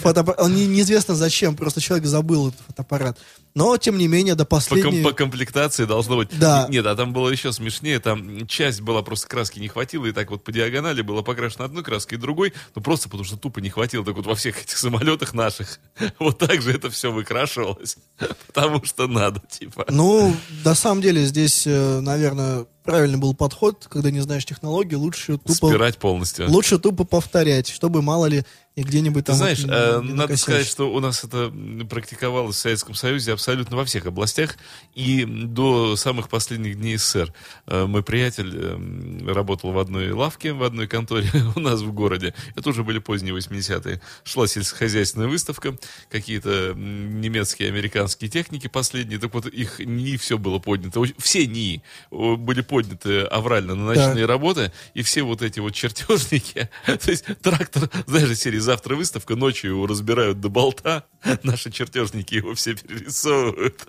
Фотоаппарат. 0.00 0.40
Он 0.40 0.52
не- 0.52 0.66
неизвестно 0.66 1.14
зачем, 1.14 1.54
просто 1.54 1.80
человек 1.80 2.06
забыл 2.06 2.48
этот 2.48 2.60
фотоаппарат. 2.66 3.18
Но, 3.54 3.76
тем 3.78 3.96
не 3.96 4.08
менее, 4.08 4.34
до 4.34 4.44
По, 4.44 4.56
ком- 4.56 4.58
последней... 4.58 5.02
по 5.04 5.12
комплектации 5.12 5.84
должно 5.84 6.16
быть. 6.16 6.28
Да. 6.38 6.66
Нет, 6.68 6.84
а 6.86 6.96
там 6.96 7.12
было 7.12 7.30
еще 7.30 7.52
смешнее. 7.52 8.00
Там 8.00 8.48
часть 8.48 8.80
была 8.80 9.02
просто 9.02 9.28
краски 9.28 9.60
не 9.60 9.68
хватило, 9.68 10.06
и 10.06 10.12
так 10.12 10.28
вот 10.30 10.42
по 10.42 10.50
диагонали 10.50 11.02
было 11.02 11.22
покрашено 11.22 11.64
одной 11.64 11.84
краской 11.84 12.18
и 12.18 12.20
другой, 12.20 12.52
ну 12.74 12.82
просто 12.82 13.08
потому 13.08 13.24
что 13.24 13.36
тупо 13.36 13.60
не 13.60 13.70
хватило. 13.70 14.04
Так 14.04 14.16
вот 14.16 14.26
во 14.26 14.34
всех 14.34 14.60
этих 14.60 14.76
самолетах 14.76 15.34
наших 15.34 15.78
вот 16.18 16.38
так 16.38 16.60
же 16.62 16.72
это 16.72 16.90
все 16.90 17.12
выкрашивалось, 17.12 17.96
потому 18.48 18.84
что 18.84 19.06
надо, 19.06 19.40
типа. 19.48 19.86
Ну, 19.88 20.34
на 20.64 20.74
самом 20.74 21.00
деле, 21.00 21.24
здесь, 21.24 21.64
э, 21.66 22.00
наверное, 22.00 22.66
правильный 22.86 23.18
был 23.18 23.34
подход, 23.34 23.86
когда 23.90 24.10
не 24.10 24.20
знаешь 24.20 24.44
технологии, 24.44 24.94
лучше 24.94 25.36
тупо, 25.38 25.68
Спирать 25.68 25.98
полностью. 25.98 26.50
лучше 26.50 26.78
тупо 26.78 27.04
повторять, 27.04 27.68
чтобы 27.68 28.00
мало 28.00 28.26
ли 28.26 28.44
и 28.76 28.82
где-нибудь 28.82 29.24
Ты 29.24 29.32
там... 29.32 29.36
знаешь, 29.36 29.62
вот 29.62 29.70
э, 29.70 30.00
надо 30.02 30.14
накосячить. 30.14 30.42
сказать, 30.42 30.66
что 30.66 30.92
у 30.92 31.00
нас 31.00 31.24
это 31.24 31.50
практиковалось 31.88 32.56
в 32.56 32.58
Советском 32.58 32.94
Союзе 32.94 33.32
абсолютно 33.32 33.74
во 33.74 33.86
всех 33.86 34.04
областях. 34.04 34.58
И 34.94 35.24
до 35.24 35.96
самых 35.96 36.28
последних 36.28 36.76
дней 36.76 36.98
СССР. 36.98 37.32
Э, 37.66 37.86
Мой 37.86 38.02
приятель 38.02 38.52
э, 38.54 39.32
работал 39.32 39.72
в 39.72 39.78
одной 39.78 40.10
лавке, 40.12 40.52
в 40.52 40.62
одной 40.62 40.88
конторе 40.88 41.30
у 41.56 41.60
нас 41.60 41.80
в 41.80 41.90
городе. 41.92 42.34
Это 42.54 42.68
уже 42.68 42.84
были 42.84 42.98
поздние 42.98 43.34
80-е. 43.34 44.02
Шла 44.24 44.46
сельскохозяйственная 44.46 45.28
выставка, 45.28 45.78
какие-то 46.10 46.74
немецкие, 46.76 47.70
американские 47.70 48.28
техники 48.28 48.66
последние. 48.66 49.18
Так 49.18 49.32
вот, 49.32 49.46
их 49.46 49.78
НИИ 49.78 50.18
все 50.18 50.36
было 50.36 50.58
поднято. 50.58 51.02
Все 51.16 51.46
НИИ 51.46 51.82
были 52.10 52.60
подняты 52.60 53.22
аврально 53.22 53.74
на 53.74 53.86
ночные 53.86 54.26
работы. 54.26 54.70
И 54.92 55.00
все 55.00 55.22
вот 55.22 55.40
эти 55.40 55.60
вот 55.60 55.70
чертежники, 55.70 56.68
то 56.86 57.10
есть 57.10 57.24
трактор, 57.40 57.88
знаешь, 58.06 58.28
из 58.28 58.40
серии 58.40 58.65
«Завтра 58.66 58.96
выставка», 58.96 59.36
ночью 59.36 59.70
его 59.70 59.86
разбирают 59.86 60.40
до 60.40 60.48
болта, 60.48 61.04
наши 61.44 61.70
чертежники 61.70 62.34
его 62.34 62.52
все 62.54 62.74
перерисовывают. 62.74 63.86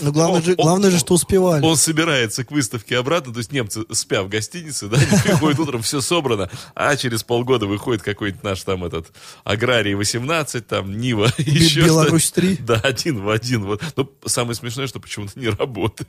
Но 0.00 0.10
главное, 0.10 0.38
Он- 0.38 0.42
же, 0.42 0.50
он- 0.52 0.56
главное 0.64 0.90
же, 0.90 0.98
что 0.98 1.12
успевали. 1.12 1.62
Он 1.62 1.76
собирается 1.76 2.44
к 2.46 2.50
выставке 2.50 2.96
обратно, 2.96 3.30
то 3.30 3.40
есть 3.40 3.52
немцы 3.52 3.82
спя 3.92 4.22
в 4.22 4.28
гостинице, 4.30 4.88
да, 4.88 4.96
приходят 5.22 5.58
утром, 5.60 5.82
все 5.82 6.00
собрано, 6.00 6.48
а 6.74 6.96
через 6.96 7.22
полгода 7.24 7.66
выходит 7.66 8.02
какой-нибудь 8.02 8.42
наш 8.42 8.62
там 8.62 8.86
этот 8.86 9.08
Аграрий 9.44 9.92
18, 9.92 10.66
там 10.66 10.96
Нива, 10.96 11.30
еще 11.36 11.82
Беларусь 11.84 12.22
что-то. 12.24 12.40
3. 12.40 12.56
Да, 12.62 12.76
один 12.76 13.22
в 13.22 13.28
один. 13.28 13.64
Вот. 13.64 13.82
Но 13.96 14.10
самое 14.24 14.54
смешное, 14.54 14.86
что 14.86 14.98
почему-то 14.98 15.38
не 15.38 15.48
работает. 15.50 16.08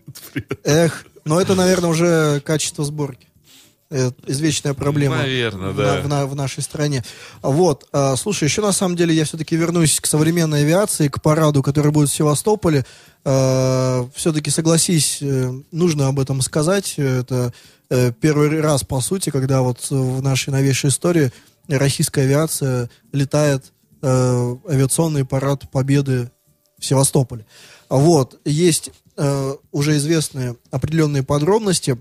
Эх, 0.64 1.06
но 1.26 1.42
это, 1.42 1.56
наверное, 1.56 1.90
уже 1.90 2.40
качество 2.40 2.86
сборки. 2.86 3.28
Э, 3.92 4.12
Извечная 4.26 4.74
проблема. 4.74 5.18
Наверно, 5.18 5.70
в 5.70 5.78
да. 5.78 6.02
В, 6.02 6.08
на- 6.08 6.26
в 6.26 6.36
нашей 6.36 6.64
стране. 6.64 7.04
Вот. 7.44 7.88
а, 7.92 8.16
слушай, 8.16 8.46
еще 8.46 8.62
на 8.62 8.72
самом 8.72 8.96
деле 8.96 9.14
я 9.14 9.26
все-таки 9.26 9.56
вернусь 9.56 10.00
к 10.00 10.08
современной 10.08 10.62
авиации, 10.62 11.08
к 11.08 11.22
параду, 11.22 11.62
который 11.62 11.92
будет 11.92 12.10
в 12.10 12.14
Севастополе. 12.16 12.84
все-таки, 13.24 14.50
согласись, 14.50 15.20
э, 15.22 15.52
нужно 15.72 16.08
об 16.08 16.20
этом 16.20 16.42
сказать. 16.42 16.96
Это 16.98 17.54
э, 17.90 18.12
первый 18.20 18.60
раз, 18.60 18.84
по 18.84 19.02
сути, 19.02 19.30
когда 19.30 19.62
вот 19.62 19.86
в 19.90 20.22
нашей 20.22 20.50
новейшей 20.50 20.90
истории 20.90 21.32
российская 21.68 22.22
авиация 22.24 22.90
летает 23.12 23.72
э, 24.02 24.56
авиационный 24.68 25.26
парад 25.26 25.70
Победы 25.72 26.32
в 26.80 26.86
Севастополе. 26.86 27.46
Вот, 27.90 28.40
есть 28.46 28.92
уже 29.72 29.96
известные 29.96 30.58
определенные 30.72 31.24
подробности. 31.24 31.98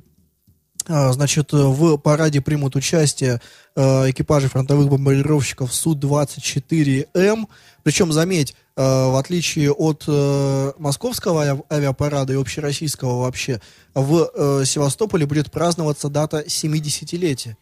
А, 0.87 1.13
Значит, 1.13 1.53
в 1.53 1.97
параде 1.99 2.41
примут 2.41 2.77
участие 2.77 3.41
э, 3.75 4.11
экипажи 4.11 4.49
фронтовых 4.49 4.89
бомбардировщиков 4.89 5.73
Су-24М. 5.75 7.47
Причем, 7.83 8.13
заметь, 8.13 8.55
э, 8.77 8.83
в 8.83 9.19
отличие 9.19 9.73
от 9.73 10.05
э, 10.07 10.73
московского 10.79 11.43
авиа- 11.45 11.65
авиапарада 11.71 12.33
и 12.33 12.37
общероссийского 12.37 13.23
вообще, 13.23 13.61
в 13.95 14.31
э, 14.35 14.65
Севастополе 14.67 15.27
будет 15.27 15.51
праздноваться 15.51 16.09
дата 16.09 16.41
70-летия. 16.47 17.57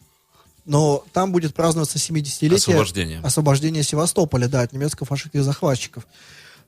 Но 0.64 1.04
там 1.12 1.32
будет 1.32 1.54
праздноваться 1.54 1.98
70-летие 1.98 2.54
Освобождение. 2.56 3.20
освобождения 3.20 3.82
Севастополя, 3.82 4.48
да, 4.48 4.62
от 4.62 4.72
немецко-фашистских 4.72 5.42
захватчиков. 5.42 6.06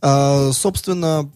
А, 0.03 0.51
собственно, 0.53 1.31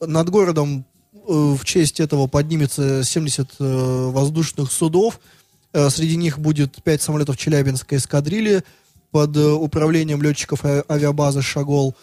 над 0.00 0.30
городом 0.30 0.84
в 1.26 1.64
честь 1.64 2.00
этого 2.00 2.26
поднимется 2.26 3.02
70 3.04 3.50
э, 3.58 4.10
воздушных 4.12 4.70
судов. 4.70 5.20
Э, 5.72 5.90
среди 5.90 6.16
них 6.16 6.38
будет 6.38 6.82
5 6.82 7.02
самолетов 7.02 7.36
Челябинской 7.36 7.98
эскадрильи 7.98 8.62
под 9.10 9.36
э, 9.36 9.52
управлением 9.52 10.22
летчиков 10.22 10.64
а- 10.64 10.84
авиабазы 10.88 11.42
«Шагол». 11.42 11.94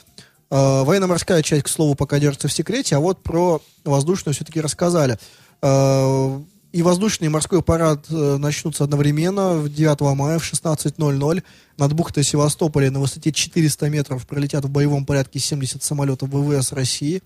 Э, 0.50 0.84
военно-морская 0.84 1.42
часть, 1.44 1.64
к 1.64 1.68
слову, 1.70 1.96
пока 1.96 2.20
держится 2.20 2.48
в 2.48 2.54
секрете, 2.54 2.96
а 2.98 3.00
вот 3.00 3.24
про 3.24 3.62
воздушную 3.86 4.36
все-таки 4.36 4.60
рассказали. 4.60 5.18
Э, 5.62 6.40
и 6.74 6.82
воздушный 6.84 7.28
и 7.28 7.30
морской 7.30 7.62
парад 7.62 8.06
э, 8.10 8.38
начнутся 8.38 8.84
одновременно 8.84 9.56
в 9.56 9.74
9 9.74 10.02
мая 10.16 10.40
в 10.40 10.44
16.00. 10.44 11.44
Над 11.78 11.94
бухтой 11.94 12.24
Севастополя 12.24 12.92
на 12.92 13.00
высоте 13.00 13.32
400 13.32 13.90
метров 13.90 14.26
пролетят 14.28 14.66
в 14.66 14.70
боевом 14.70 15.06
порядке 15.06 15.40
70 15.40 15.84
самолетов 15.84 16.30
ВВС 16.30 16.72
России. 16.72 17.22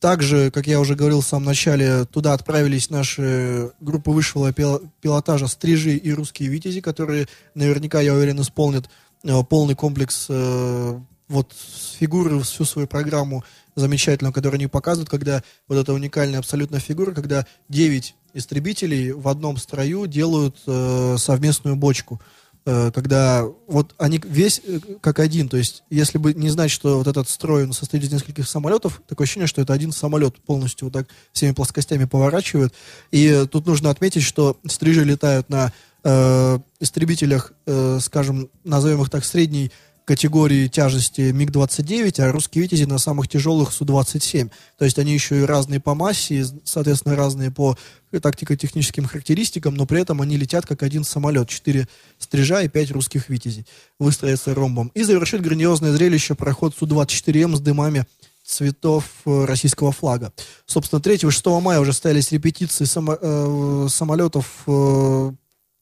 Также, 0.00 0.50
как 0.50 0.66
я 0.66 0.78
уже 0.78 0.94
говорил 0.94 1.22
в 1.22 1.26
самом 1.26 1.46
начале, 1.46 2.04
туда 2.04 2.34
отправились 2.34 2.90
наши 2.90 3.70
группы 3.80 4.10
высшего 4.10 4.52
пил- 4.52 4.90
пилотажа 5.00 5.46
«Стрижи» 5.46 5.96
и 5.96 6.12
«Русские 6.12 6.50
витязи», 6.50 6.80
которые 6.80 7.28
наверняка, 7.54 8.00
я 8.00 8.12
уверен, 8.12 8.40
исполнят 8.40 8.90
э, 9.24 9.42
полный 9.48 9.74
комплекс 9.74 10.26
э, 10.28 11.00
вот 11.28 11.52
фигуры, 11.98 12.40
всю 12.40 12.64
свою 12.64 12.86
программу 12.86 13.42
замечательную, 13.74 14.32
которую 14.32 14.58
они 14.58 14.66
показывают, 14.66 15.08
когда 15.08 15.42
вот 15.66 15.76
эта 15.76 15.92
уникальная 15.92 16.38
абсолютно 16.38 16.78
фигура, 16.78 17.12
когда 17.12 17.46
9 17.68 18.14
истребителей 18.34 19.12
в 19.12 19.28
одном 19.28 19.56
строю 19.56 20.06
делают 20.06 20.58
э, 20.66 21.16
совместную 21.18 21.76
бочку. 21.76 22.20
Э, 22.68 22.90
когда 22.92 23.44
вот 23.68 23.94
они 23.96 24.20
весь 24.24 24.60
э, 24.66 24.80
как 25.00 25.20
один, 25.20 25.48
то 25.48 25.56
есть 25.56 25.84
если 25.88 26.18
бы 26.18 26.34
не 26.34 26.48
знать, 26.48 26.72
что 26.72 26.98
вот 26.98 27.06
этот 27.06 27.28
строй 27.28 27.62
он 27.64 27.72
состоит 27.72 28.02
из 28.02 28.12
нескольких 28.12 28.48
самолетов, 28.48 29.00
такое 29.06 29.24
ощущение, 29.24 29.46
что 29.46 29.62
это 29.62 29.72
один 29.72 29.92
самолет 29.92 30.36
полностью 30.40 30.86
вот 30.86 30.92
так 30.92 31.06
всеми 31.32 31.52
плоскостями 31.52 32.06
поворачивают. 32.06 32.74
И 33.12 33.26
э, 33.28 33.46
тут 33.46 33.66
нужно 33.66 33.90
отметить, 33.90 34.24
что 34.24 34.58
стрижи 34.66 35.04
летают 35.04 35.48
на 35.48 35.72
э, 36.02 36.58
истребителях, 36.80 37.52
э, 37.66 37.98
скажем, 38.00 38.50
назовем 38.64 39.00
их 39.02 39.10
так, 39.10 39.24
средней 39.24 39.70
категории 40.06 40.68
тяжести 40.68 41.32
МиГ-29, 41.32 42.22
а 42.22 42.30
русские 42.30 42.62
«Витязи» 42.62 42.84
на 42.84 42.98
самых 42.98 43.26
тяжелых 43.26 43.72
Су-27. 43.72 44.50
То 44.78 44.84
есть 44.84 44.98
они 45.00 45.12
еще 45.12 45.40
и 45.40 45.44
разные 45.44 45.80
по 45.80 45.96
массе, 45.96 46.40
и, 46.40 46.44
соответственно, 46.64 47.16
разные 47.16 47.50
по 47.50 47.76
тактико-техническим 48.12 49.04
характеристикам, 49.04 49.74
но 49.74 49.84
при 49.84 50.00
этом 50.00 50.22
они 50.22 50.36
летят 50.36 50.64
как 50.64 50.84
один 50.84 51.02
самолет. 51.02 51.48
Четыре 51.48 51.88
стрижа 52.18 52.62
и 52.62 52.68
пять 52.68 52.92
русских 52.92 53.28
«Витязей» 53.28 53.66
выстроятся 53.98 54.54
ромбом. 54.54 54.92
И 54.94 55.02
завершит 55.02 55.42
грандиозное 55.42 55.92
зрелище 55.92 56.36
проход 56.36 56.74
Су-24М 56.78 57.56
с 57.56 57.60
дымами 57.60 58.06
цветов 58.44 59.04
э, 59.26 59.44
российского 59.44 59.90
флага. 59.90 60.32
Собственно, 60.66 61.00
3-6 61.00 61.60
мая 61.60 61.80
уже 61.80 61.92
состоялись 61.92 62.30
репетиции 62.30 62.84
само- 62.84 63.18
э, 63.20 63.88
самолетов 63.90 64.62
э, 64.68 65.32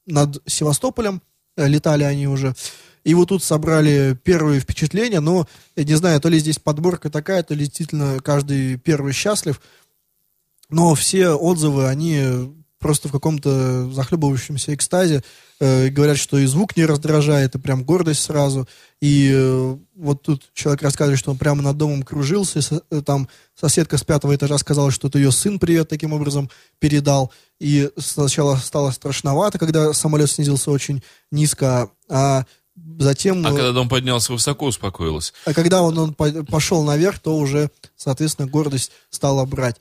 над 0.07 0.43
Севастополем. 0.47 1.21
Э, 1.59 1.69
Летали 1.69 2.05
они 2.05 2.27
уже. 2.27 2.55
И 3.05 3.15
вот 3.15 3.29
тут 3.29 3.43
собрали 3.43 4.19
первые 4.25 4.61
впечатления, 4.61 5.21
но, 5.21 5.47
я 5.77 5.85
не 5.85 5.95
знаю, 5.95 6.21
то 6.21 6.29
ли 6.29 6.39
здесь 6.39 6.59
подборка 6.59 7.11
такая, 7.11 7.43
то 7.43 7.55
ли 7.55 7.67
действительно 7.67 8.21
каждый 8.21 8.77
первый 8.79 9.13
счастлив. 9.13 9.61
Но 10.71 10.95
все 10.95 11.31
отзывы, 11.31 11.87
они 11.89 12.55
просто 12.85 13.09
в 13.09 13.13
каком-то 13.13 13.91
захлебывающемся 13.91 14.75
экстазе. 14.75 15.23
Э, 15.59 15.89
говорят, 15.89 16.19
что 16.19 16.37
и 16.37 16.45
звук 16.45 16.77
не 16.77 16.85
раздражает, 16.85 17.55
и 17.55 17.59
прям 17.59 17.83
гордость 17.83 18.23
сразу. 18.23 18.69
И 19.01 19.31
э, 19.33 19.77
вот 19.95 20.21
тут 20.21 20.51
человек 20.53 20.83
рассказывает, 20.83 21.19
что 21.19 21.31
он 21.31 21.39
прямо 21.39 21.63
над 21.63 21.79
домом 21.79 22.03
кружился, 22.03 22.59
и 22.59 22.63
со- 22.63 22.83
э, 22.91 23.01
там 23.01 23.27
соседка 23.59 23.97
с 23.97 24.05
пятого 24.05 24.37
этажа 24.37 24.59
сказала, 24.59 24.91
что 24.91 25.09
это 25.09 25.19
ее 25.19 25.33
сын 25.33 25.59
привет 25.59 25.89
таким 25.89 26.13
образом 26.13 26.51
передал. 26.79 27.33
И 27.59 27.91
сначала 27.97 28.57
стало 28.57 28.91
страшновато, 28.91 29.59
когда 29.59 29.95
самолет 29.95 30.31
снизился 30.31 30.71
очень 30.71 31.03
низко, 31.31 31.91
а 32.11 32.45
затем... 32.99 33.45
А 33.47 33.51
э, 33.51 33.55
когда 33.55 33.73
дом 33.73 33.89
поднялся 33.89 34.33
высоко, 34.33 34.67
успокоилась. 34.67 35.33
а 35.45 35.55
когда 35.55 35.83
он, 35.83 35.97
он 35.99 36.15
по- 36.15 36.45
пошел 36.45 36.83
наверх, 36.85 37.19
то 37.19 37.37
уже, 37.37 37.71
соответственно, 37.97 38.49
гордость 38.49 38.93
стала 39.11 39.45
брать. 39.45 39.77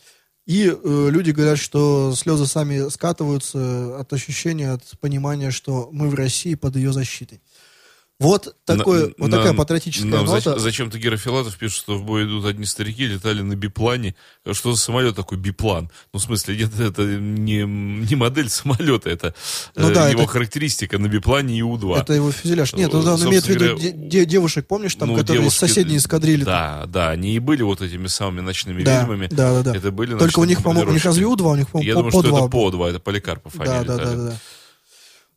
И 0.46 0.66
э, 0.66 1.08
люди 1.10 1.32
говорят, 1.32 1.58
что 1.58 2.14
слезы 2.16 2.46
сами 2.48 2.90
скатываются 2.90 3.98
от 4.00 4.12
ощущения, 4.12 4.72
от 4.72 4.84
понимания, 5.00 5.52
что 5.52 5.90
мы 5.92 6.10
в 6.10 6.16
России 6.16 6.56
под 6.56 6.76
ее 6.76 6.92
защитой. 6.92 7.42
Вот, 8.24 8.56
такое, 8.66 9.08
На- 9.08 9.14
вот 9.18 9.32
такая 9.32 9.54
патриотическая 9.54 10.10
нам 10.10 10.26
нота. 10.26 10.52
зач- 10.56 10.60
Зачем-то 10.60 10.98
Гера 10.98 11.18
Филатов 11.18 11.58
пишет, 11.58 11.78
что 11.78 11.98
в 11.98 12.04
бой 12.06 12.24
идут 12.24 12.46
одни 12.46 12.66
старики, 12.66 13.06
летали 13.06 13.42
на 13.42 13.56
биплане. 13.56 14.16
Что 14.50 14.72
за 14.74 14.80
самолет 14.80 15.16
такой 15.16 15.38
биплан? 15.38 15.92
Ну, 16.14 16.20
в 16.20 16.24
смысле, 16.24 16.56
нет, 16.58 16.80
это 16.80 17.02
не, 17.04 17.64
не 17.64 18.16
модель 18.16 18.50
самолета, 18.50 19.10
это 19.10 19.36
Ну 19.76 19.90
э, 19.90 19.94
да, 19.94 20.08
его 20.10 20.22
это- 20.24 20.32
характеристика 20.32 20.98
на 20.98 21.08
биплане 21.08 21.58
Ю-2. 21.58 22.00
Это 22.00 22.14
его 22.14 22.32
фюзеляж. 22.32 22.74
Нет, 22.74 22.94
Ну, 22.94 23.00
он, 23.00 23.08
он 23.10 23.24
имеет 23.28 23.44
в 23.44 23.50
виду 23.50 23.78
де- 23.78 23.92
де- 23.92 24.26
девушек, 24.26 24.68
помнишь, 24.68 24.96
там, 24.96 25.10
Ну, 25.10 25.16
которые 25.18 25.42
из 25.42 25.52
девушки- 25.52 25.60
соседней 25.60 25.98
эскадрильи. 25.98 26.46
Да, 26.46 26.86
да, 26.88 27.10
они 27.10 27.36
и 27.36 27.40
были 27.40 27.62
вот 27.64 27.82
этими 27.82 28.08
самыми 28.08 28.40
ночными 28.40 28.84
Да, 28.84 29.02
ведьмами. 29.02 29.28
да, 29.30 29.62
да, 29.62 29.64
да. 29.74 29.78
Это 29.78 29.92
были 29.92 30.18
Только 30.18 30.40
у 30.40 30.46
них, 30.46 30.64
по-моему, 30.64 30.92
у 30.92 30.94
них 30.94 31.04
разве 31.04 31.26
У-2, 31.26 31.52
у 31.52 31.56
них, 31.56 31.68
по-моему, 31.70 31.88
Я 31.90 31.94
по- 31.96 32.00
думаю, 32.00 32.12
по 32.14 32.20
что 32.22 32.28
два 32.30 32.40
это 32.40 32.48
было. 32.48 32.62
по 32.64 32.72
два, 32.72 32.90
это 32.90 33.00
Поликарпов 33.00 33.54
они 33.56 33.66
Да, 33.66 33.84
да, 33.84 33.94
летали. 33.96 34.06
да, 34.06 34.16
да, 34.16 34.30
да. 34.32 34.38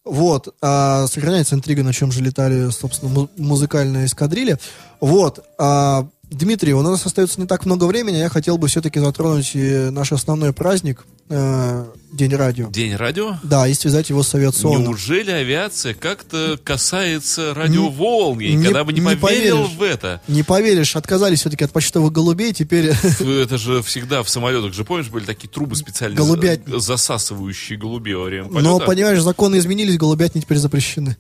Вот, 0.07 0.55
а, 0.63 1.09
сохраняется 1.09 1.57
интрига, 1.57 1.83
на 1.83 1.93
чем 1.93 2.13
же 2.13 2.23
летали, 2.23 2.71
собственно, 2.71 3.11
му- 3.13 3.29
музыкальные 3.37 4.07
эскадрильи. 4.07 4.57
Вот, 5.01 5.45
а, 5.59 6.07
Дмитрий, 6.31 6.75
у 6.75 6.83
нас 6.83 7.07
остается 7.07 7.41
не 7.41 7.47
так 7.47 7.67
много 7.67 7.85
времени, 7.85 8.17
я 8.17 8.29
хотел 8.29 8.59
бы 8.59 8.67
все-таки 8.67 8.99
затронуть 8.99 9.53
наш 9.55 10.11
основной 10.11 10.53
праздник, 10.53 11.07
э, 11.29 11.85
День 12.13 12.35
радио. 12.35 12.69
День 12.69 12.97
радио? 12.97 13.37
Да, 13.45 13.69
и 13.69 13.75
связать 13.75 14.09
его 14.11 14.23
с 14.25 14.35
авиационным. 14.35 14.83
Неужели 14.89 15.31
авиация 15.31 15.95
как-то 15.95 16.59
касается 16.65 17.55
радиоволны? 17.55 18.43
не- 18.55 18.65
Когда 18.65 18.83
бы 18.85 18.93
не, 18.93 19.01
не 19.01 19.17
поверил 19.17 19.59
поверишь. 19.65 19.79
в 19.79 19.83
это. 19.83 20.21
Не 20.27 20.43
поверишь, 20.43 20.97
отказались 20.97 21.41
все-таки 21.41 21.63
от 21.65 21.71
почтовых 21.73 22.13
голубей, 22.13 22.53
теперь 22.53 22.87
Это 23.21 23.57
же 23.57 23.83
всегда 23.83 24.23
в 24.25 24.29
самолетах 24.29 24.73
же, 24.73 24.85
помнишь, 24.85 25.09
были 25.09 25.25
такие 25.25 25.49
трубы 25.49 25.77
специально 25.77 26.17
Голубятни. 26.17 26.73
за- 26.73 26.81
засасывающие 26.81 27.79
голубей 27.79 28.15
во 28.15 28.25
время 28.25 28.45
полета? 28.49 28.63
Но, 28.65 28.81
понимаешь, 28.81 29.21
законы 29.21 29.59
изменились, 29.59 29.97
голубятни 29.97 30.41
теперь 30.41 30.59
запрещены. 30.59 31.17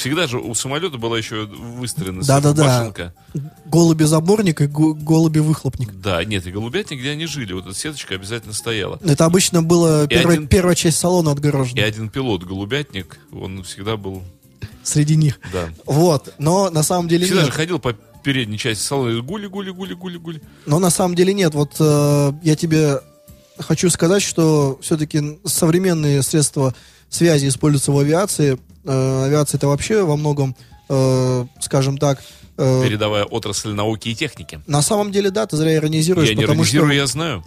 Всегда 0.00 0.26
же 0.26 0.38
у 0.38 0.54
самолета 0.54 0.96
была 0.96 1.18
еще 1.18 1.44
выстроена 1.44 2.22
Да-да-да. 2.24 2.64
башенка. 2.64 3.14
Голуби-заборник 3.66 4.62
и 4.62 4.66
го- 4.66 4.94
голуби-выхлопник. 4.94 5.92
Да, 6.00 6.24
нет, 6.24 6.46
и 6.46 6.50
голубятни, 6.50 6.96
где 6.96 7.10
они 7.10 7.26
жили, 7.26 7.52
вот 7.52 7.66
эта 7.66 7.74
сеточка 7.74 8.14
обязательно 8.14 8.54
стояла. 8.54 8.98
Это 9.04 9.26
обычно 9.26 9.62
была 9.62 10.04
И 10.04 10.08
первая, 10.08 10.36
один- 10.38 10.48
первая 10.48 10.74
часть 10.74 10.98
салона 10.98 11.28
И 11.28 11.32
отгорожена 11.32 11.84
один 11.84 12.08
пилот, 12.08 12.44
голубятник, 12.44 13.18
он 13.30 13.62
всегда 13.62 13.98
был, 13.98 14.22
среди 14.82 15.16
них. 15.16 15.38
да. 15.52 15.68
Вот, 15.84 16.32
но 16.38 16.70
на 16.70 16.82
самом 16.82 17.06
деле 17.06 17.26
Всегда 17.26 17.42
нет. 17.42 17.50
же 17.50 17.56
ходил 17.56 17.78
по 17.78 17.92
передней 18.24 18.56
части 18.56 18.82
салона 18.82 19.18
и 19.18 19.20
гули, 19.20 19.48
гули, 19.48 19.70
гули, 19.70 19.92
гули, 19.92 20.16
гули. 20.16 20.42
Но 20.64 20.78
на 20.78 20.88
самом 20.88 21.14
деле 21.14 21.34
нет. 21.34 21.52
Вот 21.54 21.76
э, 21.78 22.32
я 22.42 22.56
тебе 22.56 23.00
хочу 23.58 23.90
сказать, 23.90 24.22
что 24.22 24.78
все-таки 24.80 25.38
современные 25.44 26.22
средства 26.22 26.74
связи 27.10 27.48
используются 27.48 27.92
в 27.92 27.98
авиации. 27.98 28.58
Э, 28.84 29.24
авиация 29.26 29.58
это 29.58 29.66
вообще 29.68 30.02
во 30.04 30.16
многом, 30.16 30.56
э, 30.88 31.44
скажем 31.60 31.98
так, 31.98 32.22
э, 32.56 32.82
Передовая 32.82 33.24
отрасль 33.24 33.72
науки 33.72 34.08
и 34.08 34.14
техники. 34.14 34.60
на 34.66 34.80
самом 34.82 35.12
деле, 35.12 35.30
да, 35.30 35.46
ты 35.46 35.56
зря 35.56 35.74
иронизируешь, 35.76 36.28
Я 36.28 36.34
не 36.34 36.42
потому 36.42 36.64
что 36.64 36.76
иронизирую, 36.78 36.96
я 36.96 37.06
знаю. 37.06 37.44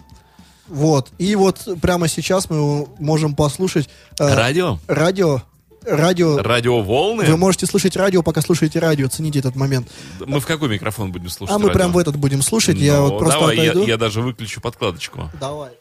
вот. 0.68 1.10
И 1.18 1.34
вот 1.34 1.66
прямо 1.82 2.06
сейчас 2.08 2.48
мы 2.50 2.86
можем 2.98 3.34
послушать 3.34 3.88
э, 4.20 4.34
Радио? 4.34 4.78
радио. 4.86 5.42
Радио. 5.86 6.38
Радиоволны? 6.38 7.24
Вы 7.24 7.36
можете 7.36 7.66
слушать 7.66 7.94
радио, 7.94 8.22
пока 8.22 8.40
слушаете 8.40 8.78
радио. 8.78 9.06
Цените 9.08 9.40
этот 9.40 9.54
момент. 9.54 9.86
Мы 10.24 10.40
в 10.40 10.46
какой 10.46 10.70
микрофон 10.70 11.12
будем 11.12 11.28
слушать? 11.28 11.54
а 11.54 11.58
мы 11.58 11.66
радио? 11.68 11.78
прям 11.78 11.92
в 11.92 11.98
этот 11.98 12.16
будем 12.16 12.40
слушать. 12.40 12.78
я 12.78 12.96
Ну, 12.96 13.02
вот 13.10 13.18
просто 13.18 13.38
давай, 13.38 13.56
я, 13.58 13.70
отойду. 13.72 13.86
я 13.86 13.96
даже 13.98 14.22
выключу 14.22 14.62
подкладочку. 14.62 15.30
Давай. 15.38 15.72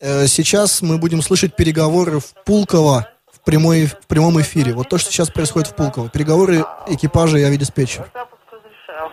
Э, 0.00 0.26
Сейчас 0.26 0.82
мы 0.82 0.98
будем 0.98 1.22
слышать 1.22 1.56
переговоры 1.56 2.20
в 2.20 2.34
Пулково 2.44 3.08
в, 3.32 3.40
прямой, 3.40 3.86
в 3.86 4.06
прямом 4.06 4.38
эфире. 4.42 4.72
Вот 4.74 4.88
то, 4.90 4.98
что 4.98 5.10
сейчас 5.10 5.30
происходит 5.30 5.68
в 5.68 5.74
Пулково. 5.74 6.10
Переговоры 6.10 6.64
экипажа 6.86 7.38
и 7.38 7.44
авиадиспетчер. 7.44 8.10
Запуск 8.12 8.42
разрешаю. 8.52 9.10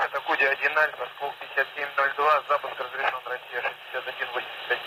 Это 0.00 0.20
Куди 0.26 0.44
1 0.44 0.78
Альфа, 0.78 1.04
полк 1.20 1.34
5702, 1.40 2.42
запуск 2.48 2.74
разрешен, 2.80 3.20
Россия 3.28 3.60
6181. 3.92 4.80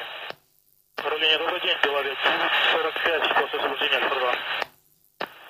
Управление, 0.97 1.37
добрый 1.37 1.61
день, 1.61 1.77
Беловец. 1.83 2.17
45 2.73 3.21
после 3.37 3.59
освобождения 3.59 3.97
Альфа-2. 3.97 4.25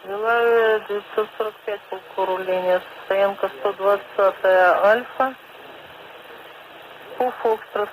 Белавия 0.05 0.79
945 0.89 1.81
полку 1.89 2.25
руления. 2.25 2.81
Стоянка 3.05 3.49
120 3.61 4.43
Альфа. 4.83 5.35
По 7.17 7.31
Фокстрот. 7.31 7.89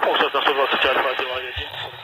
Фокстрот 0.00 0.32
на 0.32 0.40
120 0.40 0.84
Альфа, 0.86 1.22
Беловец. 1.22 1.99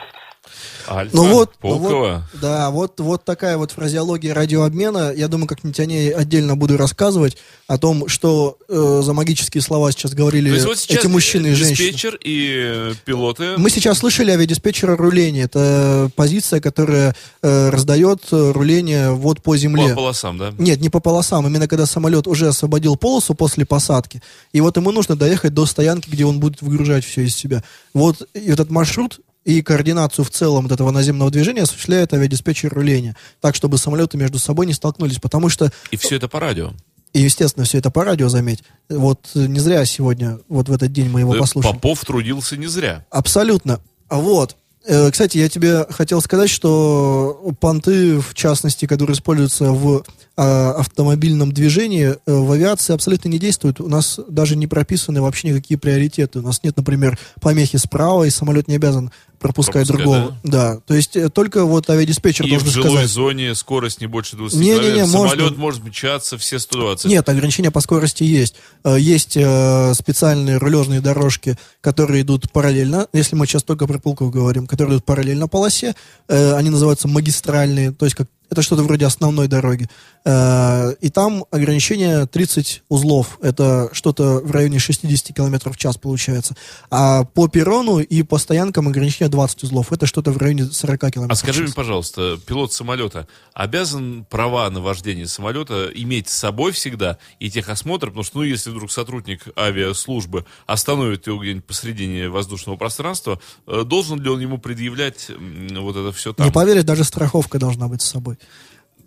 Альфа, 0.87 1.15
Ну 1.15 1.27
вот, 1.29 1.51
ну 1.61 1.77
вот, 1.77 2.21
да, 2.41 2.69
вот, 2.69 2.99
вот 2.99 3.25
такая 3.25 3.57
вот 3.57 3.71
фразеология 3.71 4.33
радиообмена. 4.33 5.13
Я 5.15 5.27
думаю, 5.27 5.47
как-нибудь 5.47 5.79
о 5.79 5.85
ней 5.85 6.11
отдельно 6.11 6.55
буду 6.55 6.77
рассказывать, 6.77 7.37
о 7.67 7.77
том, 7.77 8.07
что 8.07 8.57
э, 8.69 9.01
за 9.03 9.13
магические 9.13 9.61
слова 9.61 9.91
сейчас 9.91 10.13
говорили 10.13 10.49
вот 10.65 10.77
сейчас 10.77 10.99
эти 10.99 11.07
мужчины 11.07 11.47
и 11.47 11.53
женщины. 11.53 11.87
диспетчер 11.87 12.17
и 12.23 12.93
пилоты... 13.05 13.57
Мы 13.57 13.69
сейчас 13.69 13.99
слышали 13.99 14.31
авиадиспетчера 14.31 14.95
руления. 14.95 15.43
Это 15.43 16.09
позиция, 16.15 16.61
которая 16.61 17.15
э, 17.41 17.69
раздает 17.69 18.21
руление 18.31 19.11
вот 19.11 19.41
по 19.41 19.57
земле. 19.57 19.89
по 19.89 19.95
полосам, 19.95 20.37
да? 20.37 20.53
Нет, 20.57 20.79
не 20.79 20.89
по 20.89 20.99
полосам. 20.99 21.47
Именно 21.47 21.67
когда 21.67 21.85
самолет 21.85 22.27
уже 22.27 22.47
освободил 22.47 22.95
полосу 22.95 23.33
после 23.33 23.65
посадки, 23.65 24.21
и 24.53 24.61
вот 24.61 24.77
ему 24.77 24.91
нужно 24.91 25.15
доехать 25.15 25.53
до 25.53 25.65
стоянки, 25.65 26.09
где 26.09 26.25
он 26.25 26.39
будет 26.39 26.61
выгружать 26.61 27.03
все 27.05 27.21
из 27.21 27.35
себя. 27.35 27.63
Вот 27.93 28.27
этот 28.33 28.69
маршрут 28.69 29.19
и 29.47 29.61
координацию 29.61 30.25
в 30.25 30.29
целом 30.29 30.63
вот 30.63 30.73
этого 30.73 30.91
наземного 30.91 31.31
движения 31.31 31.61
осуществляет 31.61 32.13
авиадиспетчер 32.13 32.73
руления, 32.73 33.15
так, 33.39 33.55
чтобы 33.55 33.77
самолеты 33.77 34.17
между 34.17 34.39
собой 34.39 34.65
не 34.65 34.73
столкнулись, 34.73 35.19
потому 35.19 35.47
что, 35.47 35.71
И 35.89 35.95
все 35.95 36.17
это 36.17 36.27
по 36.27 36.41
радио. 36.41 36.73
и, 37.13 37.21
естественно, 37.21 37.65
все 37.65 37.77
это 37.77 37.89
по 37.89 38.03
радио, 38.03 38.27
заметь, 38.27 38.63
вот 38.89 39.29
э, 39.35 39.45
не 39.47 39.61
зря 39.61 39.85
сегодня, 39.85 40.39
вот 40.49 40.67
в 40.67 40.73
этот 40.73 40.91
день 40.91 41.09
мы 41.09 41.21
его 41.21 41.33
Да, 41.33 41.39
послушали. 41.39 41.71
Попов 41.71 42.03
трудился 42.03 42.57
не 42.57 42.67
зря. 42.67 43.05
Абсолютно. 43.09 43.79
Вот. 44.09 44.57
Э, 44.85 45.09
Кстати, 45.11 45.37
я 45.37 45.47
тебе 45.47 45.85
хотел 45.91 46.19
сказать, 46.21 46.49
что 46.49 47.53
понты, 47.61 48.19
в 48.19 48.33
частности, 48.33 48.85
которые 48.85 49.13
используются 49.13 49.71
в 49.71 50.03
а, 50.39 50.73
автомобильном 50.73 51.51
движении, 51.51 52.09
э, 52.09 52.15
в 52.25 52.51
авиации 52.51 52.93
абсолютно 52.93 53.27
не 53.27 53.39
действуют. 53.39 53.81
У 53.81 53.87
нас 53.87 54.19
даже 54.29 54.55
не 54.55 54.67
прописаны 54.67 55.19
вообще 55.19 55.49
никакие 55.49 55.79
приоритеты. 55.79 56.39
У 56.39 56.41
нас 56.43 56.61
нет, 56.61 56.77
например, 56.77 57.17
помехи 57.41 57.77
справа, 57.77 58.23
и 58.25 58.29
самолет 58.29 58.67
не 58.67 58.75
обязан 58.75 59.11
пропускать 59.39 59.87
Пропускать, 59.87 59.87
другого. 60.15 60.37
Да. 60.43 60.79
То 60.85 60.93
есть 60.93 61.15
э, 61.15 61.29
только 61.29 61.63
вот 61.65 61.89
авиадиспетчер 61.89 62.45
И 62.45 62.47
в 62.47 62.51
должен 62.51 62.69
жилой 62.69 62.89
сказать. 62.91 63.09
зоне 63.09 63.55
скорость 63.55 64.01
не 64.01 64.07
больше 64.07 64.35
20 64.35 64.59
Не-не-не, 64.59 64.79
километров. 64.79 65.09
можно- 65.11 65.29
Самолет 65.35 65.57
может 65.57 65.83
мчаться 65.83 66.37
все 66.37 66.59
120. 66.59 67.05
Нет, 67.05 67.27
ограничения 67.29 67.71
по 67.71 67.81
скорости 67.81 68.23
есть. 68.23 68.55
Э, 68.83 68.97
Есть 68.99 69.37
э, 69.37 69.93
специальные 69.93 70.57
рулежные 70.57 71.01
дорожки, 71.01 71.55
которые 71.81 72.21
идут 72.23 72.51
параллельно. 72.51 73.07
Если 73.13 73.35
мы 73.35 73.45
сейчас 73.45 73.63
только 73.63 73.87
про 73.87 73.99
Пулково 73.99 74.31
говорим, 74.31 74.67
которые 74.67 74.95
идут 74.95 75.05
параллельно 75.05 75.47
полосе. 75.47 75.95
Они 76.27 76.69
называются 76.69 77.07
магистральные, 77.07 77.91
то 77.91 78.05
есть 78.05 78.15
как 78.15 78.27
это 78.49 78.61
что-то 78.61 78.83
вроде 78.83 79.05
основной 79.05 79.47
дороги. 79.47 79.89
Э, 80.25 80.93
И 81.01 81.09
там 81.09 81.45
ограничение 81.51 82.25
30 82.25 82.83
узлов. 82.89 83.39
Это 83.41 83.89
что-то 83.93 84.39
в 84.43 84.51
районе 84.51 84.79
60 84.79 85.35
км 85.35 85.71
в 85.71 85.77
час 85.77 85.97
получается. 85.97 86.55
А 86.89 87.23
по 87.23 87.47
перрону 87.47 87.99
и 87.99 88.23
по 88.23 88.37
стоянкам 88.37 88.87
ограничение 88.87 89.29
20 89.29 89.63
узлов. 89.63 89.91
Это 89.91 90.05
что-то 90.05 90.31
в 90.31 90.37
районе 90.37 90.65
40 90.65 90.99
км 91.11 91.31
А 91.31 91.35
скажи 91.35 91.63
мне, 91.63 91.73
пожалуйста, 91.73 92.37
пилот 92.45 92.73
самолета 92.73 93.27
обязан 93.53 94.25
права 94.29 94.69
на 94.69 94.81
вождение 94.81 95.27
самолета 95.27 95.89
иметь 95.93 96.29
с 96.29 96.33
собой 96.37 96.71
всегда 96.71 97.17
и 97.39 97.49
техосмотр, 97.49 98.07
потому 98.07 98.23
что, 98.23 98.39
ну, 98.39 98.43
если 98.43 98.69
вдруг 98.69 98.91
сотрудник 98.91 99.47
авиаслужбы 99.57 100.45
остановит 100.65 101.27
его 101.27 101.39
где-нибудь 101.39 101.65
посредине 101.65 102.29
воздушного 102.29 102.77
пространства, 102.77 103.39
э, 103.67 103.83
должен 103.85 104.21
ли 104.21 104.29
он 104.29 104.39
ему 104.39 104.57
предъявлять 104.57 105.29
вот 105.29 105.95
это 105.95 106.11
все 106.11 106.33
там, 106.33 106.45
Не 106.45 106.51
поверишь, 106.51 106.83
даже 106.83 107.03
страховка 107.03 107.59
должна 107.59 107.87
быть 107.87 108.01
с 108.01 108.05
собой. 108.05 108.36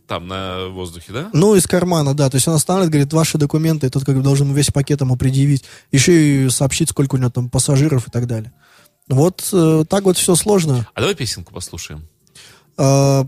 Там 0.06 0.26
на 0.26 0.66
воздухе, 0.68 1.12
да? 1.12 1.30
Ну, 1.32 1.54
из 1.54 1.66
кармана, 1.68 2.14
да. 2.14 2.28
То 2.30 2.36
есть 2.36 2.48
он 2.48 2.54
останавливает, 2.54 2.90
говорит, 2.92 3.12
ваши 3.12 3.38
документы, 3.38 3.86
и 3.86 3.90
тот 3.90 4.04
как 4.04 4.16
бы 4.16 4.22
должен 4.22 4.52
весь 4.52 4.70
пакет 4.70 5.00
ему 5.00 5.16
предъявить. 5.16 5.64
Еще 5.92 6.46
и 6.46 6.50
сообщить, 6.50 6.90
сколько 6.90 7.14
у 7.14 7.18
него 7.18 7.30
там 7.30 7.48
пассажиров 7.48 8.08
и 8.08 8.10
так 8.10 8.26
далее. 8.26 8.52
Вот 9.08 9.48
э, 9.52 9.84
так 9.88 10.04
вот 10.04 10.16
все 10.16 10.34
сложно. 10.34 10.86
А 10.94 11.00
давай 11.00 11.14
песенку 11.14 11.52
послушаем. 11.52 12.08
Э, 12.76 13.24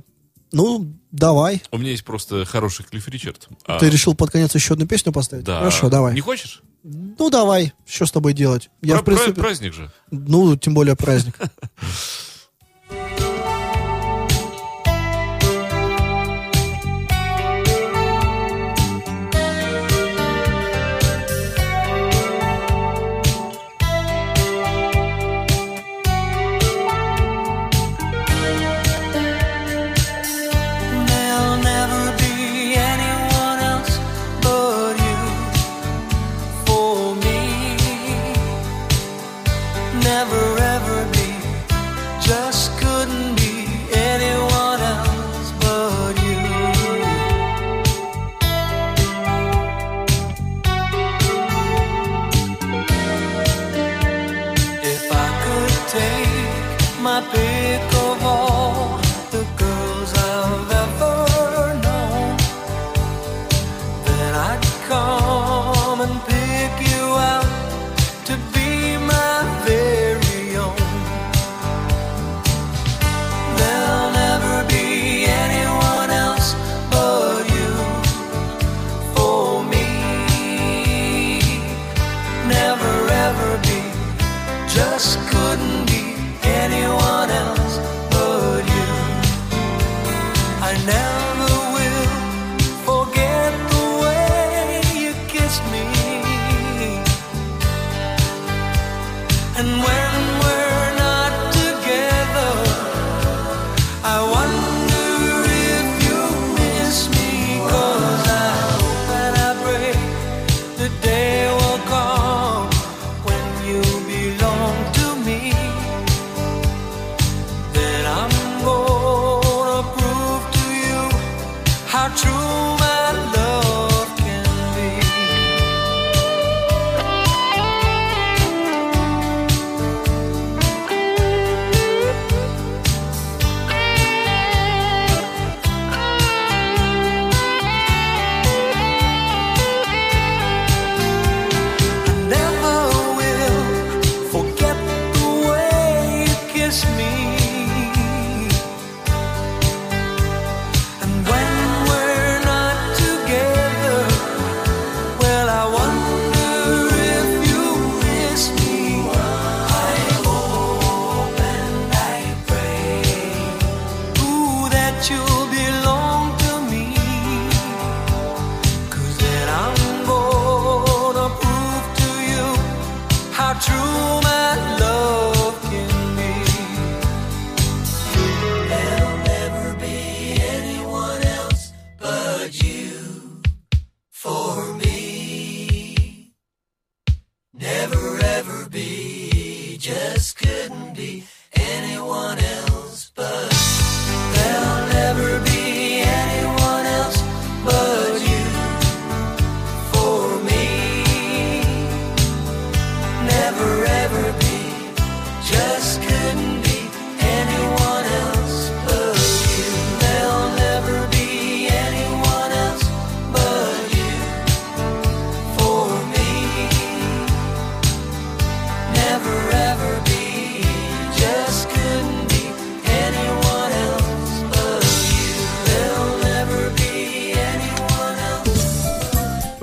ну, 0.50 0.92
давай. 1.12 1.62
У 1.70 1.78
меня 1.78 1.90
есть 1.92 2.04
просто 2.04 2.44
хороший 2.44 2.84
Клифф 2.84 3.08
Ричард. 3.08 3.48
А, 3.66 3.78
Ты 3.78 3.88
решил 3.88 4.14
под 4.14 4.30
конец 4.30 4.54
еще 4.54 4.74
одну 4.74 4.86
песню 4.86 5.12
поставить? 5.12 5.44
да. 5.44 5.58
Хорошо, 5.60 5.88
давай. 5.88 6.14
Не 6.14 6.20
хочешь? 6.20 6.62
Ну, 6.82 7.30
давай. 7.30 7.72
Что 7.86 8.06
с 8.06 8.10
тобой 8.10 8.32
делать? 8.32 8.70
Я, 8.82 8.94
Пра- 8.94 9.02
в 9.02 9.04
принципе... 9.04 9.32
пра- 9.34 9.42
праздник 9.44 9.72
же. 9.72 9.90
Ну, 10.10 10.56
тем 10.56 10.74
более 10.74 10.96
праздник. 10.96 11.36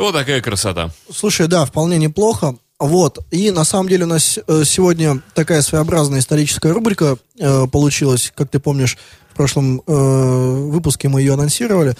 Вот 0.09 0.15
такая 0.15 0.41
красота. 0.41 0.89
Слушай, 1.13 1.47
да, 1.47 1.65
вполне 1.65 1.99
неплохо. 1.99 2.55
Вот, 2.79 3.19
и 3.29 3.51
на 3.51 3.63
самом 3.63 3.89
деле 3.89 4.05
у 4.05 4.07
нас 4.07 4.39
э, 4.39 4.63
сегодня 4.65 5.21
такая 5.35 5.61
своеобразная 5.61 6.19
историческая 6.19 6.71
рубрика 6.71 7.17
э, 7.37 7.67
получилась, 7.67 8.33
как 8.35 8.49
ты 8.49 8.59
помнишь, 8.59 8.97
в 9.31 9.35
прошлом 9.35 9.83
э, 9.85 9.91
выпуске 10.71 11.09
мы 11.09 11.21
ее 11.21 11.33
анонсировали. 11.33 11.95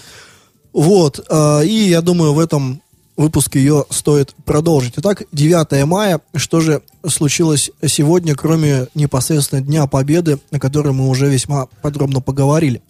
Вот, 0.73 1.23
э, 1.29 1.65
и 1.65 1.89
я 1.89 2.01
думаю, 2.01 2.33
в 2.33 2.39
этом 2.39 2.81
выпуске 3.15 3.59
ее 3.59 3.85
стоит 3.91 4.33
продолжить. 4.43 4.93
Итак, 4.97 5.23
9 5.31 5.85
мая, 5.85 6.19
что 6.35 6.61
же 6.61 6.81
случилось 7.05 7.69
сегодня, 7.85 8.33
кроме 8.33 8.87
непосредственно 8.95 9.61
Дня 9.61 9.85
Победы, 9.85 10.39
о 10.51 10.59
котором 10.59 10.95
мы 10.95 11.09
уже 11.09 11.29
весьма 11.29 11.67
подробно 11.83 12.21
поговорили. 12.21 12.81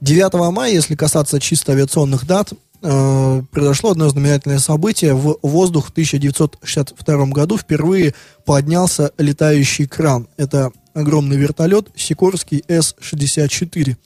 9 0.00 0.52
мая, 0.52 0.72
если 0.72 0.96
касаться 0.96 1.40
чисто 1.40 1.72
авиационных 1.72 2.26
дат, 2.26 2.52
э, 2.86 3.42
произошло 3.50 3.90
одно 3.90 4.08
знаменательное 4.08 4.58
событие. 4.58 5.14
В 5.14 5.38
воздух 5.42 5.86
в 5.86 5.90
1962 5.90 7.26
году 7.26 7.58
впервые 7.58 8.14
поднялся 8.44 9.12
летающий 9.18 9.86
кран. 9.86 10.28
Это 10.36 10.70
огромный 10.94 11.36
вертолет 11.36 11.88
Сикорский 11.96 12.62
С-64. 12.68 13.96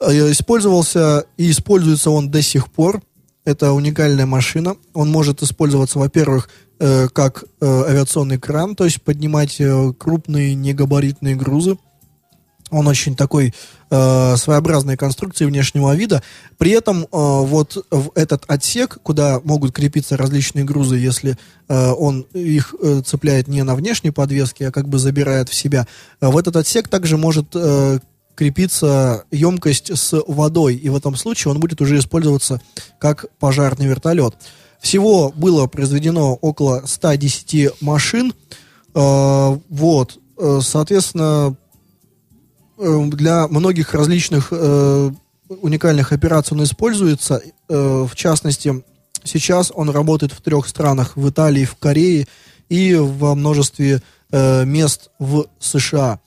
Э, 0.00 0.30
Использовался 0.30 1.26
и 1.36 1.50
используется 1.50 2.10
он 2.10 2.30
до 2.30 2.40
сих 2.42 2.70
пор. 2.70 3.02
Это 3.44 3.72
уникальная 3.72 4.26
машина. 4.26 4.76
Он 4.94 5.10
может 5.10 5.42
использоваться, 5.42 5.98
во-первых, 5.98 6.48
э, 6.78 7.08
как 7.08 7.44
э, 7.60 7.66
авиационный 7.66 8.38
кран, 8.38 8.76
то 8.76 8.84
есть 8.84 9.02
поднимать 9.02 9.60
э, 9.60 9.92
крупные 9.98 10.54
негабаритные 10.54 11.34
грузы. 11.34 11.76
Он 12.70 12.86
очень 12.88 13.16
такой 13.16 13.54
э, 13.94 14.36
своеобразной 14.36 14.96
конструкции 14.96 15.44
внешнего 15.44 15.94
вида. 15.94 16.22
При 16.58 16.72
этом 16.72 17.02
э, 17.02 17.06
вот 17.10 17.86
в 17.90 18.10
этот 18.14 18.44
отсек, 18.48 18.98
куда 19.02 19.40
могут 19.44 19.72
крепиться 19.72 20.16
различные 20.16 20.64
грузы, 20.64 20.96
если 20.96 21.36
э, 21.68 21.90
он 21.92 22.22
их 22.32 22.74
э, 22.82 23.02
цепляет 23.04 23.48
не 23.48 23.62
на 23.62 23.74
внешней 23.74 24.10
подвеске, 24.10 24.68
а 24.68 24.72
как 24.72 24.88
бы 24.88 24.98
забирает 24.98 25.48
в 25.48 25.54
себя, 25.54 25.86
э, 26.20 26.28
в 26.28 26.36
этот 26.36 26.56
отсек 26.56 26.88
также 26.88 27.16
может 27.16 27.48
э, 27.54 28.00
крепиться 28.34 29.24
емкость 29.30 29.96
с 29.96 30.20
водой, 30.26 30.74
и 30.74 30.88
в 30.88 30.96
этом 30.96 31.14
случае 31.14 31.52
он 31.52 31.60
будет 31.60 31.80
уже 31.80 31.98
использоваться 31.98 32.60
как 32.98 33.26
пожарный 33.38 33.86
вертолет. 33.86 34.34
Всего 34.80 35.32
было 35.34 35.66
произведено 35.66 36.34
около 36.34 36.82
110 36.84 37.80
машин. 37.80 38.34
Э, 38.94 39.58
вот, 39.68 40.18
Э, 40.36 40.60
соответственно, 40.62 41.56
для 42.76 43.48
многих 43.48 43.94
различных 43.94 44.48
э, 44.50 45.10
уникальных 45.48 46.12
операций 46.12 46.56
он 46.56 46.64
используется. 46.64 47.42
Э, 47.68 48.06
в 48.08 48.14
частности, 48.14 48.82
сейчас 49.22 49.72
он 49.74 49.90
работает 49.90 50.32
в 50.32 50.40
трех 50.40 50.66
странах: 50.68 51.16
в 51.16 51.28
Италии, 51.28 51.64
в 51.64 51.76
Корее 51.76 52.26
и 52.68 52.94
во 52.94 53.34
множестве 53.34 54.02
э, 54.30 54.64
мест 54.64 55.10
в 55.18 55.46
США. 55.58 56.20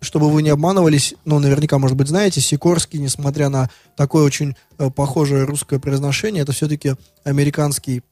Чтобы 0.00 0.28
вы 0.28 0.42
не 0.42 0.50
обманывались, 0.50 1.14
ну, 1.24 1.38
наверняка, 1.38 1.78
может 1.78 1.96
быть, 1.96 2.08
знаете, 2.08 2.40
Сикорский, 2.40 2.98
несмотря 2.98 3.48
на 3.48 3.70
такое 3.96 4.24
очень 4.24 4.56
э, 4.78 4.90
похожее 4.90 5.44
русское 5.44 5.78
произношение, 5.78 6.42
это 6.42 6.52
все-таки 6.52 6.94
американский 7.22 8.02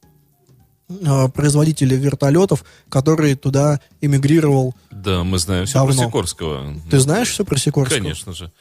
э, 0.99 1.29
производитель 1.29 1.93
вертолетов, 1.95 2.63
который 2.89 3.35
туда 3.35 3.79
эмигрировал. 4.01 4.75
Да, 4.91 5.23
мы 5.23 5.39
знаем 5.39 5.65
все 5.65 5.83
про 5.83 5.93
Давно. 5.93 6.07
Сикорского. 6.07 6.75
Ты 6.89 6.99
знаешь 6.99 7.29
все 7.29 7.45
про 7.45 7.57
Сикорского? 7.57 7.97
Конечно 7.97 8.33
же. 8.33 8.51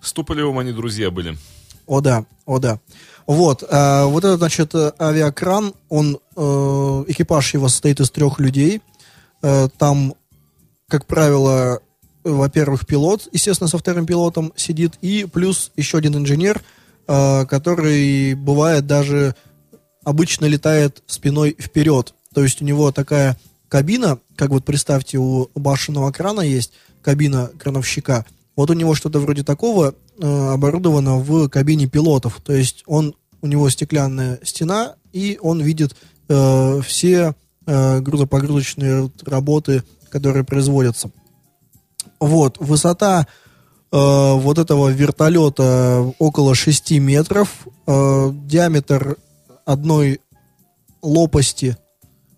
С 0.00 0.12
Туполевым 0.12 0.58
они 0.58 0.72
друзья 0.72 1.10
были. 1.10 1.36
О 1.86 2.00
да, 2.00 2.24
о 2.46 2.58
да. 2.58 2.80
Вот, 3.26 3.62
э, 3.62 4.04
вот 4.04 4.24
этот, 4.24 4.38
значит, 4.38 4.74
авиакран, 4.74 5.74
он, 5.88 6.18
э, 6.36 7.04
экипаж 7.08 7.54
его 7.54 7.68
состоит 7.68 8.00
из 8.00 8.10
трех 8.10 8.38
людей. 8.38 8.82
Э, 9.42 9.68
там, 9.78 10.14
как 10.88 11.06
правило, 11.06 11.80
во-первых, 12.24 12.86
пилот, 12.86 13.28
естественно, 13.32 13.68
со 13.68 13.78
вторым 13.78 14.06
пилотом 14.06 14.52
сидит, 14.56 14.94
и 15.00 15.26
плюс 15.32 15.70
еще 15.76 15.98
один 15.98 16.16
инженер, 16.16 16.60
э, 17.06 17.46
который 17.46 18.34
бывает 18.34 18.86
даже 18.86 19.34
обычно 20.06 20.46
летает 20.46 21.02
спиной 21.08 21.56
вперед. 21.58 22.14
То 22.32 22.44
есть 22.44 22.62
у 22.62 22.64
него 22.64 22.92
такая 22.92 23.36
кабина, 23.68 24.20
как 24.36 24.50
вот 24.50 24.64
представьте, 24.64 25.18
у 25.18 25.50
башенного 25.56 26.12
крана 26.12 26.42
есть 26.42 26.72
кабина 27.02 27.50
крановщика. 27.58 28.24
Вот 28.54 28.70
у 28.70 28.74
него 28.74 28.94
что-то 28.94 29.18
вроде 29.18 29.42
такого 29.42 29.96
э, 30.18 30.48
оборудовано 30.52 31.16
в 31.16 31.48
кабине 31.48 31.88
пилотов. 31.88 32.40
То 32.44 32.52
есть 32.52 32.84
он 32.86 33.16
у 33.42 33.48
него 33.48 33.68
стеклянная 33.68 34.38
стена, 34.44 34.94
и 35.12 35.40
он 35.42 35.60
видит 35.60 35.96
э, 36.28 36.80
все 36.86 37.34
э, 37.66 38.00
грузопогрузочные 38.00 39.10
работы, 39.24 39.82
которые 40.08 40.44
производятся. 40.44 41.10
Вот, 42.20 42.58
высота 42.60 43.26
э, 43.90 43.96
вот 43.96 44.58
этого 44.58 44.88
вертолета 44.90 46.12
около 46.20 46.54
6 46.54 46.92
метров, 46.92 47.66
э, 47.88 48.30
диаметр 48.44 49.16
одной 49.66 50.20
лопасти 51.02 51.76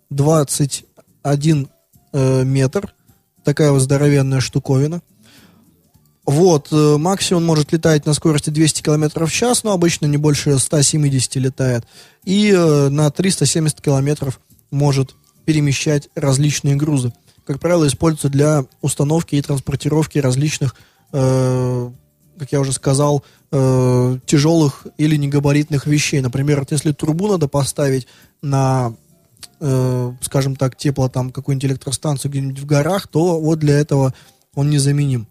21 0.09 1.69
э, 2.11 2.43
метр, 2.43 2.93
такая 3.45 3.71
вот 3.71 3.79
здоровенная 3.79 4.41
штуковина. 4.41 5.01
Вот, 6.25 6.67
э, 6.71 6.97
максимум 6.97 7.45
может 7.45 7.71
летать 7.71 8.05
на 8.05 8.13
скорости 8.13 8.49
200 8.49 8.81
км 8.81 9.25
в 9.25 9.31
час, 9.31 9.63
но 9.63 9.71
обычно 9.71 10.05
не 10.05 10.17
больше 10.17 10.59
170 10.59 11.35
летает. 11.37 11.85
И 12.25 12.51
э, 12.51 12.89
на 12.89 13.09
370 13.09 13.79
километров 13.81 14.39
может 14.69 15.15
перемещать 15.45 16.09
различные 16.15 16.75
грузы. 16.75 17.13
Как 17.45 17.59
правило, 17.59 17.87
используется 17.87 18.29
для 18.29 18.65
установки 18.81 19.35
и 19.35 19.41
транспортировки 19.41 20.19
различных, 20.19 20.75
э, 21.13 21.89
как 22.39 22.51
я 22.51 22.59
уже 22.59 22.73
сказал, 22.73 23.23
э, 23.51 24.17
тяжелых 24.25 24.87
или 24.97 25.15
негабаритных 25.15 25.85
вещей. 25.85 26.21
Например, 26.21 26.59
вот 26.59 26.71
если 26.71 26.91
трубу 26.91 27.27
надо 27.27 27.47
поставить 27.47 28.07
на, 28.41 28.93
э, 29.59 30.13
скажем 30.21 30.55
так, 30.55 30.75
тепло 30.75 31.09
там 31.09 31.31
какую-нибудь 31.31 31.71
электростанцию 31.71 32.31
где-нибудь 32.31 32.59
в 32.59 32.65
горах, 32.65 33.07
то 33.07 33.39
вот 33.39 33.59
для 33.59 33.77
этого 33.77 34.13
он 34.55 34.69
незаменим. 34.69 35.27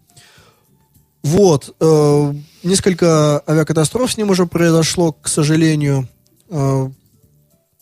Вот. 1.23 1.75
э, 1.79 2.33
несколько 2.63 3.43
авиакатастроф 3.47 4.11
с 4.11 4.17
ним 4.17 4.29
уже 4.29 4.45
произошло, 4.45 5.11
к 5.11 5.27
сожалению. 5.27 6.07
Э, 6.49 6.89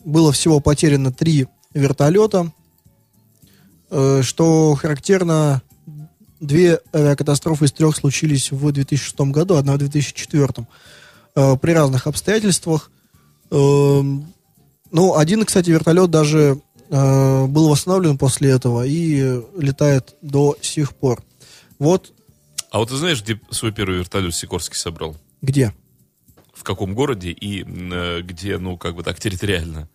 было 0.04 0.32
всего 0.32 0.60
потеряно 0.60 1.12
три 1.12 1.46
вертолета. 1.72 2.52
Э, 3.90 4.22
что 4.22 4.74
характерно, 4.74 5.62
две 6.40 6.80
авиакатастрофы 6.92 7.66
из 7.66 7.72
трех 7.72 7.96
случились 7.96 8.52
в 8.52 8.72
2006 8.72 9.20
году, 9.32 9.56
одна 9.56 9.74
в 9.74 9.78
2004. 9.78 10.66
Э, 11.34 11.56
при 11.56 11.72
разных 11.72 12.06
обстоятельствах. 12.06 12.90
Э, 13.50 14.00
ну, 14.90 15.16
один, 15.16 15.44
кстати, 15.44 15.70
вертолет 15.70 16.10
даже 16.10 16.60
э, 16.90 17.46
был 17.46 17.68
восстановлен 17.68 18.18
после 18.18 18.50
этого 18.50 18.86
и 18.86 19.20
э, 19.20 19.42
летает 19.58 20.16
до 20.22 20.56
сих 20.60 20.94
пор. 20.94 21.22
Вот 21.78 22.12
А 22.70 22.78
вот 22.78 22.88
ты 22.88 22.96
знаешь, 22.96 23.22
где 23.22 23.40
свой 23.50 23.72
первый 23.72 23.98
вертолет 23.98 24.34
Сикорский 24.34 24.76
собрал? 24.76 25.16
где. 25.42 25.72
В 26.52 26.64
каком 26.64 26.94
городе 26.94 27.30
и 27.30 27.64
э, 27.64 28.20
где, 28.22 28.58
ну, 28.58 28.76
как 28.76 28.96
бы 28.96 29.04
так, 29.04 29.20
территориально? 29.20 29.88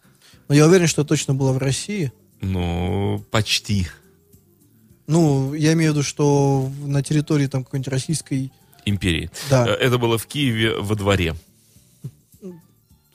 Но 0.48 0.56
я 0.56 0.66
уверен, 0.66 0.88
что 0.88 1.04
точно 1.04 1.34
было 1.34 1.52
в 1.52 1.58
России. 1.58 2.12
Ну, 2.42 3.24
почти. 3.32 3.88
Ну, 5.08 5.54
я 5.54 5.74
имею 5.74 5.92
в 5.92 5.96
виду, 5.96 6.04
что 6.04 6.70
на 6.86 7.04
территории 7.04 7.48
там 7.48 7.64
какой-нибудь 7.64 7.92
российской, 7.92 8.52
Империи. 8.86 9.30
Да. 9.50 9.66
Э, 9.68 9.72
Это 9.72 9.98
было 9.98 10.18
в 10.18 10.26
Киеве 10.26 10.78
во 10.80 10.96
дворе. 10.96 11.36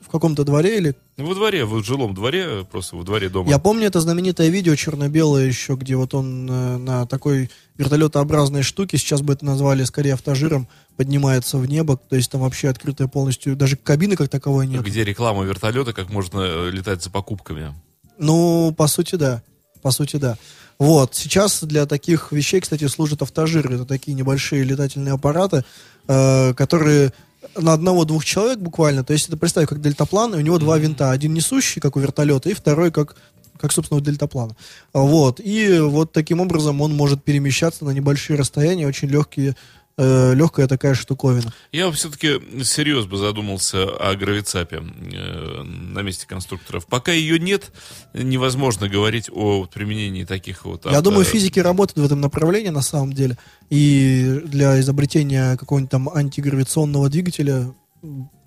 в 0.01 0.11
каком-то 0.11 0.45
дворе 0.45 0.79
или... 0.79 0.95
Ну, 1.19 1.27
Во 1.27 1.35
дворе, 1.35 1.67
в 1.67 1.85
жилом 1.85 2.15
дворе, 2.15 2.65
просто 2.71 2.97
во 2.97 3.03
дворе 3.03 3.29
дома. 3.29 3.51
Я 3.51 3.59
помню 3.59 3.87
это 3.89 4.01
знаменитое 4.01 4.49
видео 4.49 4.75
черно-белое 4.75 5.45
еще, 5.47 5.75
где 5.75 5.97
вот 5.97 6.15
он 6.15 6.49
э, 6.51 6.77
на 6.79 7.07
такой 7.07 7.51
вертолетообразной 7.77 8.63
штуке, 8.63 8.97
сейчас 8.97 9.21
бы 9.21 9.35
это 9.35 9.45
назвали 9.45 9.85
скорее 9.85 10.15
автожиром, 10.15 10.67
поднимается 10.97 11.59
в 11.59 11.67
небо, 11.67 11.99
то 11.99 12.17
есть 12.17 12.31
там 12.31 12.41
вообще 12.41 12.69
открытая 12.71 13.09
полностью, 13.09 13.55
даже 13.57 13.77
кабины 13.77 14.17
как 14.17 14.31
таковой 14.31 14.67
нет. 14.67 14.83
Где 14.83 15.05
реклама 15.05 15.45
вертолета, 15.45 15.93
как 15.93 16.09
можно 16.09 16.41
э, 16.41 16.71
летать 16.71 17.03
за 17.03 17.11
покупками. 17.11 17.75
Ну, 18.17 18.73
по 18.77 18.87
сути, 18.87 19.17
да. 19.17 19.43
По 19.83 19.91
сути, 19.91 20.17
да. 20.17 20.39
Вот. 20.79 21.15
Сейчас 21.15 21.63
для 21.63 21.87
таких 21.87 22.31
вещей, 22.33 22.61
кстати, 22.61 22.87
служат 22.87 23.23
автожиры. 23.23 23.75
Это 23.75 23.85
такие 23.85 24.15
небольшие 24.15 24.63
летательные 24.63 25.15
аппараты, 25.15 25.65
э, 26.07 26.55
которые 26.55 27.13
на 27.57 27.73
одного-двух 27.73 28.25
человек 28.25 28.59
буквально. 28.59 29.05
То 29.05 29.13
есть 29.13 29.29
это 29.29 29.37
представь, 29.37 29.69
как 29.69 29.81
дельтаплан, 29.81 30.35
и 30.35 30.39
у 30.39 30.41
него 30.41 30.59
два 30.59 30.79
винта. 30.79 31.11
Один 31.11 31.35
несущий, 31.35 31.81
как 31.81 31.97
у 31.97 32.01
вертолета, 32.01 32.49
и 32.49 32.55
второй, 32.55 32.93
как, 32.93 33.17
как 33.59 33.73
собственно, 33.73 33.99
у 33.99 34.05
дельтаплана. 34.05 34.57
Вот. 34.93 35.41
И 35.41 35.81
вот 35.81 36.13
таким 36.13 36.41
образом 36.41 36.81
он 36.81 36.95
может 36.95 37.25
перемещаться 37.25 37.85
на 37.85 37.91
небольшие 37.91 38.39
расстояния, 38.39 38.87
очень 38.87 39.09
легкие 39.09 39.57
легкая 39.99 40.69
такая 40.69 40.95
штуковина. 40.95 41.53
Я 41.73 41.91
все-таки 41.91 42.39
всерьез 42.63 43.07
бы 43.07 43.17
задумался 43.17 43.85
о 43.85 44.15
гравицапе 44.15 44.77
э, 44.77 45.63
на 45.63 46.03
месте 46.03 46.27
конструкторов. 46.27 46.87
Пока 46.87 47.13
ее 47.13 47.39
нет, 47.39 47.73
невозможно 48.15 48.89
говорить 48.89 49.29
о 49.33 49.67
применении 49.67 50.25
таких 50.25 50.65
вот... 50.65 50.85
Я 50.85 50.93
авто- 50.93 51.03
думаю, 51.11 51.25
физики 51.25 51.59
работают 51.59 51.99
в 51.99 52.05
этом 52.05 52.21
направлении 52.21 52.69
на 52.71 52.83
самом 52.83 53.13
деле. 53.13 53.37
И 53.71 54.41
для 54.45 54.79
изобретения 54.81 55.57
какого-нибудь 55.57 55.91
там 55.91 56.09
антигравитационного 56.09 57.09
двигателя, 57.09 57.75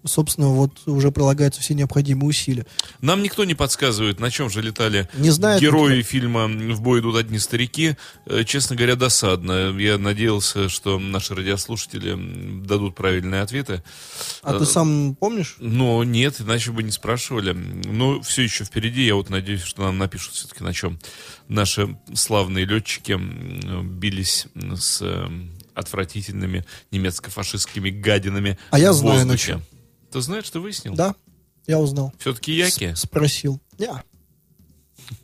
собственно, 0.06 0.50
вот 0.50 0.88
уже 0.88 1.12
прилагаются 1.12 1.62
все 1.62 1.74
необходимые 1.74 2.30
усилия. 2.30 2.66
Нам 3.02 3.24
никто 3.24 3.44
не 3.44 3.56
подсказывает, 3.56 4.20
на 4.20 4.32
чем 4.32 4.50
же 4.50 4.62
летали 4.62 5.10
Не 5.16 5.30
знает 5.30 5.62
герои 5.62 6.02
фильма 6.02 6.48
«В 6.48 6.82
бой 6.82 7.00
идут 7.00 7.16
одни 7.16 7.40
старики». 7.40 7.96
Э, 8.26 8.44
Честно 8.44 8.76
говоря, 8.76 8.96
досадно. 8.96 9.78
Я 9.78 9.98
надеялся, 9.98 10.70
что 10.70 11.00
наши 11.00 11.36
радиослушатели 11.36 12.62
дадут 12.66 12.96
правильные 12.96 13.42
ответы. 13.42 13.84
А 14.42 14.58
ты 14.58 14.66
сам 14.66 15.16
помнишь? 15.16 15.56
Но 15.60 16.04
нет, 16.04 16.42
иначе 16.42 16.72
бы 16.72 16.84
не 16.84 16.92
спрашивали. 16.92 17.52
Но 17.54 18.22
все 18.22 18.42
еще 18.44 18.64
впереди. 18.64 19.06
Я 19.06 19.16
вот 19.16 19.30
надеюсь, 19.30 19.62
что 19.62 19.84
нам 19.84 19.98
напишут 19.98 20.34
все-таки, 20.34 20.64
на 20.64 20.74
чем 20.74 21.00
наши 21.48 21.98
славные 22.14 22.66
летчики 22.66 23.20
бились 23.84 24.48
с 24.76 25.02
э, 25.02 25.28
отвратительными 25.76 26.66
немецко-фашистскими 26.92 27.90
гадинами 27.90 28.58
А 28.70 28.80
я 28.80 28.92
в 28.92 28.96
знаю, 28.96 29.26
на 29.26 29.38
чем. 29.38 29.64
Ты 30.12 30.22
знаешь, 30.22 30.50
ты 30.50 30.60
выяснил? 30.60 30.94
Да, 30.94 31.16
я 31.68 31.80
узнал. 31.80 32.14
Все-таки 32.20 32.54
яки? 32.54 32.94
С- 32.94 33.02
Спросил. 33.02 33.60
Я. 33.78 34.04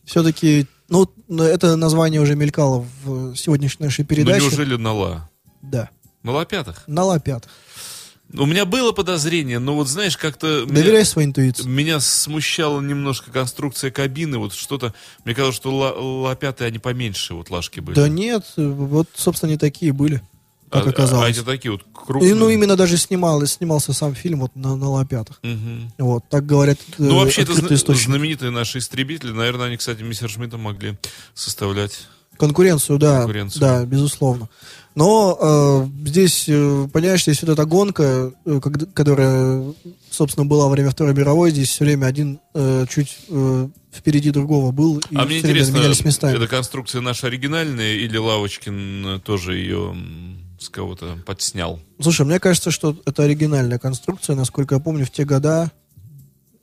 Все-таки, 0.06 0.66
ну, 0.90 1.10
это 1.40 1.76
название 1.76 2.22
уже 2.22 2.36
мелькало 2.36 2.86
в 3.04 3.36
сегодняшней 3.36 3.86
нашей 3.86 4.02
Ну, 4.02 4.08
передаче. 4.08 4.42
неужели 4.42 4.76
на 4.76 4.94
ла? 4.94 5.30
Да. 5.62 5.90
На 6.24 6.32
ла 6.32 6.46
пятых? 6.46 6.84
На 6.88 7.04
лапят. 7.04 7.48
У 8.34 8.46
меня 8.46 8.66
было 8.66 8.92
подозрение, 8.92 9.60
но 9.60 9.74
вот 9.76 9.88
знаешь, 9.88 10.18
как-то... 10.18 10.64
меня- 10.66 10.74
Доверяй 10.84 11.06
своей 11.06 11.28
интуиции. 11.30 11.66
Меня 11.66 12.02
смущала 12.02 12.82
немножко 12.82 13.32
конструкция 13.32 13.90
кабины, 13.90 14.38
вот 14.38 14.54
что-то... 14.54 14.94
Мне 15.24 15.34
казалось, 15.34 15.56
что 15.56 16.36
пятые, 16.40 16.68
они 16.68 16.80
поменьше, 16.80 17.34
вот 17.36 17.50
лажки 17.50 17.80
были. 17.80 17.96
Да 17.96 18.10
нет, 18.10 18.44
вот, 18.58 19.08
собственно, 19.16 19.52
не 19.52 19.58
такие 19.58 19.94
были, 19.94 20.22
как 20.70 20.88
а, 20.88 20.90
оказалось. 20.90 21.28
а 21.28 21.30
эти 21.30 21.46
такие 21.46 21.72
вот 21.72 21.82
крупные. 21.94 22.32
И, 22.32 22.34
ну, 22.34 22.50
именно 22.50 22.76
даже 22.76 22.98
снимал, 22.98 23.46
снимался 23.46 23.94
сам 23.94 24.16
фильм 24.16 24.42
вот 24.42 24.56
на, 24.56 24.76
на 24.76 24.90
лапятах. 24.90 25.40
Мгм. 25.44 25.92
Вот, 25.98 26.24
так 26.30 26.46
говорят 26.46 26.78
э, 26.98 27.04
Ну, 27.04 27.20
вообще, 27.20 27.42
это 27.44 27.54
зна- 27.54 27.74
источники. 27.74 28.08
знаменитые 28.08 28.52
наши 28.52 28.80
истребители. 28.80 29.32
Наверное, 29.32 29.68
они, 29.68 29.78
кстати, 29.78 30.02
мистер 30.04 30.30
Шмидта 30.30 30.58
могли 30.58 30.98
составлять. 31.34 32.08
Конкуренцию, 32.38 33.00
да, 33.00 33.20
Конкуренцию. 33.22 33.62
да, 33.62 33.86
безусловно. 33.86 34.48
Но 34.94 35.38
э, 35.40 36.08
здесь, 36.08 36.46
э, 36.48 36.88
понимаешь, 36.92 37.24
здесь 37.24 37.42
вот 37.42 37.50
эта 37.52 37.66
гонка, 37.66 38.32
э, 38.46 38.60
которая, 38.94 39.74
собственно, 40.10 40.46
была 40.46 40.66
во 40.66 40.72
время 40.72 40.90
Второй 40.92 41.14
мировой, 41.14 41.52
здесь 41.52 41.70
все 41.70 41.86
время 41.86 42.06
один 42.08 42.40
э, 42.54 42.86
чуть 42.90 43.18
э, 43.30 43.70
впереди 43.94 44.32
другого 44.32 44.72
был, 44.72 44.98
и 45.10 45.16
а 45.16 45.26
мне 45.26 45.40
интересно, 45.40 45.78
эта 46.28 46.48
конструкция 46.48 47.02
наша 47.02 47.28
оригинальная 47.28 47.94
или 47.96 48.18
Лавочкин 48.18 49.22
тоже 49.24 49.56
ее 49.58 49.96
с 50.60 50.70
кого-то 50.70 51.18
подснял? 51.26 51.80
Слушай, 52.02 52.26
мне 52.26 52.40
кажется, 52.40 52.72
что 52.72 52.96
это 53.06 53.24
оригинальная 53.24 53.80
конструкция, 53.80 54.36
насколько 54.36 54.76
я 54.76 54.82
помню, 54.82 55.06
в 55.06 55.12
те 55.12 55.24
года. 55.26 55.72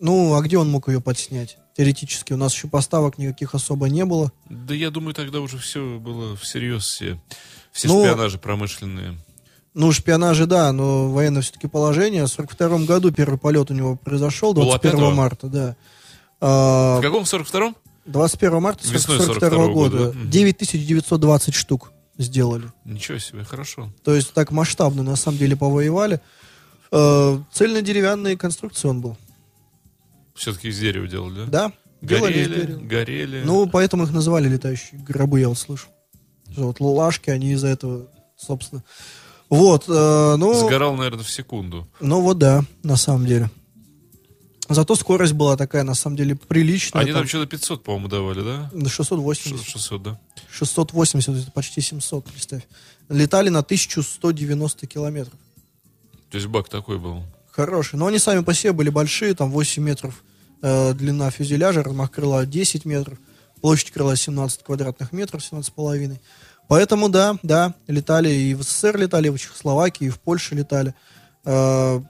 Ну, 0.00 0.34
а 0.34 0.42
где 0.42 0.58
он 0.58 0.70
мог 0.70 0.88
ее 0.88 1.00
подснять? 1.00 1.56
Теоретически 1.76 2.32
у 2.32 2.36
нас 2.36 2.52
еще 2.54 2.68
поставок 2.68 3.18
никаких 3.18 3.54
особо 3.54 3.88
не 3.88 4.04
было. 4.04 4.32
Да 4.50 4.74
я 4.74 4.90
думаю, 4.90 5.14
тогда 5.14 5.40
уже 5.40 5.58
все 5.58 5.98
было 5.98 6.36
всерьез, 6.36 6.84
все, 6.84 7.20
все 7.72 7.88
Ну, 7.88 8.04
шпионажи 8.04 8.38
промышленные. 8.38 9.18
Ну, 9.72 9.90
шпионажи, 9.90 10.46
да, 10.46 10.70
но 10.72 11.10
военное 11.10 11.42
все-таки 11.42 11.66
положение. 11.66 12.24
В 12.24 12.28
42 12.28 12.80
году 12.84 13.10
первый 13.10 13.38
полет 13.38 13.70
у 13.70 13.74
него 13.74 13.96
произошел, 13.96 14.52
Было 14.54 14.66
21 14.78 14.98
5-го? 14.98 15.10
марта, 15.10 15.46
да. 15.48 15.76
А, 16.40 16.98
В 16.98 17.02
каком 17.02 17.24
42-м? 17.24 17.74
21 18.06 18.60
марта 18.60 18.86
Весной 18.88 19.18
42 19.18 19.48
42-го 19.48 19.72
года. 19.72 19.96
года, 19.98 20.12
да? 20.12 20.18
Мгм. 20.18 20.30
9920 20.30 21.54
штук 21.54 21.92
сделали. 22.18 22.70
Ничего 22.84 23.18
себе, 23.18 23.44
хорошо. 23.44 23.92
То 24.02 24.14
есть 24.14 24.32
так 24.32 24.50
масштабно, 24.50 25.02
на 25.02 25.16
самом 25.16 25.38
деле, 25.38 25.56
повоевали. 25.56 26.20
Э, 26.92 27.38
Цельнодеревянной 27.52 28.36
конструкции 28.36 28.88
он 28.88 29.00
был. 29.00 29.16
Все-таки 30.34 30.68
из 30.68 30.78
дерева 30.78 31.06
делали, 31.06 31.44
да? 31.46 31.46
Да, 31.46 31.72
Горели, 32.00 32.74
горели. 32.84 33.42
Ну, 33.44 33.66
поэтому 33.66 34.04
их 34.04 34.12
называли 34.12 34.48
летающие 34.48 35.00
гробы, 35.00 35.40
я 35.40 35.48
вот 35.48 35.58
слышал. 35.58 35.90
Что 36.52 36.66
Вот 36.66 36.80
лашки, 36.80 37.30
они 37.30 37.52
из-за 37.52 37.68
этого, 37.68 38.08
собственно. 38.36 38.84
Вот, 39.48 39.84
э, 39.88 40.34
ну, 40.36 40.54
Сгорал, 40.54 40.96
наверное, 40.96 41.24
в 41.24 41.30
секунду. 41.30 41.88
ну 42.00 42.20
вот 42.20 42.38
да, 42.38 42.64
на 42.82 42.96
самом 42.96 43.26
деле. 43.26 43.50
Зато 44.68 44.94
скорость 44.96 45.34
была 45.34 45.56
такая, 45.56 45.82
на 45.82 45.94
самом 45.94 46.16
деле, 46.16 46.36
приличная. 46.36 47.02
Они 47.02 47.12
там 47.12 47.20
там 47.20 47.28
что-то 47.28 47.46
500, 47.46 47.82
по-моему, 47.82 48.08
давали, 48.08 48.42
да? 48.42 48.70
на 48.72 48.88
680, 48.88 49.62
600, 49.62 50.02
да? 50.02 50.20
680, 50.50 51.36
это 51.36 51.50
почти 51.50 51.80
700, 51.82 52.24
представь. 52.24 52.62
Летали 53.10 53.50
на 53.50 53.58
1190 53.58 54.86
километров. 54.86 55.38
То 56.30 56.38
есть 56.38 56.46
бак 56.46 56.68
такой 56.68 56.98
был. 56.98 57.22
Хорошие. 57.50 58.00
Но 58.00 58.06
они 58.06 58.18
сами 58.18 58.42
по 58.42 58.54
себе 58.54 58.72
были 58.72 58.88
большие, 58.88 59.34
там 59.34 59.50
8 59.50 59.82
метров 59.82 60.24
э, 60.62 60.94
длина 60.94 61.30
фюзеляжа, 61.30 61.82
размах 61.82 62.10
крыла 62.10 62.46
10 62.46 62.86
метров, 62.86 63.18
площадь 63.60 63.90
крыла 63.90 64.16
17 64.16 64.62
квадратных 64.62 65.12
метров, 65.12 65.42
17,5. 65.42 66.18
Поэтому 66.68 67.10
да, 67.10 67.36
да, 67.42 67.74
летали 67.86 68.30
и 68.30 68.54
в 68.54 68.62
СССР 68.62 68.96
летали, 68.96 69.28
и 69.28 69.30
в 69.30 69.38
Чехословакии, 69.38 70.06
и 70.06 70.10
в 70.10 70.18
Польше 70.18 70.54
летали. 70.54 70.94
Э, 71.44 72.00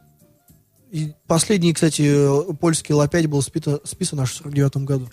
и 0.94 1.12
последний, 1.26 1.72
кстати, 1.74 2.54
польский 2.60 2.94
Ла-5 2.94 3.26
был 3.26 3.40
спита- 3.40 3.80
списан 3.84 4.20
аж 4.20 4.30
в 4.30 4.36
49 4.36 4.76
году. 4.84 5.10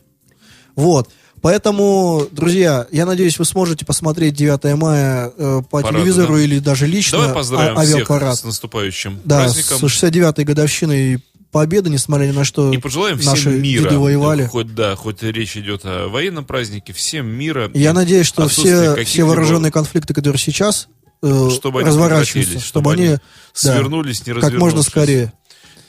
Вот. 0.75 1.09
Поэтому, 1.41 2.27
друзья, 2.31 2.85
я 2.91 3.05
надеюсь, 3.07 3.39
вы 3.39 3.45
сможете 3.45 3.83
посмотреть 3.83 4.35
9 4.35 4.75
мая 4.77 5.31
э, 5.35 5.61
по 5.69 5.81
Парады, 5.81 5.97
телевизору 5.97 6.35
да? 6.35 6.41
или 6.41 6.59
даже 6.59 6.85
лично 6.85 7.17
Давай 7.17 7.33
поздравим 7.33 7.77
а- 7.79 7.81
всех 7.81 7.95
авиапарад. 7.95 8.37
с 8.37 8.43
наступающим 8.43 9.19
Да, 9.25 9.39
праздником. 9.39 9.79
с 9.79 9.83
69-й 9.83 10.43
годовщиной 10.43 11.23
победы, 11.51 11.89
несмотря 11.89 12.27
ни 12.27 12.31
на 12.31 12.43
что 12.45 12.71
И 12.71 12.77
пожелаем 12.77 13.17
наши 13.23 13.49
всем 13.49 13.61
мира. 13.61 13.83
деды 13.85 13.97
воевали. 13.97 14.45
Хоть 14.45 14.75
да, 14.75 14.95
хоть 14.95 15.23
речь 15.23 15.57
идет 15.57 15.81
о 15.83 16.07
военном 16.09 16.45
празднике, 16.45 16.93
всем 16.93 17.25
мира. 17.27 17.71
Я 17.73 17.93
надеюсь, 17.93 18.27
что 18.27 18.47
все, 18.47 19.03
все 19.03 19.23
вооруженные 19.23 19.71
конфликты, 19.71 20.13
которые 20.13 20.39
сейчас 20.39 20.87
э, 21.23 21.49
чтобы 21.51 21.81
разворачиваются, 21.81 22.33
прекратились, 22.33 22.63
чтобы 22.63 22.93
они, 22.93 23.07
да, 23.07 23.21
свернулись, 23.53 24.25
не 24.27 24.33
как 24.35 24.53
можно 24.53 24.83
скорее. 24.83 25.33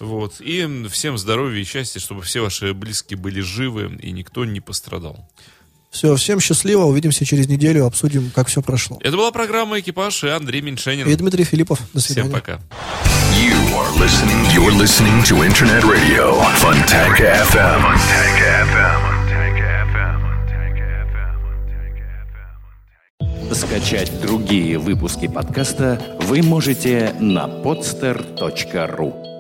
Вот. 0.03 0.41
И 0.41 0.67
всем 0.91 1.17
здоровья 1.17 1.61
и 1.61 1.65
счастья, 1.65 2.01
чтобы 2.01 2.23
все 2.23 2.41
ваши 2.41 2.75
близкие 2.75 3.17
были 3.17 3.41
живы 3.41 3.97
и 4.03 4.11
никто 4.11 4.45
не 4.45 4.59
пострадал. 4.59 5.29
Все, 5.93 6.17
всем 6.17 6.41
счастливо, 6.41 6.85
увидимся 6.87 7.25
через 7.25 7.47
неделю, 7.47 7.85
обсудим, 7.87 8.33
как 8.35 8.49
все 8.49 8.63
прошло. 8.63 8.99
Это 9.01 9.17
была 9.17 9.31
программа 9.31 9.79
«Экипаж» 9.79 10.25
и 10.25 10.29
Андрей 10.29 10.61
Меньшенин. 10.61 11.07
И 11.07 11.15
Дмитрий 11.15 11.45
Филиппов. 11.45 11.79
До 11.93 12.01
Всем 12.01 12.15
свидания. 12.15 12.33
пока. 12.33 12.55
You 13.39 13.55
are 13.77 13.97
listening. 14.01 14.45
You're 14.53 14.77
listening 14.77 15.23
to 15.25 15.45
Internet 15.47 15.85
Radio 15.85 16.35
Funtank 16.57 17.21
FM. 17.21 17.81
Funtank 17.83 18.39
FM. 23.21 23.55
Скачать 23.55 24.11
другие 24.21 24.79
выпуски 24.79 25.29
подкаста 25.29 26.01
вы 26.23 26.43
можете 26.43 27.15
на 27.21 27.47
podster.ru. 27.47 29.32